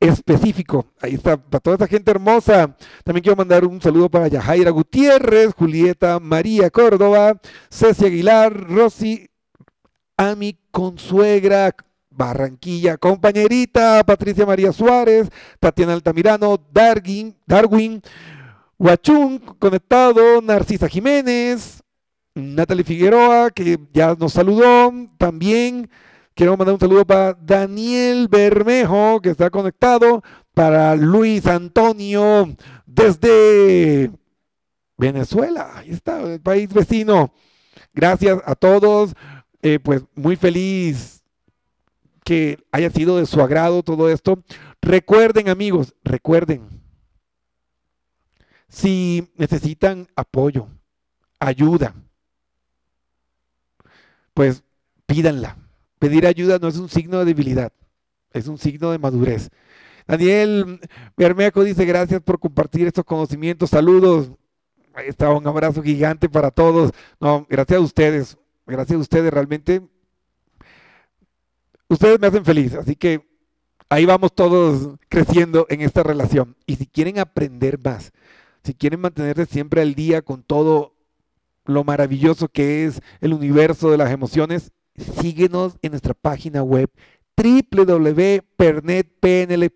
específico. 0.00 0.86
Ahí 1.00 1.14
está, 1.14 1.36
para 1.36 1.60
toda 1.60 1.76
esa 1.76 1.86
gente 1.86 2.10
hermosa. 2.10 2.76
También 3.04 3.22
quiero 3.22 3.36
mandar 3.36 3.64
un 3.64 3.80
saludo 3.80 4.10
para 4.10 4.28
Yajaira 4.28 4.70
Gutiérrez, 4.70 5.54
Julieta 5.54 6.18
María 6.20 6.70
Córdoba, 6.70 7.40
Ceci 7.70 8.06
Aguilar, 8.06 8.52
Rosy, 8.52 9.28
Ami 10.16 10.58
Consuegra, 10.70 11.74
Barranquilla, 12.10 12.96
compañerita 12.98 14.04
Patricia 14.04 14.44
María 14.44 14.72
Suárez, 14.72 15.28
Tatiana 15.60 15.94
Altamirano, 15.94 16.58
Darwin, 16.72 17.34
Darwin, 17.46 18.02
Huachún, 18.78 19.38
conectado, 19.38 20.42
Narcisa 20.42 20.88
Jiménez, 20.88 21.82
Natalie 22.34 22.84
Figueroa, 22.84 23.50
que 23.50 23.78
ya 23.92 24.14
nos 24.14 24.32
saludó, 24.32 24.92
también 25.18 25.88
Quiero 26.42 26.56
mandar 26.56 26.74
un 26.74 26.80
saludo 26.80 27.06
para 27.06 27.34
Daniel 27.34 28.26
Bermejo, 28.26 29.20
que 29.20 29.30
está 29.30 29.48
conectado, 29.48 30.24
para 30.52 30.96
Luis 30.96 31.46
Antonio 31.46 32.56
desde 32.84 34.10
Venezuela, 34.98 35.70
ahí 35.76 35.90
está, 35.90 36.20
el 36.22 36.40
país 36.40 36.68
vecino. 36.74 37.32
Gracias 37.94 38.40
a 38.44 38.56
todos, 38.56 39.14
eh, 39.62 39.78
pues 39.78 40.02
muy 40.16 40.34
feliz 40.34 41.22
que 42.24 42.58
haya 42.72 42.90
sido 42.90 43.18
de 43.18 43.26
su 43.26 43.40
agrado 43.40 43.84
todo 43.84 44.10
esto. 44.10 44.42
Recuerden 44.80 45.48
amigos, 45.48 45.94
recuerden, 46.02 46.68
si 48.68 49.30
necesitan 49.36 50.08
apoyo, 50.16 50.66
ayuda, 51.38 51.94
pues 54.34 54.64
pídanla 55.06 55.61
Pedir 56.02 56.26
ayuda 56.26 56.58
no 56.58 56.66
es 56.66 56.78
un 56.78 56.88
signo 56.88 57.20
de 57.20 57.26
debilidad, 57.26 57.72
es 58.32 58.48
un 58.48 58.58
signo 58.58 58.90
de 58.90 58.98
madurez. 58.98 59.50
Daniel 60.04 60.80
Bermejo 61.16 61.62
dice 61.62 61.84
gracias 61.84 62.20
por 62.20 62.40
compartir 62.40 62.88
estos 62.88 63.04
conocimientos, 63.04 63.70
saludos. 63.70 64.32
Ahí 64.94 65.10
un 65.28 65.46
abrazo 65.46 65.80
gigante 65.80 66.28
para 66.28 66.50
todos. 66.50 66.90
No, 67.20 67.46
gracias 67.48 67.78
a 67.78 67.80
ustedes, 67.80 68.36
gracias 68.66 68.96
a 68.96 69.00
ustedes, 69.00 69.32
realmente. 69.32 69.80
Ustedes 71.88 72.18
me 72.18 72.26
hacen 72.26 72.44
feliz, 72.44 72.74
así 72.74 72.96
que 72.96 73.24
ahí 73.88 74.04
vamos 74.04 74.34
todos 74.34 74.98
creciendo 75.08 75.66
en 75.68 75.82
esta 75.82 76.02
relación. 76.02 76.56
Y 76.66 76.74
si 76.74 76.86
quieren 76.88 77.20
aprender 77.20 77.78
más, 77.78 78.10
si 78.64 78.74
quieren 78.74 78.98
mantenerse 78.98 79.46
siempre 79.46 79.82
al 79.82 79.94
día 79.94 80.20
con 80.20 80.42
todo 80.42 80.96
lo 81.64 81.84
maravilloso 81.84 82.48
que 82.48 82.86
es 82.86 83.00
el 83.20 83.34
universo 83.34 83.88
de 83.92 83.98
las 83.98 84.10
emociones, 84.10 84.72
síguenos 84.96 85.76
en 85.82 85.92
nuestra 85.92 86.14
página 86.14 86.62
web 86.62 86.90
www.pernetpnl 87.36 89.68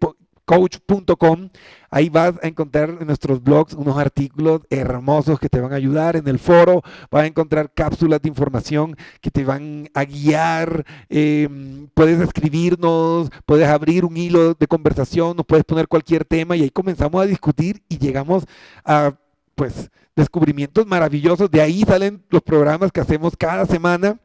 coach.com. 0.47 1.51
Ahí 1.91 2.09
vas 2.09 2.35
a 2.43 2.47
encontrar 2.47 2.97
en 3.01 3.07
nuestros 3.07 3.43
blogs 3.43 3.75
unos 3.75 3.99
artículos 3.99 4.63
hermosos 4.71 5.39
que 5.39 5.49
te 5.49 5.61
van 5.61 5.73
a 5.73 5.77
ayudar. 5.77 6.17
En 6.17 6.27
el 6.29 6.39
foro 6.39 6.83
vas 7.11 7.25
a 7.25 7.27
encontrar 7.27 7.73
cápsulas 7.75 8.23
de 8.23 8.29
información 8.29 8.97
que 9.21 9.31
te 9.31 9.45
van 9.45 9.91
a 9.93 10.05
guiar. 10.05 10.87
Eh, 11.11 11.49
puedes 11.95 12.21
escribirnos, 12.21 13.31
puedes 13.45 13.69
abrir 13.69 14.05
un 14.05 14.17
hilo 14.17 14.55
de 14.55 14.67
conversación, 14.67 15.37
nos 15.37 15.47
puedes 15.47 15.65
poner 15.65 15.89
cualquier 15.89 16.25
tema 16.25 16.57
y 16.57 16.63
ahí 16.63 16.71
comenzamos 16.71 17.21
a 17.21 17.27
discutir 17.27 17.83
y 17.89 17.99
llegamos 17.99 18.45
a 18.85 19.15
pues 19.57 19.91
descubrimientos 20.15 20.87
maravillosos. 20.87 21.51
De 21.51 21.61
ahí 21.61 21.83
salen 21.83 22.23
los 22.31 22.43
programas 22.43 22.93
que 22.93 23.01
hacemos 23.01 23.37
cada 23.37 23.67
semana. 23.67 24.21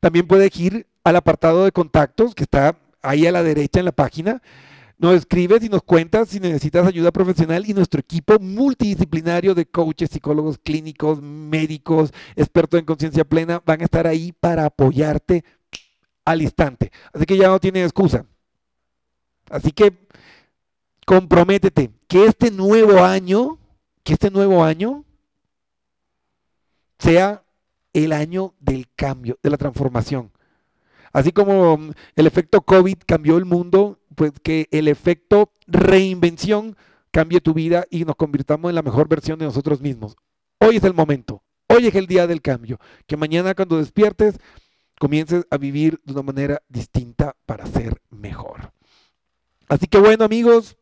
También 0.00 0.26
puedes 0.26 0.54
ir 0.58 0.86
al 1.04 1.16
apartado 1.16 1.64
de 1.64 1.72
contactos 1.72 2.34
que 2.34 2.44
está 2.44 2.76
ahí 3.02 3.26
a 3.26 3.32
la 3.32 3.42
derecha 3.42 3.78
en 3.78 3.86
la 3.86 3.92
página. 3.92 4.42
Nos 4.96 5.14
escribes 5.14 5.62
y 5.64 5.68
nos 5.68 5.82
cuentas 5.82 6.28
si 6.28 6.40
necesitas 6.40 6.86
ayuda 6.86 7.10
profesional 7.10 7.68
y 7.68 7.74
nuestro 7.74 8.00
equipo 8.00 8.38
multidisciplinario 8.38 9.54
de 9.54 9.66
coaches, 9.66 10.10
psicólogos 10.10 10.58
clínicos, 10.58 11.20
médicos, 11.20 12.12
expertos 12.36 12.78
en 12.78 12.86
conciencia 12.86 13.24
plena 13.24 13.60
van 13.66 13.80
a 13.80 13.84
estar 13.84 14.06
ahí 14.06 14.32
para 14.32 14.66
apoyarte 14.66 15.44
al 16.24 16.42
instante. 16.42 16.90
Así 17.12 17.26
que 17.26 17.36
ya 17.36 17.48
no 17.48 17.60
tiene 17.60 17.82
excusa. 17.82 18.24
Así 19.50 19.72
que 19.72 20.06
comprométete 21.04 21.90
que 22.08 22.26
este 22.26 22.50
nuevo 22.50 23.04
año, 23.04 23.58
que 24.04 24.14
este 24.14 24.30
nuevo 24.30 24.64
año 24.64 25.04
sea 26.98 27.43
el 27.94 28.12
año 28.12 28.54
del 28.60 28.86
cambio, 28.94 29.38
de 29.42 29.50
la 29.50 29.56
transformación. 29.56 30.30
Así 31.12 31.32
como 31.32 31.78
mm, 31.78 31.92
el 32.16 32.26
efecto 32.26 32.60
COVID 32.60 32.98
cambió 33.06 33.38
el 33.38 33.44
mundo, 33.44 34.00
pues 34.14 34.32
que 34.42 34.68
el 34.70 34.88
efecto 34.88 35.52
reinvención 35.66 36.76
cambie 37.12 37.40
tu 37.40 37.54
vida 37.54 37.86
y 37.88 38.04
nos 38.04 38.16
convirtamos 38.16 38.68
en 38.68 38.74
la 38.74 38.82
mejor 38.82 39.08
versión 39.08 39.38
de 39.38 39.44
nosotros 39.46 39.80
mismos. 39.80 40.16
Hoy 40.58 40.76
es 40.76 40.84
el 40.84 40.92
momento, 40.92 41.42
hoy 41.68 41.86
es 41.86 41.94
el 41.94 42.08
día 42.08 42.26
del 42.26 42.42
cambio. 42.42 42.80
Que 43.06 43.16
mañana 43.16 43.54
cuando 43.54 43.78
despiertes 43.78 44.38
comiences 44.98 45.46
a 45.50 45.56
vivir 45.56 46.00
de 46.04 46.12
una 46.12 46.22
manera 46.22 46.62
distinta 46.68 47.36
para 47.46 47.66
ser 47.66 48.00
mejor. 48.10 48.72
Así 49.68 49.86
que 49.86 49.98
bueno 49.98 50.24
amigos, 50.24 50.76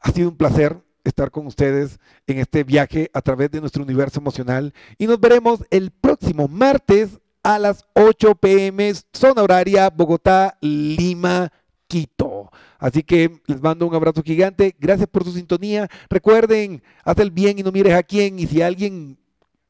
ha 0.00 0.12
sido 0.12 0.28
un 0.28 0.36
placer 0.36 0.76
estar 1.08 1.30
con 1.30 1.46
ustedes 1.46 1.98
en 2.26 2.38
este 2.38 2.64
viaje 2.64 3.10
a 3.14 3.22
través 3.22 3.50
de 3.50 3.60
nuestro 3.60 3.82
universo 3.82 4.20
emocional 4.20 4.74
y 4.98 5.06
nos 5.06 5.20
veremos 5.20 5.64
el 5.70 5.90
próximo 5.90 6.48
martes 6.48 7.20
a 7.42 7.58
las 7.58 7.84
8 7.94 8.34
pm, 8.34 8.92
zona 9.12 9.42
horaria 9.42 9.88
Bogotá, 9.90 10.58
Lima, 10.60 11.52
Quito. 11.86 12.50
Así 12.78 13.04
que 13.04 13.40
les 13.46 13.60
mando 13.62 13.86
un 13.86 13.94
abrazo 13.94 14.22
gigante. 14.24 14.74
Gracias 14.80 15.08
por 15.08 15.22
su 15.22 15.30
sintonía. 15.30 15.88
Recuerden, 16.10 16.82
haz 17.04 17.18
el 17.18 17.30
bien 17.30 17.58
y 17.58 17.62
no 17.62 17.70
mires 17.70 17.94
a 17.94 18.02
quién. 18.02 18.40
Y 18.40 18.48
si 18.48 18.62
alguien 18.62 19.16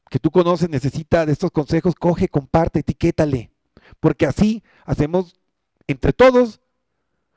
que 0.09 0.17
tú 0.17 0.31
conoces 0.31 0.69
necesita 0.69 1.25
de 1.25 1.33
estos 1.33 1.51
consejos, 1.51 1.93
coge, 1.93 2.27
comparte, 2.27 2.79
etiquétale. 2.79 3.51
Porque 3.99 4.25
así 4.25 4.63
hacemos 4.83 5.35
entre 5.85 6.13
todos 6.13 6.59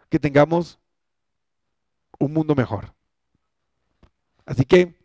que 0.08 0.18
tengamos 0.18 0.78
un 2.18 2.32
mundo 2.32 2.54
mejor. 2.54 2.94
Así 4.50 4.64
que 4.64 4.96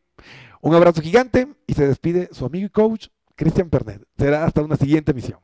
un 0.59 0.73
abrazo 0.73 1.03
gigante 1.03 1.47
y 1.67 1.75
se 1.75 1.87
despide 1.87 2.29
su 2.31 2.45
amigo 2.45 2.65
y 2.65 2.69
coach 2.69 3.09
Cristian 3.35 3.69
Pernet. 3.69 4.01
Será 4.17 4.43
hasta 4.43 4.63
una 4.63 4.75
siguiente 4.75 5.11
emisión. 5.11 5.39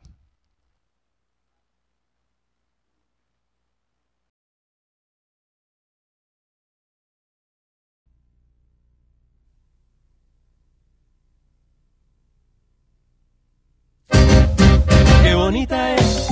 Qué 15.21 15.35
bonita 15.35 15.95
es, 15.95 16.27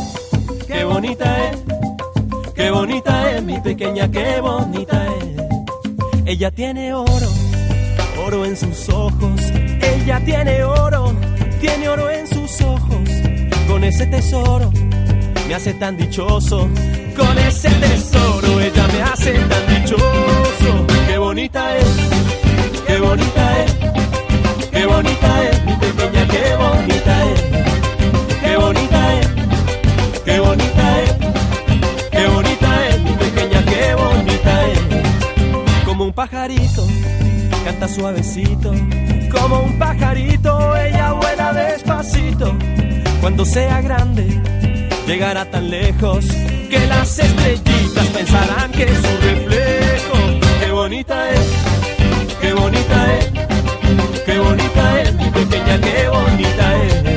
qué 0.65 0.83
bonita 0.85 1.49
es, 1.49 1.63
qué 2.55 2.71
bonita 2.71 3.31
es 3.31 3.43
mi 3.43 3.59
pequeña, 3.61 4.09
qué 4.09 4.41
bonita 4.41 5.05
es. 5.17 5.19
Ella 6.25 6.49
tiene 6.49 6.93
oro, 6.93 7.27
oro 8.29 8.45
en 8.45 8.55
sus 8.55 8.89
ojos. 8.89 9.41
Ella 9.81 10.21
tiene 10.23 10.63
oro, 10.63 11.13
tiene 11.59 11.89
oro 11.89 12.11
en 12.11 12.27
sus 12.27 12.61
ojos. 12.61 13.09
Con 13.67 13.83
ese 13.83 14.05
tesoro 14.05 14.71
me 15.47 15.55
hace 15.55 15.73
tan 15.73 15.97
dichoso. 15.97 16.69
Con 17.17 17.37
ese 17.39 17.69
tesoro 17.69 18.59
ella 18.59 18.87
me 18.93 19.01
hace 19.01 19.33
tan 19.33 19.65
dichoso. 19.67 20.69
Qué 21.07 21.17
bonita 21.17 21.77
es, 21.77 21.87
qué 22.85 22.99
bonita 22.99 23.63
es, 23.63 23.75
qué 24.71 24.85
bonita 24.85 25.43
es 25.49 25.65
mi 25.65 25.73
pequeña, 25.73 26.27
qué 26.27 26.55
bonita 26.55 27.25
es. 27.31 27.41
Qué 28.43 28.57
bonita 28.57 29.13
es, 29.19 29.27
qué 30.25 30.39
bonita 30.39 31.01
es, 31.01 31.11
qué 32.11 32.27
bonita 32.27 32.87
es 32.89 33.01
mi 33.01 33.11
pequeña, 33.11 33.65
qué 33.65 33.95
bonita 33.95 34.67
es. 34.67 34.79
Como 35.85 36.03
un 36.05 36.13
pajarito, 36.13 36.85
canta 37.63 37.87
suavecito, 37.87 38.71
como 39.31 39.61
un 39.61 39.77
pajarito, 39.77 40.75
ella 40.77 41.13
vuela 41.13 41.53
despacito. 41.53 42.55
Cuando 43.21 43.45
sea 43.45 43.81
grande, 43.81 44.25
llegará 45.07 45.45
tan 45.45 45.69
lejos 45.69 46.25
que 46.69 46.85
las 46.87 47.19
estrellitas 47.19 48.07
pensarán 48.07 48.71
que 48.71 48.83
es 48.83 48.97
su 48.97 49.17
reflejo. 49.21 50.17
Qué 50.63 50.71
bonita 50.71 51.29
es, 51.31 51.47
qué 52.41 52.53
bonita 52.53 53.17
es, 53.17 53.31
qué 54.25 54.39
bonita 54.39 55.01
es, 55.01 55.13
mi 55.15 55.29
pequeña, 55.31 55.81
qué 55.81 56.09
bonita 56.09 56.83
es. 56.83 57.08